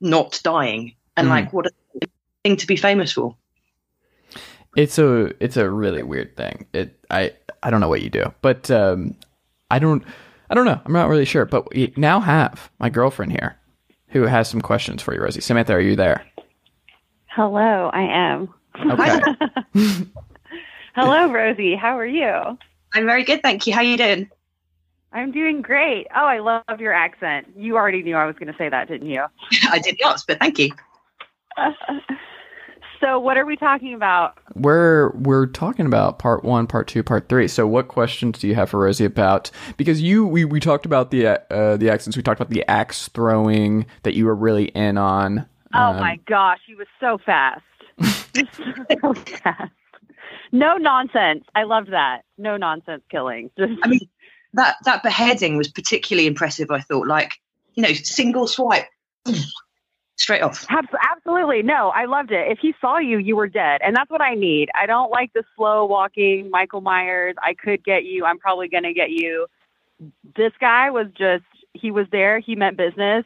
not 0.00 0.40
dying. 0.42 0.94
And 1.16 1.28
mm. 1.28 1.30
like 1.30 1.52
what 1.52 1.66
a 1.66 1.70
thing 2.44 2.56
to 2.56 2.66
be 2.66 2.76
famous 2.76 3.12
for. 3.12 3.36
It's 4.76 4.98
a 4.98 5.32
it's 5.42 5.56
a 5.56 5.70
really 5.70 6.02
weird 6.02 6.36
thing. 6.36 6.66
It 6.72 6.98
I 7.10 7.32
I 7.62 7.70
don't 7.70 7.80
know 7.80 7.88
what 7.88 8.02
you 8.02 8.10
do, 8.10 8.32
but 8.42 8.70
um, 8.70 9.14
I 9.70 9.78
don't 9.78 10.04
I 10.50 10.54
don't 10.54 10.66
know. 10.66 10.80
I'm 10.84 10.92
not 10.92 11.08
really 11.08 11.24
sure. 11.24 11.44
But 11.44 11.70
we 11.74 11.92
now 11.96 12.20
have 12.20 12.70
my 12.78 12.88
girlfriend 12.88 13.32
here, 13.32 13.56
who 14.08 14.22
has 14.22 14.48
some 14.48 14.60
questions 14.60 15.02
for 15.02 15.14
you, 15.14 15.20
Rosie. 15.20 15.40
Samantha, 15.40 15.74
are 15.74 15.80
you 15.80 15.96
there? 15.96 16.24
Hello, 17.26 17.90
I 17.92 18.02
am. 18.02 18.48
Okay. 18.90 19.20
Hello, 20.94 21.30
Rosie. 21.30 21.74
How 21.74 21.98
are 21.98 22.06
you? 22.06 22.58
I'm 22.94 23.04
very 23.04 23.24
good, 23.24 23.42
thank 23.42 23.66
you. 23.66 23.74
How 23.74 23.82
you 23.82 23.96
doing? 23.96 24.30
I'm 25.12 25.32
doing 25.32 25.62
great. 25.62 26.06
Oh, 26.14 26.24
I 26.24 26.38
love 26.38 26.80
your 26.80 26.92
accent. 26.92 27.48
You 27.56 27.76
already 27.76 28.02
knew 28.02 28.16
I 28.16 28.26
was 28.26 28.36
going 28.36 28.52
to 28.52 28.58
say 28.58 28.68
that, 28.68 28.88
didn't 28.88 29.08
you? 29.08 29.24
I 29.70 29.78
did 29.78 29.98
not, 30.00 30.22
but 30.26 30.38
thank 30.38 30.58
you. 30.58 30.72
So 33.00 33.18
what 33.18 33.36
are 33.36 33.44
we 33.44 33.56
talking 33.56 33.94
about? 33.94 34.38
We're 34.54 35.10
we're 35.10 35.46
talking 35.46 35.86
about 35.86 36.18
part 36.18 36.44
one, 36.44 36.66
part 36.66 36.88
two, 36.88 37.02
part 37.02 37.28
three. 37.28 37.48
So 37.48 37.66
what 37.66 37.88
questions 37.88 38.38
do 38.38 38.48
you 38.48 38.54
have 38.54 38.70
for 38.70 38.80
Rosie 38.80 39.04
about? 39.04 39.50
Because 39.76 40.00
you 40.00 40.26
we, 40.26 40.44
we 40.44 40.60
talked 40.60 40.86
about 40.86 41.10
the 41.10 41.26
uh, 41.52 41.76
the 41.76 41.90
accents. 41.90 42.16
We 42.16 42.22
talked 42.22 42.40
about 42.40 42.50
the 42.50 42.64
axe 42.68 43.08
throwing 43.08 43.86
that 44.02 44.14
you 44.14 44.26
were 44.26 44.34
really 44.34 44.66
in 44.66 44.98
on. 44.98 45.46
Oh 45.74 45.78
um, 45.78 45.96
my 46.00 46.18
gosh, 46.26 46.60
he 46.66 46.74
was 46.74 46.86
so 47.00 47.18
fast. 47.18 47.62
so 49.02 49.14
fast. 49.14 49.72
No 50.52 50.76
nonsense. 50.76 51.44
I 51.54 51.64
loved 51.64 51.92
that. 51.92 52.22
No 52.38 52.56
nonsense 52.56 53.02
killing. 53.10 53.50
I 53.58 53.88
mean, 53.88 54.08
that 54.54 54.76
that 54.84 55.02
beheading 55.02 55.56
was 55.56 55.68
particularly 55.68 56.26
impressive. 56.26 56.70
I 56.70 56.80
thought, 56.80 57.06
like 57.06 57.40
you 57.74 57.82
know, 57.82 57.92
single 57.92 58.46
swipe 58.46 58.86
straight 60.16 60.42
off. 60.42 60.66
Absolutely. 60.70 61.62
No, 61.62 61.90
I 61.90 62.06
loved 62.06 62.32
it. 62.32 62.50
If 62.50 62.58
he 62.58 62.74
saw 62.80 62.98
you, 62.98 63.18
you 63.18 63.36
were 63.36 63.48
dead. 63.48 63.80
And 63.84 63.94
that's 63.94 64.10
what 64.10 64.20
I 64.20 64.34
need. 64.34 64.70
I 64.74 64.86
don't 64.86 65.10
like 65.10 65.32
the 65.34 65.44
slow 65.54 65.84
walking 65.84 66.50
Michael 66.50 66.80
Myers. 66.80 67.34
I 67.42 67.54
could 67.54 67.84
get 67.84 68.04
you. 68.04 68.24
I'm 68.24 68.38
probably 68.38 68.68
going 68.68 68.84
to 68.84 68.94
get 68.94 69.10
you. 69.10 69.46
This 70.36 70.52
guy 70.60 70.90
was 70.90 71.06
just, 71.16 71.44
he 71.74 71.90
was 71.90 72.06
there. 72.10 72.38
He 72.38 72.56
meant 72.56 72.76
business. 72.76 73.24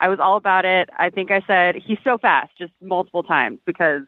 I 0.00 0.08
was 0.08 0.18
all 0.18 0.36
about 0.36 0.64
it. 0.64 0.90
I 0.98 1.10
think 1.10 1.30
I 1.30 1.42
said, 1.46 1.76
he's 1.76 1.98
so 2.02 2.18
fast, 2.18 2.50
just 2.58 2.72
multiple 2.80 3.22
times 3.22 3.60
because 3.64 4.02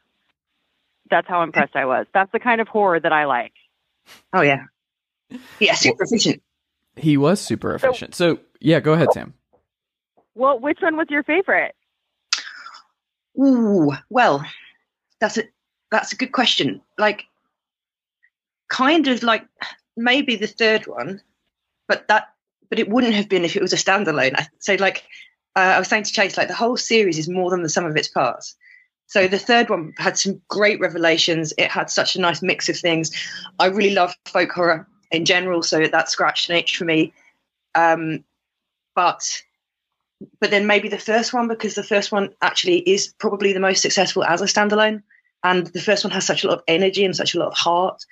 that's 1.08 1.28
how 1.28 1.42
impressed 1.42 1.76
I 1.76 1.84
was. 1.84 2.06
That's 2.12 2.32
the 2.32 2.40
kind 2.40 2.60
of 2.60 2.66
horror 2.66 2.98
that 2.98 3.12
I 3.12 3.26
like. 3.26 3.52
Oh, 4.32 4.42
yeah. 4.42 4.64
Yeah, 5.60 5.74
super 5.74 6.02
efficient. 6.02 6.42
He 6.96 7.16
was 7.16 7.40
super 7.40 7.74
efficient. 7.74 8.14
So, 8.14 8.36
so 8.36 8.40
yeah, 8.60 8.80
go 8.80 8.92
ahead, 8.92 9.12
Sam. 9.12 9.34
Well, 10.34 10.58
which 10.58 10.78
one 10.80 10.96
was 10.96 11.06
your 11.10 11.22
favorite? 11.22 11.74
Ooh, 13.38 13.92
well, 14.10 14.44
that's 15.20 15.38
a 15.38 15.44
that's 15.90 16.12
a 16.12 16.16
good 16.16 16.32
question. 16.32 16.80
Like, 16.98 17.24
kind 18.68 19.08
of 19.08 19.22
like 19.22 19.46
maybe 19.96 20.36
the 20.36 20.46
third 20.46 20.86
one, 20.86 21.20
but 21.88 22.08
that 22.08 22.28
but 22.70 22.78
it 22.78 22.88
wouldn't 22.88 23.14
have 23.14 23.28
been 23.28 23.44
if 23.44 23.56
it 23.56 23.62
was 23.62 23.72
a 23.72 23.76
standalone. 23.76 24.34
I, 24.36 24.46
so 24.58 24.74
like 24.74 25.04
uh, 25.56 25.60
I 25.60 25.78
was 25.78 25.88
saying 25.88 26.04
to 26.04 26.12
Chase, 26.12 26.36
like 26.36 26.48
the 26.48 26.54
whole 26.54 26.76
series 26.76 27.18
is 27.18 27.28
more 27.28 27.50
than 27.50 27.62
the 27.62 27.68
sum 27.68 27.84
of 27.84 27.96
its 27.96 28.08
parts. 28.08 28.56
So 29.06 29.28
the 29.28 29.38
third 29.38 29.68
one 29.68 29.92
had 29.98 30.18
some 30.18 30.40
great 30.48 30.80
revelations. 30.80 31.52
It 31.58 31.70
had 31.70 31.90
such 31.90 32.16
a 32.16 32.20
nice 32.20 32.42
mix 32.42 32.68
of 32.68 32.78
things. 32.78 33.10
I 33.58 33.66
really 33.66 33.94
love 33.94 34.14
folk 34.26 34.50
horror 34.50 34.88
in 35.10 35.24
general, 35.24 35.62
so 35.62 35.86
that 35.86 36.10
scratched 36.10 36.48
an 36.50 36.56
itch 36.56 36.76
for 36.76 36.84
me. 36.84 37.12
Um, 37.74 38.24
but 38.94 39.42
but 40.40 40.50
then 40.50 40.66
maybe 40.66 40.88
the 40.88 40.98
first 40.98 41.32
one 41.32 41.48
because 41.48 41.74
the 41.74 41.82
first 41.82 42.12
one 42.12 42.30
actually 42.42 42.78
is 42.78 43.12
probably 43.18 43.52
the 43.52 43.60
most 43.60 43.82
successful 43.82 44.24
as 44.24 44.40
a 44.40 44.46
standalone, 44.46 45.02
and 45.42 45.66
the 45.68 45.80
first 45.80 46.04
one 46.04 46.10
has 46.12 46.26
such 46.26 46.44
a 46.44 46.48
lot 46.48 46.58
of 46.58 46.64
energy 46.68 47.04
and 47.04 47.16
such 47.16 47.34
a 47.34 47.38
lot 47.38 47.48
of 47.48 47.54
heart. 47.54 48.04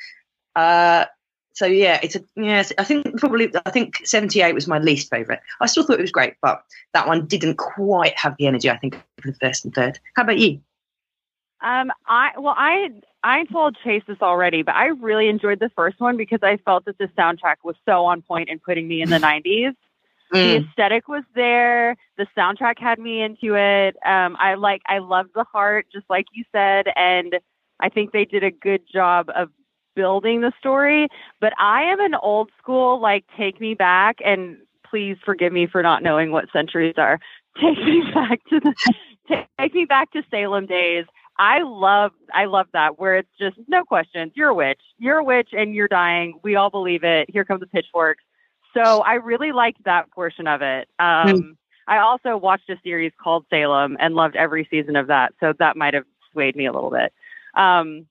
Uh, 0.55 1.07
so 1.55 1.67
yeah, 1.67 2.01
it's 2.03 2.17
a 2.17 2.25
yes. 2.37 2.73
I 2.79 2.85
think 2.85 3.19
probably 3.19 3.53
I 3.67 3.71
think 3.71 4.01
seventy 4.05 4.41
eight 4.41 4.55
was 4.55 4.67
my 4.67 4.79
least 4.79 5.11
favorite. 5.11 5.41
I 5.61 5.67
still 5.67 5.85
thought 5.85 5.99
it 5.99 6.03
was 6.03 6.13
great, 6.13 6.35
but 6.41 6.63
that 6.95 7.07
one 7.07 7.27
didn't 7.27 7.57
quite 7.57 8.19
have 8.19 8.37
the 8.39 8.47
energy 8.47 8.71
I 8.71 8.79
think 8.79 8.95
for 9.21 9.31
the 9.31 9.37
first 9.39 9.65
and 9.65 9.75
third. 9.75 9.99
How 10.17 10.23
about 10.23 10.39
you? 10.39 10.61
Um, 11.61 11.93
I 12.07 12.31
well, 12.39 12.55
I 12.57 12.91
I 13.23 13.45
told 13.45 13.77
Chase 13.85 14.03
this 14.07 14.21
already, 14.21 14.63
but 14.63 14.75
I 14.75 14.87
really 14.87 15.29
enjoyed 15.29 15.61
the 15.61 15.71
first 15.77 16.01
one 16.01 16.17
because 16.17 16.41
I 16.43 16.57
felt 16.57 16.87
that 16.87 16.99
the 16.99 17.09
soundtrack 17.19 17.57
was 17.63 17.77
so 17.87 18.05
on 18.07 18.23
point 18.23 18.49
and 18.51 18.63
putting 18.63 18.89
me 18.89 19.03
in 19.03 19.11
the 19.11 19.19
'90s. 20.33 20.43
The 20.43 20.55
Mm. 20.61 20.69
aesthetic 20.69 21.09
was 21.09 21.25
there. 21.35 21.97
The 22.17 22.27
soundtrack 22.37 22.79
had 22.79 22.99
me 22.99 23.23
into 23.23 23.55
it. 23.57 23.97
Um, 24.07 24.37
I 24.41 24.55
like, 24.55 24.83
I 24.87 24.99
love 24.99 25.27
the 25.35 25.45
heart, 25.45 25.87
just 25.93 26.07
like 26.11 26.27
you 26.33 26.45
said, 26.53 26.87
and 26.97 27.39
I 27.81 27.89
think 27.89 28.13
they 28.13 28.25
did 28.25 28.45
a 28.45 28.51
good 28.51 28.83
job 28.93 29.31
of 29.35 29.51
building 29.95 30.41
the 30.41 30.53
story. 30.59 31.09
But 31.41 31.53
I 31.59 31.83
am 31.85 32.01
an 32.01 32.15
old 32.15 32.51
school, 32.59 33.01
like, 33.01 33.25
take 33.37 33.61
me 33.61 33.75
back, 33.75 34.17
and 34.25 34.59
please 34.89 35.17
forgive 35.25 35.53
me 35.53 35.67
for 35.67 35.83
not 35.83 36.03
knowing 36.03 36.33
what 36.33 36.47
centuries 36.53 36.95
are. 36.99 37.19
Take 37.61 37.79
me 37.79 38.03
back 38.15 38.41
to 38.49 38.61
the, 38.61 38.75
take 39.59 39.75
me 39.75 39.85
back 39.85 40.11
to 40.13 40.23
Salem 40.31 40.67
days. 40.67 41.05
I 41.39 41.63
love, 41.63 42.13
I 42.33 42.47
love 42.47 42.67
that 42.73 42.99
where 42.99 43.17
it's 43.17 43.29
just 43.39 43.57
no 43.69 43.85
questions. 43.85 44.33
You're 44.35 44.49
a 44.51 44.55
witch. 44.55 44.81
You're 44.99 45.19
a 45.19 45.25
witch, 45.25 45.51
and 45.53 45.75
you're 45.75 45.89
dying. 45.89 46.39
We 46.43 46.57
all 46.57 46.71
believe 46.71 47.05
it. 47.05 47.29
Here 47.31 47.45
come 47.45 47.59
the 47.61 47.67
pitchforks. 47.67 48.25
So 48.75 49.03
I 49.03 49.15
really 49.15 49.53
liked 49.53 49.85
that 49.85 50.11
portion 50.11 50.47
of 50.47 50.63
it. 50.63 50.89
Um, 50.99 51.57
I 51.87 51.99
also 51.99 52.37
watched 52.37 52.71
a 52.71 52.77
series 52.83 53.13
called 53.23 53.45
Salem 53.51 53.97
and 54.01 54.15
loved 54.15 54.37
every 54.37 54.67
season 54.71 54.97
of 54.97 55.09
that. 55.09 55.35
So 55.41 55.53
that 55.59 55.77
might 55.77 55.95
have 55.95 56.05
swayed 56.33 56.57
me 56.57 56.67
a 56.67 56.73
little 56.73 56.91
bit. 56.91 57.13
Um, 57.55 58.07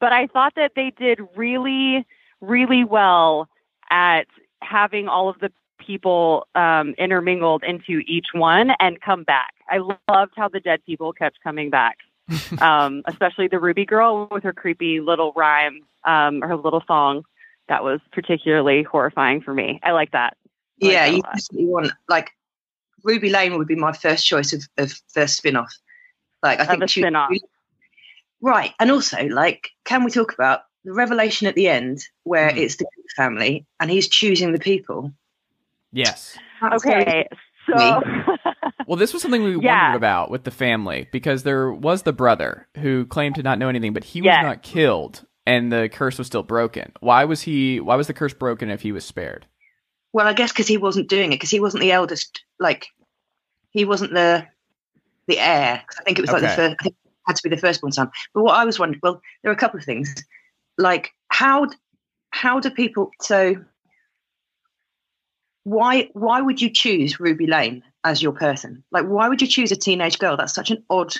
but 0.00 0.12
I 0.12 0.26
thought 0.26 0.54
that 0.56 0.72
they 0.76 0.92
did 0.98 1.20
really, 1.36 2.06
really 2.40 2.84
well 2.84 3.48
at 3.90 4.26
having 4.60 5.08
all 5.08 5.28
of 5.28 5.38
the 5.40 5.50
people 5.78 6.46
um, 6.54 6.94
intermingled 6.98 7.62
into 7.64 8.02
each 8.06 8.26
one 8.32 8.72
and 8.80 9.00
come 9.00 9.24
back. 9.24 9.54
I 9.68 9.78
loved 9.78 10.32
how 10.36 10.48
the 10.48 10.60
dead 10.60 10.84
people 10.84 11.12
kept 11.12 11.40
coming 11.42 11.70
back, 11.70 11.98
um, 12.60 13.02
especially 13.06 13.48
the 13.48 13.58
Ruby 13.58 13.84
girl 13.84 14.28
with 14.30 14.42
her 14.42 14.52
creepy 14.52 15.00
little 15.00 15.32
rhyme, 15.36 15.80
um, 16.04 16.40
her 16.42 16.56
little 16.56 16.82
song. 16.86 17.24
That 17.68 17.82
was 17.84 18.00
particularly 18.12 18.82
horrifying 18.82 19.40
for 19.40 19.54
me. 19.54 19.80
I 19.82 19.92
like 19.92 20.12
that. 20.12 20.36
I 20.82 20.86
like 20.86 20.92
yeah, 20.92 21.06
that 21.06 21.16
you 21.16 21.22
definitely 21.22 21.66
want 21.66 21.92
like 22.08 22.30
Ruby 23.02 23.30
Lane 23.30 23.56
would 23.58 23.68
be 23.68 23.74
my 23.76 23.92
first 23.92 24.26
choice 24.26 24.52
of, 24.52 24.62
of 24.78 24.92
first 25.12 25.36
spin 25.36 25.56
off. 25.56 25.72
Like 26.42 26.58
I 26.60 26.62
Of 26.64 26.68
think 26.68 26.82
a 26.84 26.88
she- 26.88 27.00
spin-off. 27.00 27.30
Right. 28.40 28.72
And 28.78 28.90
also, 28.90 29.24
like, 29.28 29.70
can 29.84 30.04
we 30.04 30.10
talk 30.10 30.34
about 30.34 30.60
the 30.84 30.92
revelation 30.92 31.46
at 31.46 31.54
the 31.54 31.68
end 31.68 32.04
where 32.24 32.50
Hmm. 32.50 32.58
it's 32.58 32.76
the 32.76 32.86
family 33.16 33.64
and 33.80 33.90
he's 33.90 34.08
choosing 34.08 34.52
the 34.52 34.58
people? 34.58 35.12
Yes. 35.92 36.36
That's 36.60 36.84
very- 36.84 37.00
Okay, 37.02 37.28
so 37.66 38.02
Well, 38.86 38.96
this 38.96 39.14
was 39.14 39.22
something 39.22 39.42
we 39.42 39.56
Yeah. 39.58 39.84
wondered 39.84 39.96
about 39.96 40.30
with 40.30 40.44
the 40.44 40.50
family 40.50 41.08
because 41.12 41.42
there 41.44 41.72
was 41.72 42.02
the 42.02 42.12
brother 42.12 42.68
who 42.78 43.06
claimed 43.06 43.36
to 43.36 43.42
not 43.42 43.58
know 43.58 43.68
anything, 43.70 43.94
but 43.94 44.04
he 44.04 44.20
was 44.20 44.36
not 44.42 44.62
killed, 44.62 45.24
and 45.46 45.72
the 45.72 45.88
curse 45.92 46.18
was 46.18 46.26
still 46.26 46.42
broken. 46.42 46.92
Why 47.00 47.24
was 47.24 47.42
he? 47.42 47.80
Why 47.80 47.96
was 47.96 48.06
the 48.06 48.14
curse 48.14 48.34
broken 48.34 48.70
if 48.70 48.82
he 48.82 48.92
was 48.92 49.04
spared? 49.04 49.46
Well, 50.12 50.26
I 50.26 50.32
guess 50.32 50.52
because 50.52 50.68
he 50.68 50.76
wasn't 50.76 51.08
doing 51.08 51.32
it, 51.32 51.36
because 51.36 51.50
he 51.50 51.60
wasn't 51.60 51.82
the 51.82 51.92
eldest. 51.92 52.44
Like, 52.58 52.86
he 53.70 53.84
wasn't 53.84 54.12
the 54.12 54.46
the 55.26 55.38
heir. 55.38 55.82
I 55.98 56.02
think 56.04 56.18
it 56.18 56.22
was 56.22 56.30
like 56.30 56.42
the 56.42 56.48
first. 56.48 56.76
I 56.80 56.82
think 56.82 56.96
it 57.04 57.10
had 57.26 57.36
to 57.36 57.42
be 57.42 57.54
the 57.54 57.60
firstborn 57.60 57.92
son. 57.92 58.10
But 58.32 58.44
what 58.44 58.54
I 58.54 58.64
was 58.64 58.78
wondering, 58.78 59.00
well, 59.02 59.20
there 59.42 59.50
are 59.50 59.54
a 59.54 59.58
couple 59.58 59.78
of 59.78 59.84
things. 59.84 60.14
Like, 60.78 61.12
how 61.28 61.68
how 62.30 62.60
do 62.60 62.70
people? 62.70 63.10
So, 63.20 63.56
why 65.64 66.10
why 66.12 66.40
would 66.40 66.62
you 66.62 66.70
choose 66.70 67.20
Ruby 67.20 67.46
Lane 67.46 67.82
as 68.04 68.22
your 68.22 68.32
person? 68.32 68.84
Like, 68.92 69.06
why 69.06 69.28
would 69.28 69.42
you 69.42 69.48
choose 69.48 69.72
a 69.72 69.76
teenage 69.76 70.18
girl? 70.18 70.36
That's 70.36 70.54
such 70.54 70.70
an 70.70 70.84
odd. 70.88 71.14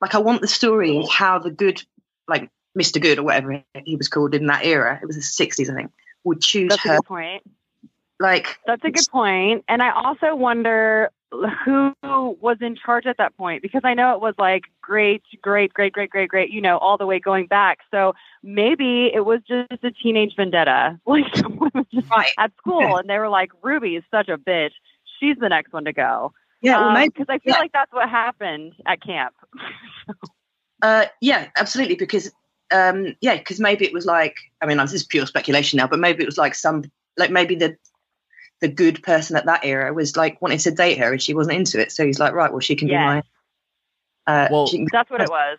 Like, 0.00 0.14
I 0.14 0.18
want 0.18 0.42
the 0.42 0.48
story 0.48 0.98
of 0.98 1.08
how 1.08 1.38
the 1.38 1.50
good, 1.50 1.82
like 2.28 2.50
Mr. 2.76 3.00
Goode 3.00 3.18
or 3.18 3.22
whatever 3.24 3.62
he 3.84 3.96
was 3.96 4.08
called 4.08 4.34
in 4.34 4.46
that 4.46 4.64
era. 4.64 4.98
It 5.00 5.06
was 5.06 5.16
the 5.16 5.22
sixties, 5.22 5.70
I 5.70 5.74
think. 5.74 5.92
Would 6.24 6.40
choose 6.40 6.70
that's 6.70 6.84
a 6.84 6.88
her. 6.88 6.96
good 6.96 7.06
point. 7.06 7.42
Like, 8.18 8.58
That's 8.66 8.82
a 8.84 8.90
good 8.90 9.06
point. 9.10 9.64
And 9.68 9.82
I 9.82 9.90
also 9.90 10.34
wonder 10.34 11.10
who 11.30 11.92
was 12.02 12.58
in 12.60 12.76
charge 12.76 13.04
at 13.06 13.18
that 13.18 13.36
point 13.36 13.60
because 13.60 13.82
I 13.84 13.94
know 13.94 14.14
it 14.14 14.20
was 14.20 14.34
like 14.38 14.64
great, 14.80 15.22
great, 15.42 15.74
great, 15.74 15.92
great, 15.92 16.10
great, 16.10 16.28
great, 16.28 16.50
you 16.50 16.60
know, 16.60 16.78
all 16.78 16.96
the 16.96 17.06
way 17.06 17.18
going 17.18 17.46
back. 17.46 17.78
So 17.90 18.14
maybe 18.42 19.10
it 19.12 19.24
was 19.24 19.40
just 19.46 19.84
a 19.84 19.90
teenage 19.90 20.34
vendetta. 20.36 20.98
Like 21.06 21.34
someone 21.36 21.70
was 21.74 21.86
just 21.92 22.10
right. 22.10 22.30
at 22.38 22.52
school 22.58 22.96
and 22.96 23.08
they 23.08 23.18
were 23.18 23.28
like, 23.28 23.50
Ruby 23.62 23.96
is 23.96 24.04
such 24.10 24.28
a 24.28 24.38
bitch. 24.38 24.72
She's 25.18 25.36
the 25.38 25.48
next 25.48 25.72
one 25.72 25.84
to 25.84 25.92
go. 25.92 26.32
Yeah, 26.62 26.80
well, 26.80 26.92
maybe. 26.92 27.08
Because 27.08 27.26
I 27.28 27.38
feel 27.38 27.54
yeah. 27.54 27.60
like 27.60 27.72
that's 27.72 27.92
what 27.92 28.08
happened 28.08 28.74
at 28.86 29.02
camp. 29.02 29.34
Uh, 30.82 31.06
yeah, 31.22 31.48
absolutely. 31.56 31.94
Because 31.94 32.30
um, 32.72 33.14
yeah, 33.20 33.36
because 33.36 33.60
maybe 33.60 33.84
it 33.84 33.92
was 33.92 34.06
like 34.06 34.36
I 34.60 34.66
mean, 34.66 34.76
this 34.78 34.92
is 34.92 35.04
pure 35.04 35.26
speculation 35.26 35.76
now, 35.78 35.86
but 35.86 35.98
maybe 35.98 36.22
it 36.22 36.26
was 36.26 36.38
like 36.38 36.54
some 36.54 36.84
like 37.16 37.30
maybe 37.30 37.54
the 37.54 37.76
the 38.60 38.68
Goode 38.68 39.02
person 39.02 39.36
at 39.36 39.46
that 39.46 39.64
era 39.64 39.92
was 39.92 40.16
like 40.16 40.40
wanting 40.40 40.58
to 40.58 40.70
date 40.70 40.98
her 40.98 41.12
and 41.12 41.22
she 41.22 41.34
wasn't 41.34 41.56
into 41.56 41.80
it, 41.80 41.92
so 41.92 42.04
he's 42.06 42.18
like, 42.18 42.32
right, 42.32 42.50
well, 42.50 42.60
she 42.60 42.76
can 42.76 42.88
Yes. 42.88 43.00
be 43.00 43.04
my. 43.04 43.22
Uh, 44.26 44.48
Well- 44.50 44.66
she 44.66 44.78
can 44.78 44.88
That's 44.90 45.10
what 45.10 45.20
it 45.20 45.30
was. 45.30 45.58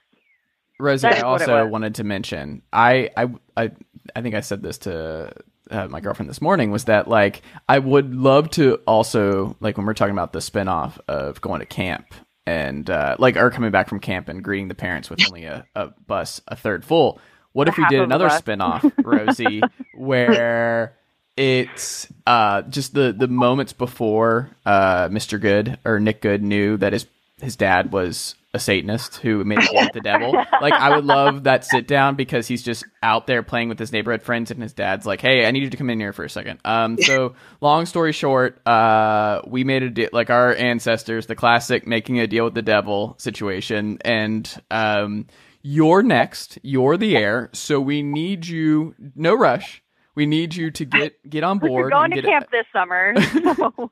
Rosie, 0.79 1.07
That 1.07 1.13
I 1.13 1.17
is 1.17 1.23
what 1.23 1.41
it 1.41 1.49
also 1.49 1.65
wanted 1.67 1.95
to 1.95 2.03
mention. 2.03 2.61
I, 2.71 3.09
I, 3.17 3.29
I, 3.55 3.71
I 4.15 4.21
think 4.21 4.35
I 4.35 4.41
said 4.41 4.61
this 4.61 4.77
to 4.79 5.33
uh, 5.71 5.87
my 5.87 6.01
girlfriend 6.01 6.29
this 6.29 6.39
morning. 6.41 6.69
Was 6.69 6.83
that 6.85 7.07
like 7.07 7.41
I 7.67 7.79
would 7.79 8.13
love 8.13 8.51
to 8.51 8.75
also 8.85 9.55
like 9.59 9.77
when 9.77 9.87
we're 9.87 9.95
talking 9.95 10.13
about 10.13 10.33
the 10.33 10.39
spinoff 10.39 10.99
of 11.07 11.41
going 11.41 11.61
to 11.61 11.65
camp 11.65 12.13
and 12.47 12.89
uh, 12.89 13.17
like 13.19 13.35
are 13.35 13.51
coming 13.51 13.71
back 13.71 13.89
from 13.89 13.99
camp 13.99 14.29
and 14.29 14.41
greeting 14.41 14.69
the 14.69 14.73
parents 14.73 15.09
with 15.09 15.21
only 15.27 15.43
a, 15.43 15.67
a 15.75 15.87
bus 16.07 16.41
a 16.47 16.55
third 16.55 16.85
full. 16.85 17.19
What 17.51 17.67
if 17.67 17.77
we 17.77 17.85
did 17.89 17.99
another 18.01 18.29
spinoff, 18.29 18.89
Rosie, 19.03 19.61
where 19.93 20.95
it's 21.35 22.07
uh, 22.25 22.61
just 22.63 22.93
the 22.93 23.11
the 23.11 23.27
moments 23.27 23.73
before 23.73 24.49
uh, 24.65 25.09
Mr. 25.09 25.41
Goode 25.41 25.77
or 25.83 25.99
Nick 25.99 26.21
Goode 26.21 26.41
knew 26.41 26.77
that 26.77 26.93
his 26.93 27.05
his 27.41 27.57
dad 27.57 27.91
was 27.91 28.35
a 28.53 28.59
Satanist 28.59 29.17
who 29.17 29.43
made 29.43 29.59
with 29.71 29.91
the 29.93 29.99
devil. 29.99 30.31
Like 30.61 30.73
I 30.73 30.95
would 30.95 31.05
love 31.05 31.43
that 31.43 31.65
sit 31.65 31.87
down 31.87 32.15
because 32.15 32.47
he's 32.47 32.63
just 32.63 32.85
out 33.03 33.27
there 33.27 33.43
playing 33.43 33.69
with 33.69 33.77
his 33.77 33.91
neighborhood 33.91 34.23
friends 34.23 34.51
and 34.51 34.61
his 34.61 34.73
dad's 34.73 35.05
like, 35.05 35.21
"Hey, 35.21 35.45
I 35.45 35.51
need 35.51 35.63
you 35.63 35.69
to 35.69 35.77
come 35.77 35.89
in 35.89 35.99
here 35.99 36.13
for 36.13 36.23
a 36.23 36.29
second. 36.29 36.59
Um, 36.65 36.97
so 36.97 37.35
long 37.61 37.85
story 37.85 38.11
short, 38.13 38.65
uh, 38.67 39.41
we 39.45 39.63
made 39.63 39.83
a 39.83 39.89
deal 39.89 40.09
like 40.13 40.29
our 40.29 40.55
ancestors, 40.55 41.27
the 41.27 41.35
classic 41.35 41.85
making 41.85 42.19
a 42.19 42.27
deal 42.27 42.45
with 42.45 42.55
the 42.55 42.61
devil 42.61 43.15
situation, 43.19 43.97
and 44.01 44.61
um, 44.71 45.27
you're 45.61 46.01
next. 46.03 46.57
You're 46.63 46.97
the 46.97 47.17
heir, 47.17 47.49
so 47.53 47.79
we 47.79 48.01
need 48.01 48.47
you. 48.47 48.95
No 49.15 49.33
rush. 49.33 49.83
We 50.17 50.25
need 50.25 50.55
you 50.55 50.71
to 50.71 50.83
get 50.83 51.29
get 51.29 51.43
on 51.43 51.59
board. 51.59 51.83
We're 51.83 51.89
going 51.91 52.11
and 52.11 52.15
to 52.15 52.21
get- 52.23 52.27
camp 52.27 52.49
this 52.51 52.65
summer. 52.73 53.13
so- 53.55 53.91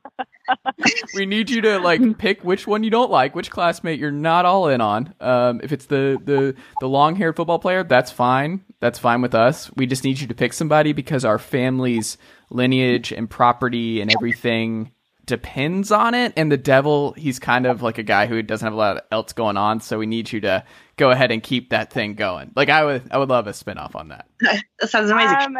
we 1.14 1.24
need 1.24 1.48
you 1.48 1.60
to 1.60 1.78
like 1.78 2.18
pick 2.18 2.42
which 2.42 2.66
one 2.66 2.82
you 2.82 2.90
don't 2.90 3.12
like, 3.12 3.36
which 3.36 3.48
classmate 3.48 4.00
you're 4.00 4.10
not 4.10 4.44
all 4.44 4.66
in 4.66 4.80
on. 4.80 5.14
Um, 5.20 5.60
if 5.62 5.70
it's 5.70 5.86
the 5.86 6.20
the 6.24 6.56
the 6.80 6.88
long 6.88 7.14
haired 7.14 7.36
football 7.36 7.60
player, 7.60 7.84
that's 7.84 8.10
fine. 8.10 8.64
That's 8.80 8.98
fine 8.98 9.22
with 9.22 9.36
us. 9.36 9.70
We 9.76 9.86
just 9.86 10.02
need 10.02 10.18
you 10.18 10.26
to 10.26 10.34
pick 10.34 10.52
somebody 10.52 10.92
because 10.92 11.24
our 11.24 11.38
family's 11.38 12.18
lineage 12.50 13.12
and 13.12 13.30
property 13.30 14.00
and 14.00 14.12
everything 14.12 14.90
depends 15.26 15.92
on 15.92 16.14
it. 16.14 16.32
And 16.36 16.50
the 16.50 16.56
devil, 16.56 17.12
he's 17.12 17.38
kind 17.38 17.66
of 17.66 17.82
like 17.82 17.98
a 17.98 18.02
guy 18.02 18.26
who 18.26 18.42
doesn't 18.42 18.66
have 18.66 18.74
a 18.74 18.76
lot 18.76 19.06
else 19.12 19.32
going 19.32 19.56
on, 19.56 19.80
so 19.80 19.96
we 19.96 20.06
need 20.06 20.32
you 20.32 20.40
to 20.40 20.64
go 20.96 21.12
ahead 21.12 21.30
and 21.30 21.40
keep 21.40 21.70
that 21.70 21.92
thing 21.92 22.14
going. 22.14 22.50
Like 22.56 22.68
I 22.68 22.84
would, 22.84 23.12
I 23.12 23.18
would 23.18 23.28
love 23.28 23.46
a 23.46 23.52
spinoff 23.52 23.94
on 23.94 24.08
that. 24.08 24.26
that 24.40 24.90
sounds 24.90 25.10
amazing. 25.10 25.36
Um, 25.36 25.58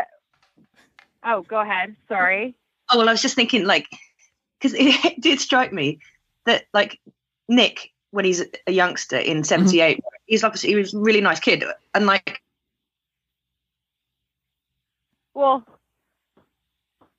oh, 1.27 1.43
go 1.43 1.61
ahead. 1.61 1.97
Sorry. 2.09 2.55
oh 2.91 2.99
well, 2.99 3.09
I 3.09 3.12
was 3.12 3.22
just 3.22 3.35
thinking 3.35 3.64
like 3.66 3.87
because 4.61 4.74
it, 4.79 5.20
did 5.20 5.41
strike 5.41 5.72
me 5.72 5.99
that 6.47 6.64
like 6.72 6.99
Nick 7.49 7.93
when 8.12 8.24
he's 8.24 8.43
a 8.66 8.72
youngster 8.72 9.18
in 9.18 9.45
'78, 9.45 10.01
he's 10.27 10.45
obviously 10.45 10.70
he 10.70 10.77
was 10.77 10.95
a 10.95 10.99
really 10.99 11.20
nice 11.20 11.41
kid, 11.41 11.64
and 11.95 12.07
like 12.07 12.41
Well, 15.35 15.66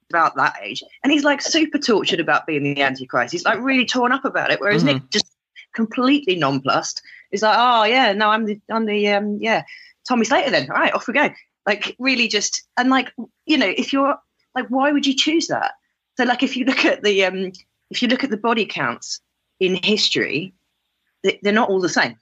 about 0.09 0.35
that 0.37 0.55
age, 0.63 0.81
and 1.03 1.11
he's 1.11 1.23
like 1.23 1.41
super 1.41 1.77
tortured 1.77 2.19
about 2.19 2.47
being 2.47 2.63
the 2.63 2.81
Antichrist. 2.81 3.31
He's 3.33 3.45
like 3.45 3.59
really 3.59 3.85
torn 3.85 4.11
up 4.11 4.25
about 4.25 4.51
it, 4.51 4.59
whereas 4.59 4.83
Mhm. 4.83 4.85
Nick 4.85 5.09
just 5.11 5.27
completely 5.75 6.35
nonplussed. 6.35 7.01
He's 7.29 7.43
like, 7.43 7.57
oh 7.59 7.83
yeah, 7.83 8.13
no, 8.13 8.29
I'm 8.29 8.45
the 8.45 8.59
I'm 8.71 8.85
the 8.85 9.09
um 9.09 9.37
yeah 9.41 9.63
Tommy 10.07 10.25
Slater 10.25 10.49
then. 10.49 10.71
All 10.71 10.77
right, 10.77 10.93
off 10.93 11.07
we 11.07 11.13
go. 11.13 11.29
Like 11.67 11.95
really 11.99 12.27
just 12.27 12.63
and 12.77 12.89
like 12.89 13.13
you 13.45 13.57
know 13.57 13.71
if 13.77 13.91
you're 13.93 14.17
like 14.55 14.67
why 14.69 14.91
would 14.91 15.05
you 15.05 15.13
choose 15.15 15.47
that? 15.47 15.73
So 16.17 16.23
like 16.23 16.41
if 16.41 16.57
you 16.57 16.65
look 16.65 16.85
at 16.85 17.03
the 17.03 17.25
um 17.25 17.51
if 17.91 18.01
you 18.01 18.07
look 18.07 18.23
at 18.23 18.29
the 18.31 18.37
body 18.37 18.65
counts 18.65 19.19
in 19.59 19.75
history, 19.83 20.53
they- 21.23 21.39
they're 21.43 21.53
not 21.53 21.69
all 21.69 21.81
the 21.81 21.89
same. 21.89 22.17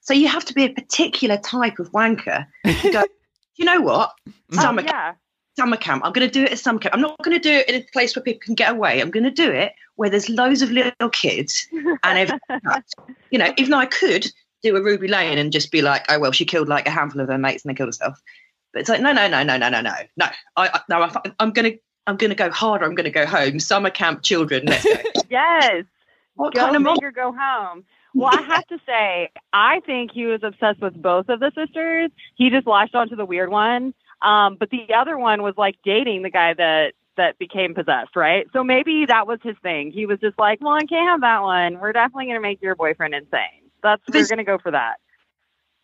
So 0.00 0.14
you 0.14 0.28
have 0.28 0.44
to 0.46 0.54
be 0.54 0.64
a 0.64 0.70
particular 0.72 1.36
type 1.36 1.78
of 1.78 1.90
wanker 1.92 2.46
to 2.64 2.92
go. 2.92 3.04
you 3.56 3.64
know 3.64 3.80
what? 3.80 4.12
oh, 4.28 4.32
Summer 4.52 4.82
camp 4.82 4.92
yeah. 4.92 5.14
summer 5.58 5.76
camp. 5.76 6.02
I'm 6.04 6.12
going 6.12 6.26
to 6.26 6.32
do 6.32 6.44
it 6.44 6.52
at 6.52 6.58
summer 6.58 6.78
camp. 6.78 6.94
I'm 6.94 7.00
not 7.00 7.18
going 7.22 7.36
to 7.36 7.42
do 7.42 7.52
it 7.52 7.68
in 7.68 7.74
a 7.74 7.84
place 7.92 8.14
where 8.14 8.22
people 8.22 8.40
can 8.44 8.54
get 8.54 8.70
away. 8.70 9.00
I'm 9.00 9.10
going 9.10 9.24
to 9.24 9.30
do 9.30 9.50
it 9.50 9.72
where 9.96 10.08
there's 10.10 10.28
loads 10.28 10.62
of 10.62 10.70
little 10.70 11.08
kids 11.10 11.66
and 11.72 12.18
everything. 12.18 12.40
else. 12.70 12.84
you 13.30 13.38
know, 13.38 13.52
even 13.56 13.70
though 13.70 13.78
I 13.78 13.86
could 13.86 14.30
do 14.62 14.76
a 14.76 14.82
Ruby 14.82 15.08
Lane 15.08 15.38
and 15.38 15.50
just 15.52 15.72
be 15.72 15.82
like, 15.82 16.04
oh 16.08 16.18
well, 16.20 16.32
she 16.32 16.44
killed 16.44 16.68
like 16.68 16.86
a 16.86 16.90
handful 16.90 17.20
of 17.20 17.28
her 17.28 17.38
mates 17.38 17.64
and 17.64 17.70
they 17.70 17.76
killed 17.76 17.88
herself. 17.88 18.20
But 18.76 18.80
it's 18.80 18.90
like, 18.90 19.00
no, 19.00 19.10
no, 19.10 19.26
no, 19.26 19.42
no, 19.42 19.56
no, 19.56 19.70
no, 19.70 19.80
no, 19.80 19.94
no. 20.18 20.26
I, 20.58 20.68
I 20.68 20.80
no, 20.90 21.00
I, 21.00 21.32
I'm 21.40 21.50
going 21.52 21.72
to, 21.72 21.78
I'm 22.06 22.18
going 22.18 22.28
to 22.28 22.36
go 22.36 22.50
harder. 22.50 22.84
I'm 22.84 22.94
going 22.94 23.06
to 23.06 23.10
go 23.10 23.24
home. 23.24 23.58
Summer 23.58 23.88
camp 23.88 24.22
children. 24.22 24.66
Let's 24.66 24.84
go. 24.84 24.92
yes. 25.30 25.84
what 26.34 26.52
Go 26.52 26.60
kind 26.60 26.76
of 26.76 26.82
mon- 26.82 26.98
go 27.14 27.32
home. 27.34 27.84
Well, 28.12 28.38
I 28.38 28.42
have 28.42 28.66
to 28.66 28.78
say, 28.84 29.30
I 29.50 29.80
think 29.86 30.10
he 30.12 30.26
was 30.26 30.42
obsessed 30.42 30.82
with 30.82 30.92
both 31.00 31.30
of 31.30 31.40
the 31.40 31.52
sisters. 31.54 32.10
He 32.34 32.50
just 32.50 32.66
latched 32.66 32.94
onto 32.94 33.16
the 33.16 33.24
weird 33.24 33.48
one. 33.48 33.94
Um, 34.20 34.58
but 34.60 34.68
the 34.68 34.92
other 34.94 35.16
one 35.16 35.42
was 35.42 35.54
like 35.56 35.76
dating 35.82 36.20
the 36.20 36.30
guy 36.30 36.52
that 36.52 36.92
that 37.16 37.38
became 37.38 37.72
possessed, 37.72 38.14
right? 38.14 38.46
So 38.52 38.62
maybe 38.62 39.06
that 39.06 39.26
was 39.26 39.38
his 39.42 39.56
thing. 39.62 39.90
He 39.90 40.04
was 40.04 40.20
just 40.20 40.38
like, 40.38 40.60
"Well, 40.60 40.74
I 40.74 40.84
can't 40.84 41.08
have 41.08 41.22
that 41.22 41.40
one. 41.40 41.80
We're 41.80 41.92
definitely 41.92 42.26
going 42.26 42.36
to 42.36 42.42
make 42.42 42.60
your 42.60 42.74
boyfriend 42.74 43.14
insane. 43.14 43.70
That's 43.82 44.02
we're 44.12 44.26
going 44.26 44.36
to 44.36 44.44
go 44.44 44.58
for 44.58 44.72
that." 44.72 44.96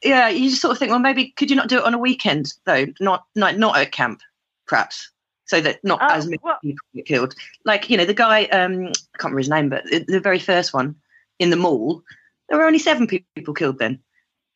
Yeah, 0.03 0.29
you 0.29 0.51
just 0.51 0.61
sort 0.63 0.73
of 0.73 0.79
think, 0.79 0.91
well, 0.91 0.99
maybe 0.99 1.29
could 1.37 1.51
you 1.51 1.57
not 1.57 1.69
do 1.69 1.79
it 1.79 1.85
on 1.85 1.95
a 1.95 1.99
weekend 1.99 2.53
though? 2.65 2.87
Not, 3.01 3.25
not, 3.35 3.57
not 3.59 3.77
at 3.77 3.93
camp, 3.93 4.21
perhaps, 4.67 5.11
so 5.47 5.61
that 5.61 5.79
not 5.85 6.01
Oh, 6.03 6.15
as 6.15 6.27
many 6.27 6.39
well- 6.43 6.59
people 6.63 6.87
get 6.95 7.07
killed. 7.07 7.35
Like 7.65 7.89
you 7.91 7.97
know, 7.97 8.05
the 8.05 8.15
guy, 8.15 8.45
um, 8.47 8.87
I 8.87 9.19
can't 9.19 9.33
remember 9.35 9.39
his 9.39 9.49
name, 9.49 9.69
but 9.69 9.85
the, 9.85 10.05
the 10.07 10.21
very 10.21 10.39
first 10.39 10.75
one 10.75 10.97
in 11.39 11.51
the 11.51 11.57
mall, 11.57 12.03
there 12.49 12.59
were 12.59 12.67
only 12.67 12.79
seven 12.79 13.07
people 13.07 13.55
killed 13.55 13.79
then. 13.79 14.01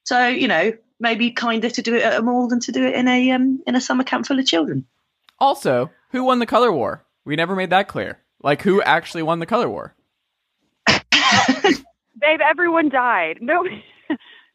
So 0.04 0.26
you 0.28 0.48
know, 0.48 0.72
maybe 1.00 1.30
kinder 1.30 1.70
to 1.70 1.82
do 1.82 1.94
it 1.94 2.02
at 2.02 2.18
a 2.18 2.22
mall 2.22 2.48
than 2.48 2.60
to 2.60 2.72
do 2.72 2.84
it 2.84 2.94
in 2.94 3.06
a 3.08 3.30
um, 3.32 3.62
in 3.66 3.76
a 3.76 3.80
summer 3.80 4.04
camp 4.04 4.26
full 4.26 4.38
of 4.38 4.46
children. 4.46 4.86
Also, 5.38 5.90
who 6.10 6.24
won 6.24 6.38
the 6.38 6.46
color 6.46 6.72
war? 6.72 7.04
We 7.24 7.36
never 7.36 7.54
made 7.56 7.70
that 7.70 7.88
clear. 7.88 8.18
Like, 8.42 8.62
who 8.62 8.80
actually 8.82 9.22
won 9.22 9.38
the 9.40 9.46
color 9.46 9.68
war? 9.68 9.94
Babe, 12.20 12.40
everyone 12.40 12.88
died. 12.88 13.38
No, 13.40 13.64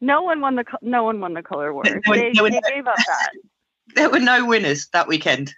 no 0.02 0.20
one 0.20 0.40
won 0.42 0.56
the 0.56 0.64
no 0.82 1.02
one 1.04 1.20
won 1.20 1.32
the 1.32 1.42
color 1.42 1.72
war. 1.72 1.84
No 1.86 2.14
They, 2.14 2.30
no 2.32 2.42
one- 2.42 2.52
they 2.52 2.60
gave 2.68 2.86
up 2.86 2.96
that. 2.96 3.30
There 3.94 4.08
were 4.10 4.20
no 4.20 4.44
winners 4.46 4.88
that 4.92 5.06
weekend. 5.08 5.54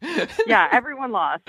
Yeah, 0.46 0.68
everyone 0.72 1.12
lost. 1.12 1.42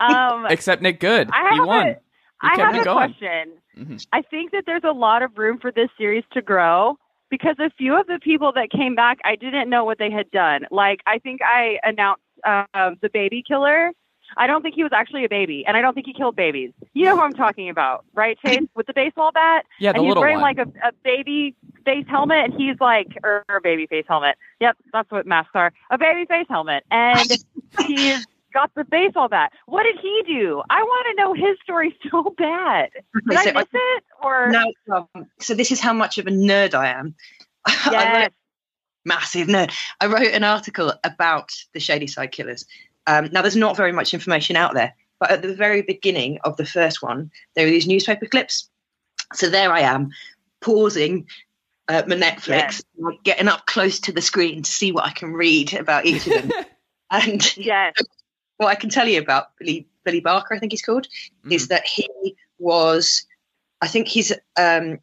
Um, 0.00 0.46
Except 0.50 0.82
Nick 0.82 0.98
Goode. 0.98 1.28
I 1.32 1.50
he 1.50 1.56
have 1.58 1.66
won. 1.66 1.86
a- 1.86 1.90
He 1.92 1.98
I 2.42 2.56
kept 2.56 2.72
have 2.74 2.82
a 2.82 2.84
going. 2.84 2.96
question. 3.14 3.52
Mhm. 3.78 4.06
I 4.12 4.22
think 4.22 4.50
that 4.52 4.64
there's 4.66 4.82
a 4.84 4.92
lot 4.92 5.22
of 5.22 5.38
room 5.38 5.58
for 5.60 5.70
this 5.72 5.88
series 5.96 6.24
to 6.32 6.42
grow 6.42 6.98
because 7.30 7.56
a 7.60 7.70
few 7.78 7.98
of 7.98 8.06
the 8.08 8.18
people 8.22 8.52
that 8.54 8.70
came 8.70 8.94
back, 8.94 9.18
I 9.24 9.36
didn't 9.36 9.70
know 9.70 9.84
what 9.84 9.98
they 9.98 10.10
had 10.10 10.30
done. 10.32 10.66
Like, 10.70 11.00
I 11.06 11.18
think 11.18 11.40
I 11.42 11.78
announced 11.84 12.22
um, 12.44 12.96
the 13.00 13.08
baby 13.12 13.42
killer. 13.46 13.92
I 14.36 14.46
don't 14.46 14.62
think 14.62 14.74
he 14.74 14.82
was 14.82 14.92
actually 14.92 15.24
a 15.24 15.28
baby, 15.28 15.64
and 15.66 15.76
I 15.76 15.80
don't 15.80 15.94
think 15.94 16.06
he 16.06 16.12
killed 16.12 16.36
babies. 16.36 16.72
You 16.94 17.04
know 17.06 17.16
who 17.16 17.22
I'm 17.22 17.32
talking 17.32 17.68
about, 17.68 18.04
right, 18.14 18.38
Chase? 18.44 18.60
With 18.74 18.86
the 18.86 18.92
baseball 18.94 19.32
bat, 19.32 19.64
Yeah, 19.78 19.92
the 19.92 19.98
and 19.98 20.04
he's 20.04 20.10
little 20.10 20.22
wearing 20.22 20.40
one. 20.40 20.56
like 20.56 20.58
a, 20.58 20.88
a 20.88 20.92
baby 21.04 21.54
face 21.84 22.06
helmet, 22.08 22.44
and 22.50 22.54
he's 22.54 22.76
like, 22.80 23.08
or, 23.24 23.44
or 23.48 23.56
a 23.56 23.60
baby 23.60 23.86
face 23.86 24.04
helmet. 24.08 24.36
Yep, 24.60 24.76
that's 24.92 25.10
what 25.10 25.26
masks 25.26 25.52
are. 25.54 25.72
A 25.90 25.98
baby 25.98 26.24
face 26.26 26.46
helmet, 26.48 26.84
and 26.90 27.28
he's 27.86 28.26
got 28.54 28.70
the 28.74 28.84
baseball 28.84 29.28
bat. 29.28 29.52
What 29.66 29.84
did 29.84 29.96
he 30.00 30.22
do? 30.26 30.62
I 30.68 30.82
want 30.82 31.06
to 31.16 31.22
know 31.22 31.32
his 31.34 31.56
story 31.62 31.96
so 32.10 32.34
bad. 32.36 32.90
Did 33.28 33.36
I 33.38 33.44
So- 33.44 33.52
miss 33.52 33.66
it? 33.72 34.04
Or 34.22 34.50
No, 34.50 34.72
um, 34.94 35.26
so 35.40 35.54
this 35.54 35.72
is 35.72 35.80
how 35.80 35.92
much 35.92 36.18
of 36.18 36.26
a 36.26 36.30
nerd 36.30 36.74
I 36.74 36.88
am. 36.88 37.14
I 37.66 38.22
wrote- 38.24 38.32
massive 39.04 39.48
nerd. 39.48 39.72
I 40.00 40.06
wrote 40.06 40.28
an 40.32 40.44
article 40.44 40.92
about 41.02 41.50
the 41.74 41.80
Shadyside 41.80 42.30
Killers. 42.32 42.64
Um, 43.06 43.28
now, 43.32 43.42
there's 43.42 43.56
not 43.56 43.76
very 43.76 43.92
much 43.92 44.14
information 44.14 44.56
out 44.56 44.74
there, 44.74 44.94
but 45.18 45.30
at 45.30 45.42
the 45.42 45.54
very 45.54 45.82
beginning 45.82 46.38
of 46.44 46.56
the 46.56 46.66
first 46.66 47.02
one, 47.02 47.30
there 47.54 47.66
are 47.66 47.70
these 47.70 47.86
newspaper 47.86 48.26
clips. 48.26 48.68
So 49.34 49.48
there 49.48 49.72
I 49.72 49.80
am, 49.80 50.10
pausing 50.60 51.26
uh, 51.88 52.02
my 52.06 52.16
Netflix, 52.16 52.82
like, 52.96 53.22
getting 53.22 53.48
up 53.48 53.66
close 53.66 54.00
to 54.00 54.12
the 54.12 54.22
screen 54.22 54.62
to 54.62 54.70
see 54.70 54.92
what 54.92 55.04
I 55.04 55.10
can 55.10 55.32
read 55.32 55.74
about 55.74 56.06
each 56.06 56.26
of 56.26 56.32
them. 56.32 56.52
and 57.10 57.56
Yes. 57.56 57.94
what 58.56 58.68
I 58.68 58.74
can 58.74 58.90
tell 58.90 59.08
you 59.08 59.20
about 59.20 59.56
Billy 59.58 59.88
Billy 60.04 60.20
Barker, 60.20 60.54
I 60.54 60.58
think 60.58 60.72
he's 60.72 60.82
called, 60.82 61.06
is 61.50 61.64
Mm-hmm. 61.64 61.68
that 61.68 61.86
he 61.86 62.36
was, 62.58 63.24
I 63.80 63.88
think 63.88 64.08
he's 64.08 64.32
um, 64.58 64.98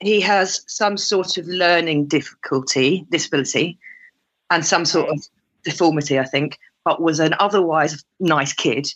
he 0.00 0.20
has 0.20 0.62
some 0.66 0.96
sort 0.96 1.38
of 1.38 1.46
learning 1.46 2.06
difficulty, 2.06 3.06
disability, 3.10 3.78
and 4.50 4.64
some 4.64 4.84
sort 4.84 5.08
of 5.08 5.26
deformity, 5.64 6.18
I 6.18 6.24
think, 6.24 6.58
but 6.84 7.00
was 7.00 7.20
an 7.20 7.34
otherwise 7.38 8.04
nice 8.20 8.52
kid 8.52 8.86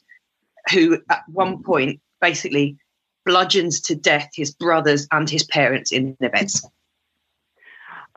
who, 0.72 0.98
at 1.10 1.22
one 1.28 1.62
point, 1.62 2.00
basically 2.20 2.76
bludgeons 3.24 3.80
to 3.80 3.94
death 3.94 4.30
his 4.34 4.50
brothers 4.50 5.06
and 5.10 5.28
his 5.28 5.44
parents 5.44 5.92
in 5.92 6.16
their 6.20 6.30
beds. 6.30 6.66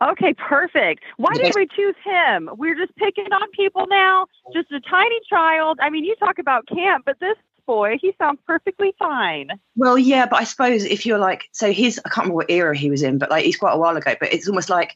Okay, 0.01 0.34
perfect. 0.34 1.03
Why 1.17 1.34
did 1.36 1.53
we 1.55 1.67
choose 1.67 1.95
him? 2.03 2.49
We're 2.53 2.76
just 2.76 2.95
picking 2.95 3.32
on 3.32 3.51
people 3.51 3.86
now. 3.88 4.26
Just 4.51 4.72
a 4.72 4.80
tiny 4.80 5.19
child. 5.30 5.78
I 5.80 5.91
mean, 5.91 6.03
you 6.03 6.15
talk 6.15 6.39
about 6.39 6.65
camp, 6.67 7.03
but 7.05 7.19
this 7.19 7.38
boy, 7.67 7.97
he 8.01 8.11
sounds 8.17 8.39
perfectly 8.47 8.95
fine. 8.97 9.49
Well, 9.76 9.99
yeah, 9.99 10.26
but 10.26 10.41
I 10.41 10.45
suppose 10.45 10.84
if 10.86 11.05
you're 11.05 11.19
like, 11.19 11.43
so 11.51 11.72
his, 11.72 11.99
I 12.03 12.09
can't 12.09 12.26
remember 12.26 12.38
what 12.38 12.49
era 12.49 12.76
he 12.76 12.89
was 12.89 13.03
in, 13.03 13.19
but 13.19 13.30
like 13.30 13.45
he's 13.45 13.57
quite 13.57 13.74
a 13.74 13.78
while 13.78 13.95
ago. 13.95 14.15
But 14.19 14.34
it's 14.34 14.47
almost 14.47 14.72
like, 14.72 14.95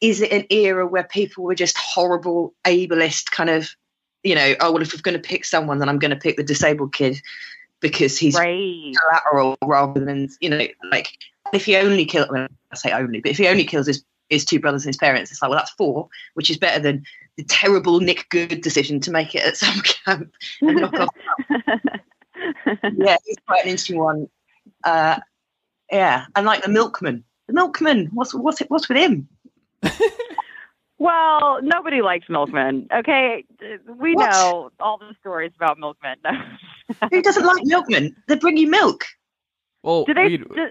is 0.00 0.20
it 0.20 0.30
an 0.30 0.46
era 0.50 0.86
where 0.86 1.04
people 1.04 1.42
were 1.42 1.56
just 1.56 1.76
horrible, 1.76 2.54
ableist 2.64 3.32
kind 3.32 3.50
of, 3.50 3.68
you 4.24 4.34
know, 4.34 4.54
oh 4.60 4.72
well, 4.72 4.82
if 4.82 4.92
we're 4.92 5.00
going 5.00 5.20
to 5.20 5.28
pick 5.28 5.44
someone, 5.44 5.78
then 5.78 5.88
I'm 5.88 5.98
going 5.98 6.10
to 6.10 6.16
pick 6.16 6.36
the 6.36 6.42
disabled 6.42 6.94
kid 6.94 7.20
because 7.80 8.18
he's 8.18 8.34
Right. 8.34 8.94
collateral 8.96 9.58
rather 9.62 10.04
than, 10.04 10.28
you 10.40 10.50
know, 10.50 10.66
like 10.90 11.08
if 11.52 11.66
he 11.66 11.76
only 11.76 12.06
kills, 12.06 12.28
well, 12.30 12.48
I 12.72 12.76
say 12.76 12.92
only, 12.92 13.20
but 13.20 13.30
if 13.30 13.38
he 13.38 13.46
only 13.46 13.64
kills 13.64 13.86
his 13.86 14.04
his 14.30 14.44
two 14.44 14.58
brothers 14.58 14.84
and 14.84 14.88
his 14.88 14.96
parents, 14.96 15.30
it's 15.30 15.42
like, 15.42 15.50
well, 15.50 15.58
that's 15.58 15.72
four, 15.72 16.08
which 16.32 16.48
is 16.50 16.56
better 16.56 16.80
than 16.80 17.04
the 17.36 17.44
terrible 17.44 18.00
Nick 18.00 18.26
Goode 18.30 18.62
decision 18.62 18.98
to 19.00 19.10
make 19.10 19.34
it 19.34 19.44
at 19.44 19.56
some 19.58 19.80
camp 19.80 20.34
and 20.62 20.76
knock 20.76 20.94
off 20.94 21.08
yeah, 22.96 23.16
it's 23.26 23.42
quite 23.46 23.64
an 23.64 23.70
interesting 23.70 23.98
one. 23.98 24.28
Uh, 24.82 25.18
yeah, 25.90 26.26
and 26.34 26.46
like 26.46 26.62
the 26.62 26.68
milkman. 26.70 27.24
The 27.46 27.54
milkman. 27.54 28.06
What's 28.12 28.34
what's 28.34 28.60
it? 28.60 28.70
What's 28.70 28.88
with 28.88 28.98
him? 28.98 29.28
well, 31.04 31.60
nobody 31.62 32.00
likes 32.02 32.28
milkmen. 32.28 32.88
Okay, 32.92 33.44
we 33.98 34.14
What? 34.14 34.30
know 34.30 34.70
all 34.80 34.98
the 34.98 35.14
stories 35.20 35.52
about 35.56 35.78
milkmen. 35.78 36.16
Who 37.10 37.22
doesn't 37.22 37.44
like 37.44 37.64
milkmen? 37.64 38.16
They 38.28 38.36
bring 38.36 38.56
you 38.56 38.68
milk. 38.70 39.04
Well, 39.82 40.04
do 40.04 40.14
they? 40.14 40.24
we, 40.24 40.36
do- 40.38 40.70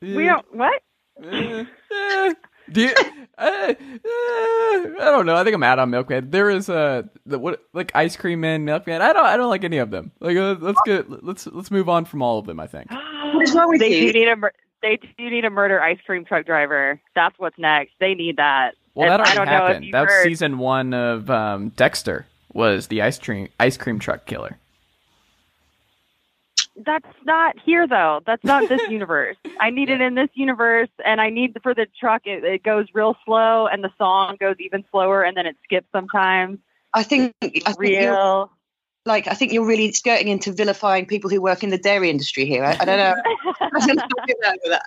we 0.00 0.24
don't. 0.24 0.46
What? 0.54 0.82
Uh, 1.22 1.64
uh, 1.94 2.34
do 2.70 2.80
you, 2.82 2.92
uh, 3.38 3.40
uh, 3.40 3.74
I 3.74 4.94
don't 4.98 5.26
know. 5.26 5.36
I 5.36 5.44
think 5.44 5.54
I'm 5.54 5.62
out 5.62 5.78
on 5.78 5.90
Milkman. 5.90 6.30
There 6.30 6.50
is 6.50 6.68
a 6.68 7.08
the, 7.24 7.38
what 7.38 7.62
like 7.72 7.92
ice 7.94 8.16
cream 8.16 8.40
man, 8.40 8.64
Milkman. 8.64 9.00
I 9.02 9.12
don't. 9.12 9.24
I 9.26 9.36
don't 9.36 9.48
like 9.50 9.64
any 9.64 9.78
of 9.78 9.90
them. 9.90 10.12
Like, 10.20 10.36
uh, 10.36 10.56
let's 10.60 10.80
get 10.84 11.24
let's 11.24 11.46
let's 11.46 11.70
move 11.70 11.88
on 11.88 12.04
from 12.06 12.22
all 12.22 12.38
of 12.38 12.46
them. 12.46 12.60
I 12.60 12.66
think. 12.66 12.90
What 13.34 13.42
is 13.42 13.54
wrong 13.54 13.68
with 13.68 13.80
they 13.80 13.88
you? 14.02 14.12
do 14.12 14.18
need 14.20 14.28
a. 14.28 14.36
They 14.82 14.98
do 15.18 15.30
need 15.30 15.44
a 15.44 15.50
murder 15.50 15.80
ice 15.82 15.98
cream 16.06 16.24
truck 16.24 16.46
driver. 16.46 17.00
That's 17.14 17.36
what's 17.38 17.58
next. 17.58 17.92
They 17.98 18.14
need 18.14 18.36
that. 18.36 18.72
Well, 18.96 19.12
And 19.12 19.12
that 19.12 19.20
I 19.20 19.24
already 19.24 19.36
don't 19.36 19.46
know 19.46 19.52
if 19.52 19.62
happened. 19.68 19.84
you've 19.84 19.92
That 19.92 20.00
was 20.04 20.10
heard- 20.10 20.24
season 20.24 20.58
one 20.58 20.94
of 20.94 21.30
um, 21.30 21.68
Dexter. 21.70 22.26
Was 22.54 22.86
the 22.86 23.02
ice 23.02 23.18
cream 23.18 23.48
ice 23.60 23.76
cream 23.76 23.98
truck 23.98 24.24
killer? 24.24 24.58
That's 26.78 27.06
not 27.24 27.56
here 27.64 27.86
though. 27.86 28.20
That's 28.26 28.42
not 28.44 28.68
this 28.68 28.80
universe. 28.90 29.36
I 29.60 29.68
need 29.70 29.90
it 29.90 30.00
in 30.00 30.14
this 30.14 30.30
universe, 30.34 30.88
and 31.04 31.20
I 31.20 31.28
need 31.30 31.56
for 31.62 31.74
the 31.74 31.86
truck. 32.00 32.22
It, 32.24 32.44
it 32.44 32.62
goes 32.62 32.86
real 32.94 33.14
slow, 33.26 33.66
and 33.66 33.84
the 33.84 33.90
song 33.98 34.36
goes 34.40 34.56
even 34.58 34.84
slower, 34.90 35.22
and 35.22 35.36
then 35.36 35.44
it 35.46 35.56
skips 35.64 35.86
sometimes. 35.92 36.58
I 36.94 37.02
think 37.02 37.34
I 37.42 37.48
think 37.50 37.78
Real. 37.78 38.50
like 39.04 39.26
I 39.28 39.34
think 39.34 39.52
you're 39.52 39.66
really 39.66 39.92
skirting 39.92 40.28
into 40.28 40.52
vilifying 40.52 41.04
people 41.04 41.28
who 41.28 41.42
work 41.42 41.62
in 41.62 41.68
the 41.70 41.78
dairy 41.78 42.08
industry 42.08 42.46
here. 42.46 42.64
I, 42.64 42.76
I 42.80 42.84
don't 42.86 42.98
know. 42.98 43.14
I 43.60 43.86
don't 43.86 43.96
know 43.96 44.02
how 44.02 44.16
to 44.16 44.34
go 44.42 44.50
with 44.52 44.70
that. 44.70 44.82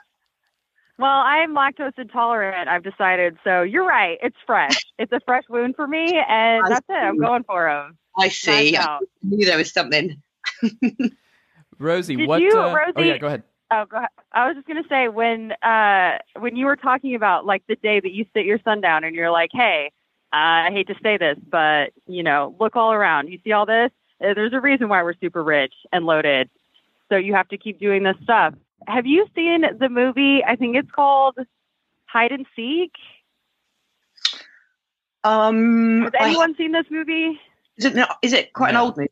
Well, 0.99 1.09
I'm 1.09 1.55
lactose 1.55 1.97
intolerant. 1.97 2.67
I've 2.67 2.83
decided. 2.83 3.37
So 3.45 3.61
you're 3.61 3.87
right. 3.87 4.17
It's 4.21 4.35
fresh. 4.45 4.85
It's 4.99 5.13
a 5.13 5.21
fresh 5.25 5.45
wound 5.49 5.77
for 5.77 5.87
me, 5.87 6.19
and 6.27 6.65
I 6.65 6.69
that's 6.69 6.85
it. 6.89 6.93
I'm 6.93 7.17
going 7.17 7.43
for 7.43 7.69
them. 7.69 7.97
I 8.17 8.27
see. 8.27 8.75
I 8.75 8.99
knew 9.23 9.45
there 9.45 9.57
was 9.57 9.71
something. 9.71 10.21
Rosie, 11.79 12.17
Did 12.17 12.27
what? 12.27 12.41
you, 12.41 12.51
uh, 12.51 12.67
Oh 12.67 12.73
Rosie- 12.73 13.07
yeah, 13.07 13.17
go 13.17 13.27
ahead. 13.27 13.43
Oh, 13.71 13.85
go 13.85 13.95
ahead. 13.95 14.09
I 14.33 14.47
was 14.47 14.57
just 14.57 14.67
gonna 14.67 14.83
say 14.89 15.07
when 15.07 15.53
uh 15.63 16.17
when 16.37 16.57
you 16.57 16.65
were 16.65 16.75
talking 16.75 17.15
about 17.15 17.45
like 17.45 17.63
the 17.67 17.77
day 17.77 18.01
that 18.01 18.11
you 18.11 18.25
sit 18.33 18.45
your 18.45 18.59
son 18.65 18.81
down 18.81 19.05
and 19.05 19.15
you're 19.15 19.31
like, 19.31 19.51
hey, 19.53 19.91
uh, 20.33 20.67
I 20.67 20.71
hate 20.71 20.87
to 20.87 20.95
say 21.01 21.17
this, 21.17 21.37
but 21.49 21.93
you 22.07 22.23
know, 22.23 22.55
look 22.59 22.75
all 22.75 22.91
around. 22.91 23.29
You 23.29 23.39
see 23.43 23.53
all 23.53 23.65
this? 23.65 23.91
Uh, 24.21 24.33
There's 24.33 24.51
a 24.53 24.59
reason 24.59 24.89
why 24.89 25.01
we're 25.03 25.13
super 25.21 25.43
rich 25.43 25.73
and 25.93 26.05
loaded. 26.05 26.49
So 27.07 27.15
you 27.15 27.35
have 27.35 27.47
to 27.49 27.57
keep 27.57 27.79
doing 27.79 28.03
this 28.03 28.17
stuff. 28.23 28.53
Have 28.87 29.05
you 29.05 29.25
seen 29.35 29.63
the 29.79 29.89
movie? 29.89 30.43
I 30.43 30.55
think 30.55 30.75
it's 30.75 30.91
called 30.91 31.37
Hide 32.05 32.31
and 32.31 32.45
Seek. 32.55 32.91
Um, 35.23 36.03
Has 36.03 36.11
I- 36.19 36.25
anyone 36.27 36.55
seen 36.55 36.71
this 36.71 36.85
movie? 36.89 37.39
is 37.77 37.85
it 37.85 37.95
not, 37.95 38.17
is 38.21 38.33
it 38.33 38.53
quite 38.53 38.73
No. 38.73 38.79
an 38.81 38.85
old 38.87 38.97
movie? 38.97 39.09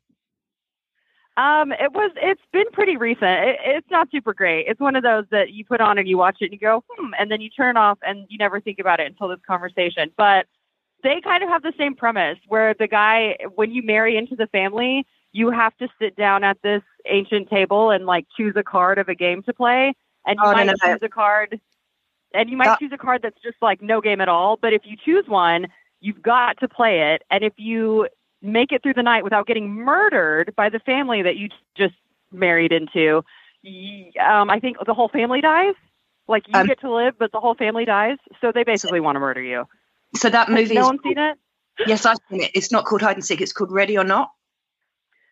Um, 1.38 1.72
it 1.72 1.94
was. 1.94 2.12
It's 2.16 2.42
been 2.52 2.66
pretty 2.72 2.98
recent. 2.98 3.24
It, 3.30 3.60
it's 3.64 3.92
not 3.92 4.10
super 4.10 4.34
great. 4.34 4.66
It's 4.68 4.80
one 4.80 4.96
of 4.96 5.04
those 5.04 5.26
that 5.30 5.52
you 5.52 5.64
put 5.66 5.80
on 5.82 6.00
and 6.00 6.08
you 6.08 6.18
watch 6.18 6.38
it 6.42 6.46
and 6.46 6.54
you 6.54 6.58
go, 6.60 6.84
hmm, 6.90 7.12
and 7.20 7.30
then 7.30 7.42
you 7.42 7.50
turn 7.52 7.78
off 7.78 8.00
and 8.02 8.26
you 8.30 8.40
never 8.40 8.60
think 8.60 8.80
about 8.80 9.00
it 9.00 9.06
until 9.06 9.28
this 9.28 9.40
conversation. 9.46 10.12
But 10.18 10.48
they 11.04 11.22
kind 11.22 11.44
of 11.44 11.50
have 11.50 11.62
the 11.62 11.74
same 11.78 11.94
premise 11.94 12.40
where 12.48 12.74
the 12.74 12.88
guy, 12.88 13.38
when 13.54 13.72
you 13.72 13.84
marry 13.84 14.18
into 14.18 14.36
the 14.36 14.48
family, 14.48 15.06
you 15.38 15.52
have 15.52 15.76
to 15.78 15.88
sit 16.00 16.16
down 16.16 16.44
at 16.44 16.58
this 16.64 16.82
ancient 17.06 17.50
table 17.50 17.92
and 17.92 18.06
like 18.06 18.26
choose 18.36 18.56
a 18.56 18.64
card 18.64 18.98
of 18.98 19.08
a 19.08 19.16
game 19.16 19.44
to 19.44 19.54
play, 19.54 19.94
and 20.26 20.38
you 20.42 20.46
Oh, 20.48 20.52
might 20.52 20.66
no, 20.66 20.74
no. 20.84 20.94
choose 20.94 21.04
a 21.04 21.10
card, 21.10 21.60
and 22.34 22.50
you 22.50 22.58
might 22.58 22.66
That- 22.66 22.80
choose 22.80 22.92
a 22.92 22.98
card 22.98 23.22
that's 23.22 23.40
just 23.44 23.58
like 23.62 23.82
no 23.82 24.02
game 24.02 24.20
at 24.20 24.30
all. 24.30 24.58
But 24.58 24.74
if 24.74 24.82
you 24.86 24.98
choose 24.98 25.28
one, 25.28 25.68
you've 26.02 26.22
got 26.22 26.58
to 26.62 26.68
play 26.68 27.14
it, 27.14 27.22
and 27.30 27.44
if 27.44 27.54
you 27.58 28.08
make 28.42 28.72
it 28.72 28.82
through 28.84 28.94
the 28.96 29.04
night 29.04 29.24
without 29.24 29.46
getting 29.48 29.70
murdered 29.70 30.54
by 30.56 30.70
the 30.70 30.80
family 30.80 31.22
that 31.22 31.36
you 31.38 31.50
just 31.76 31.96
married 32.32 32.72
into, 32.72 33.24
um, 34.20 34.50
I 34.50 34.60
think 34.60 34.78
the 34.86 34.94
whole 34.94 35.10
family 35.10 35.42
dies. 35.42 35.76
Like 36.28 36.48
you 36.48 36.60
Um, 36.60 36.68
get 36.68 36.80
to 36.82 36.92
live, 36.94 37.16
but 37.18 37.32
the 37.32 37.40
whole 37.40 37.56
family 37.56 37.86
dies. 37.86 38.18
So 38.42 38.52
they 38.52 38.64
basically 38.64 39.00
want 39.00 39.16
to 39.16 39.20
murder 39.20 39.42
you. 39.42 39.66
So 40.16 40.30
that 40.30 40.48
Has 40.48 40.56
movie. 40.56 40.76
no 40.76 40.82
is- 40.82 40.88
one 40.88 41.00
seen 41.04 41.18
it? 41.18 41.38
yes, 41.86 42.06
I've 42.06 42.18
seen 42.30 42.42
it. 42.42 42.52
It's 42.54 42.72
not 42.72 42.86
called 42.86 43.02
Hide 43.02 43.16
and 43.16 43.24
Seek. 43.26 43.40
It's 43.42 43.54
called 43.54 43.72
Ready 43.72 43.98
or 43.98 44.04
Not. 44.04 44.32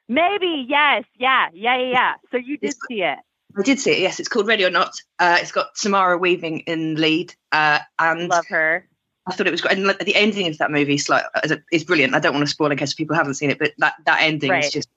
Maybe. 0.07 0.65
Yes. 0.67 1.03
Yeah. 1.17 1.49
Yeah. 1.53 1.77
Yeah. 1.77 1.91
Yeah. 1.91 2.13
So 2.31 2.37
you 2.37 2.57
did 2.57 2.75
see 2.87 3.01
it. 3.01 3.19
I 3.57 3.61
did 3.61 3.79
see 3.79 3.91
it. 3.91 3.99
Yes, 3.99 4.19
it's 4.19 4.27
called 4.27 4.47
Ready 4.47 4.65
or 4.65 4.69
Not. 4.69 4.93
Uh, 5.19 5.37
it's 5.39 5.51
got 5.51 5.77
Samara 5.77 6.17
Weaving 6.17 6.59
in 6.61 6.95
lead, 6.95 7.33
uh, 7.53 7.79
and 7.99 8.27
Love 8.29 8.45
her. 8.47 8.85
I 9.27 9.31
thought 9.33 9.47
it 9.47 9.51
was 9.51 9.61
great. 9.61 9.77
And 9.77 9.89
the 9.89 10.15
ending 10.15 10.47
of 10.47 10.57
that 10.57 10.71
movie 10.71 10.95
is 10.95 11.07
like 11.09 11.23
is, 11.71 11.83
brilliant. 11.83 12.13
I 12.13 12.19
don't 12.19 12.33
want 12.33 12.45
to 12.45 12.51
spoil 12.51 12.69
in 12.71 12.77
case 12.77 12.93
people 12.93 13.15
haven't 13.15 13.35
seen 13.35 13.49
it, 13.49 13.57
but 13.57 13.71
that 13.79 13.93
that 14.05 14.21
ending 14.21 14.51
Right. 14.51 14.65
is 14.65 14.71
just 14.71 14.89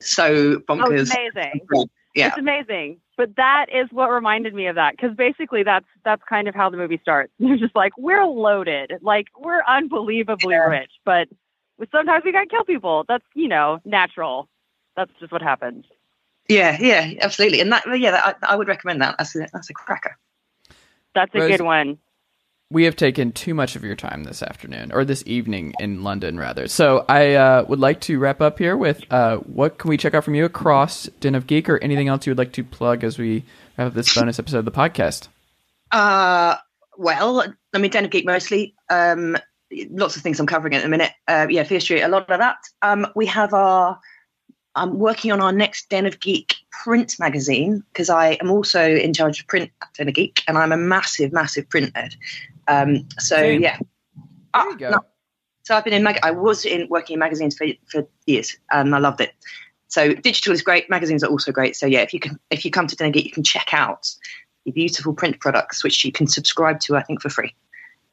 so 0.00 0.62
Oh, 0.68 0.74
bonkers. 0.74 1.02
it's 1.02 1.10
amazing. 1.14 1.60
Yeah. 2.14 2.28
It's 2.28 2.38
amazing. 2.38 3.00
But 3.16 3.34
that 3.36 3.66
is 3.72 3.88
what 3.90 4.10
reminded 4.10 4.54
me 4.54 4.66
of 4.68 4.76
that 4.76 4.92
because 4.96 5.14
basically 5.16 5.64
that's 5.64 5.86
that's 6.04 6.22
kind 6.28 6.46
of 6.48 6.54
how 6.54 6.70
the 6.70 6.76
movie 6.76 6.98
starts. 7.02 7.32
You're 7.38 7.58
just 7.58 7.74
like 7.74 7.92
we're 7.98 8.24
loaded, 8.24 8.92
like 9.02 9.26
we're 9.38 9.62
unbelievably 9.66 10.54
Yeah. 10.54 10.66
rich, 10.66 10.92
but 11.04 11.28
sometimes 11.90 12.24
we 12.24 12.30
gotta 12.32 12.46
kill 12.46 12.64
people. 12.64 13.04
That's 13.08 13.24
you 13.34 13.48
know 13.48 13.80
natural. 13.84 14.48
That's 14.96 15.12
just 15.20 15.32
what 15.32 15.42
happens. 15.42 15.86
Yeah, 16.48 16.76
yeah, 16.80 17.14
absolutely. 17.20 17.60
And 17.60 17.72
that, 17.72 17.84
yeah, 17.98 18.10
that, 18.10 18.38
I, 18.42 18.52
I 18.52 18.56
would 18.56 18.68
recommend 18.68 19.00
that. 19.02 19.16
That's 19.18 19.34
a, 19.34 19.46
that's 19.52 19.70
a 19.70 19.74
cracker. 19.74 20.16
That's 21.14 21.34
a 21.34 21.38
Rose- 21.38 21.50
good 21.50 21.60
one. 21.62 21.98
We 22.70 22.84
have 22.84 22.96
taken 22.96 23.30
too 23.30 23.54
much 23.54 23.76
of 23.76 23.84
your 23.84 23.94
time 23.94 24.24
this 24.24 24.42
afternoon, 24.42 24.90
or 24.92 25.04
this 25.04 25.22
evening 25.26 25.74
in 25.78 26.02
London, 26.02 26.38
rather. 26.38 26.66
So 26.66 27.04
I 27.08 27.34
uh, 27.34 27.64
would 27.68 27.78
like 27.78 28.00
to 28.02 28.18
wrap 28.18 28.40
up 28.40 28.58
here 28.58 28.76
with 28.76 29.02
uh, 29.12 29.36
what 29.36 29.78
can 29.78 29.90
we 29.90 29.96
check 29.96 30.14
out 30.14 30.24
from 30.24 30.34
you 30.34 30.44
across 30.44 31.04
Den 31.20 31.34
of 31.34 31.46
Geek, 31.46 31.68
or 31.68 31.78
anything 31.78 32.08
else 32.08 32.26
you 32.26 32.30
would 32.30 32.38
like 32.38 32.52
to 32.52 32.64
plug 32.64 33.04
as 33.04 33.18
we 33.18 33.44
wrap 33.78 33.88
up 33.88 33.94
this 33.94 34.14
bonus 34.14 34.38
episode 34.38 34.58
of 34.58 34.64
the 34.64 34.72
podcast. 34.72 35.28
Uh, 35.92 36.56
well, 36.96 37.44
I 37.72 37.78
mean, 37.78 37.90
Den 37.90 38.06
of 38.06 38.10
Geek 38.10 38.24
mostly. 38.24 38.74
Um, 38.90 39.36
lots 39.90 40.16
of 40.16 40.22
things 40.22 40.40
I'm 40.40 40.46
covering 40.46 40.74
at 40.74 40.82
the 40.82 40.88
minute. 40.88 41.12
Uh, 41.28 41.46
yeah, 41.48 41.62
Fear 41.62 41.80
Street, 41.80 42.02
a 42.02 42.08
lot 42.08 42.28
of 42.30 42.38
that. 42.40 42.56
Um, 42.82 43.06
we 43.14 43.26
have 43.26 43.54
our. 43.54 44.00
I'm 44.76 44.98
working 44.98 45.30
on 45.32 45.40
our 45.40 45.52
next 45.52 45.88
Den 45.88 46.06
of 46.06 46.20
Geek 46.20 46.56
print 46.70 47.16
magazine 47.18 47.82
because 47.92 48.10
I 48.10 48.30
am 48.40 48.50
also 48.50 48.82
in 48.84 49.14
charge 49.14 49.40
of 49.40 49.46
print 49.46 49.70
at 49.82 49.88
Den 49.94 50.08
of 50.08 50.14
Geek, 50.14 50.42
and 50.48 50.58
I'm 50.58 50.72
a 50.72 50.76
massive, 50.76 51.32
massive 51.32 51.68
print 51.68 51.92
nerd. 51.94 52.14
Um, 52.66 53.06
so 53.18 53.36
Same. 53.36 53.62
yeah. 53.62 53.78
There 53.78 53.86
Ah, 54.54 54.68
you 54.68 54.78
go. 54.78 54.90
no. 54.90 55.00
So 55.64 55.74
I've 55.76 55.84
been 55.84 55.94
in 55.94 56.02
mag- 56.02 56.20
I 56.22 56.30
was 56.30 56.64
in 56.64 56.88
working 56.88 57.14
in 57.14 57.20
magazines 57.20 57.56
for 57.56 57.66
for 57.86 58.06
years, 58.26 58.56
and 58.70 58.94
I 58.94 58.98
loved 58.98 59.20
it. 59.20 59.32
So 59.88 60.12
digital 60.12 60.52
is 60.52 60.62
great. 60.62 60.90
Magazines 60.90 61.22
are 61.22 61.30
also 61.30 61.52
great. 61.52 61.76
So 61.76 61.86
yeah, 61.86 62.00
if 62.00 62.12
you 62.12 62.20
can, 62.20 62.38
if 62.50 62.64
you 62.64 62.70
come 62.70 62.86
to 62.86 62.96
Den 62.96 63.08
of 63.08 63.14
Geek, 63.14 63.24
you 63.26 63.30
can 63.32 63.44
check 63.44 63.72
out 63.72 64.10
the 64.64 64.72
beautiful 64.72 65.14
print 65.14 65.40
products 65.40 65.84
which 65.84 66.04
you 66.04 66.10
can 66.12 66.26
subscribe 66.26 66.80
to. 66.80 66.96
I 66.96 67.02
think 67.02 67.22
for 67.22 67.28
free. 67.28 67.54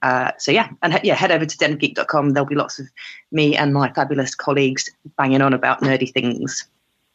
Uh, 0.02 0.32
so 0.38 0.52
yeah, 0.52 0.70
and 0.82 1.00
yeah, 1.04 1.16
head 1.16 1.32
over 1.32 1.46
to 1.46 1.58
denofgeek.com. 1.58 2.32
There'll 2.32 2.48
be 2.48 2.56
lots 2.56 2.80
of 2.80 2.88
me 3.32 3.56
and 3.56 3.74
my 3.74 3.92
fabulous 3.94 4.34
colleagues 4.36 4.90
banging 5.18 5.42
on 5.42 5.54
about 5.54 5.82
nerdy 5.82 6.12
things. 6.12 6.68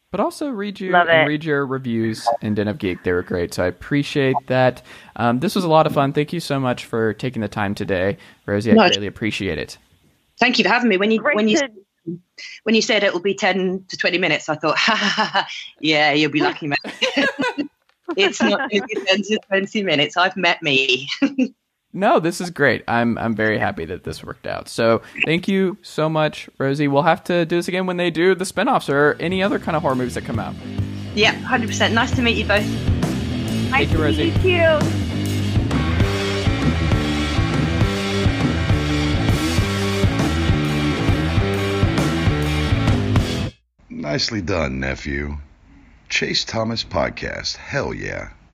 But 0.09 0.21
also 0.21 0.49
read 0.49 0.79
you 0.79 0.95
and 0.95 1.27
read 1.27 1.43
your 1.43 1.65
reviews 1.65 2.25
in 2.41 2.55
Den 2.55 2.69
of 2.69 2.77
Geek. 2.77 3.03
They 3.03 3.11
were 3.11 3.23
great, 3.23 3.53
so 3.53 3.65
I 3.65 3.67
appreciate 3.67 4.37
that. 4.47 4.81
Um, 5.17 5.39
this 5.39 5.53
was 5.53 5.65
a 5.65 5.67
lot 5.67 5.85
of 5.85 5.93
fun. 5.93 6.13
Thank 6.13 6.31
you 6.31 6.39
so 6.39 6.61
much 6.61 6.85
for 6.85 7.13
taking 7.13 7.41
the 7.41 7.49
time 7.49 7.75
today, 7.75 8.17
Rosie. 8.45 8.71
I 8.71 8.75
No, 8.75 8.87
greatly 8.87 9.07
appreciate 9.07 9.57
it. 9.57 9.77
Thank 10.39 10.59
you 10.59 10.63
for 10.63 10.69
having 10.69 10.87
me. 10.87 10.95
When 10.95 11.11
you 11.11 11.19
Great 11.19 11.35
when 11.35 11.49
you 11.49 11.57
to 11.57 11.69
when 12.63 12.73
you 12.73 12.81
said 12.81 13.03
it 13.03 13.11
will 13.11 13.19
be 13.19 13.35
ten 13.35 13.83
to 13.89 13.97
twenty 13.97 14.17
minutes, 14.17 14.47
I 14.47 14.55
thought, 14.55 14.77
ha 14.77 14.95
ha 14.95 15.07
ha, 15.07 15.25
ha 15.25 15.47
yeah, 15.81 16.13
you'll 16.13 16.31
be 16.31 16.39
lucky, 16.39 16.67
man. 16.67 16.77
it's 18.15 18.41
not 18.41 18.69
going 18.69 18.81
to 18.81 18.87
be 18.87 18.95
ten 19.05 19.21
to 19.23 19.39
twenty 19.49 19.83
minutes. 19.83 20.15
I've 20.15 20.37
met 20.37 20.63
me. 20.63 21.09
No, 21.97 22.19
this 22.19 22.39
is 22.39 22.51
great. 22.51 22.83
I'm 22.87 23.17
I'm 23.17 23.33
very 23.33 23.57
happy 23.57 23.83
that 23.85 24.03
this 24.03 24.23
worked 24.23 24.45
out. 24.45 24.69
So 24.69 25.01
thank 25.25 25.47
you 25.47 25.77
so 25.81 26.07
much, 26.07 26.47
Rosie. 26.59 26.87
We'll 26.87 27.01
have 27.01 27.23
to 27.23 27.43
do 27.43 27.55
this 27.55 27.67
again 27.67 27.87
when 27.87 27.97
they 27.97 28.11
do 28.11 28.35
the 28.35 28.45
spinoffs 28.45 28.87
or 28.87 29.17
any 29.19 29.41
other 29.41 29.57
kind 29.57 29.75
of 29.75 29.81
horror 29.81 29.95
movies 29.95 30.13
that 30.13 30.23
come 30.23 30.37
out. 30.37 30.53
yeah, 31.15 31.31
hundred 31.31 31.69
percent. 31.69 31.95
Nice 31.95 32.15
to 32.15 32.21
meet 32.21 32.37
you 32.37 32.45
both. 32.45 32.67
nice 33.71 33.91
you, 33.91 33.97
Rosie. 33.99 34.31
meet 34.31 34.43
you. 34.43 34.79
Nicely 43.89 44.41
done, 44.41 44.79
nephew. 44.79 45.37
Chase 46.09 46.45
Thomas 46.45 46.83
Podcast. 46.83 47.55
Hell 47.55 47.91
yeah. 47.91 48.29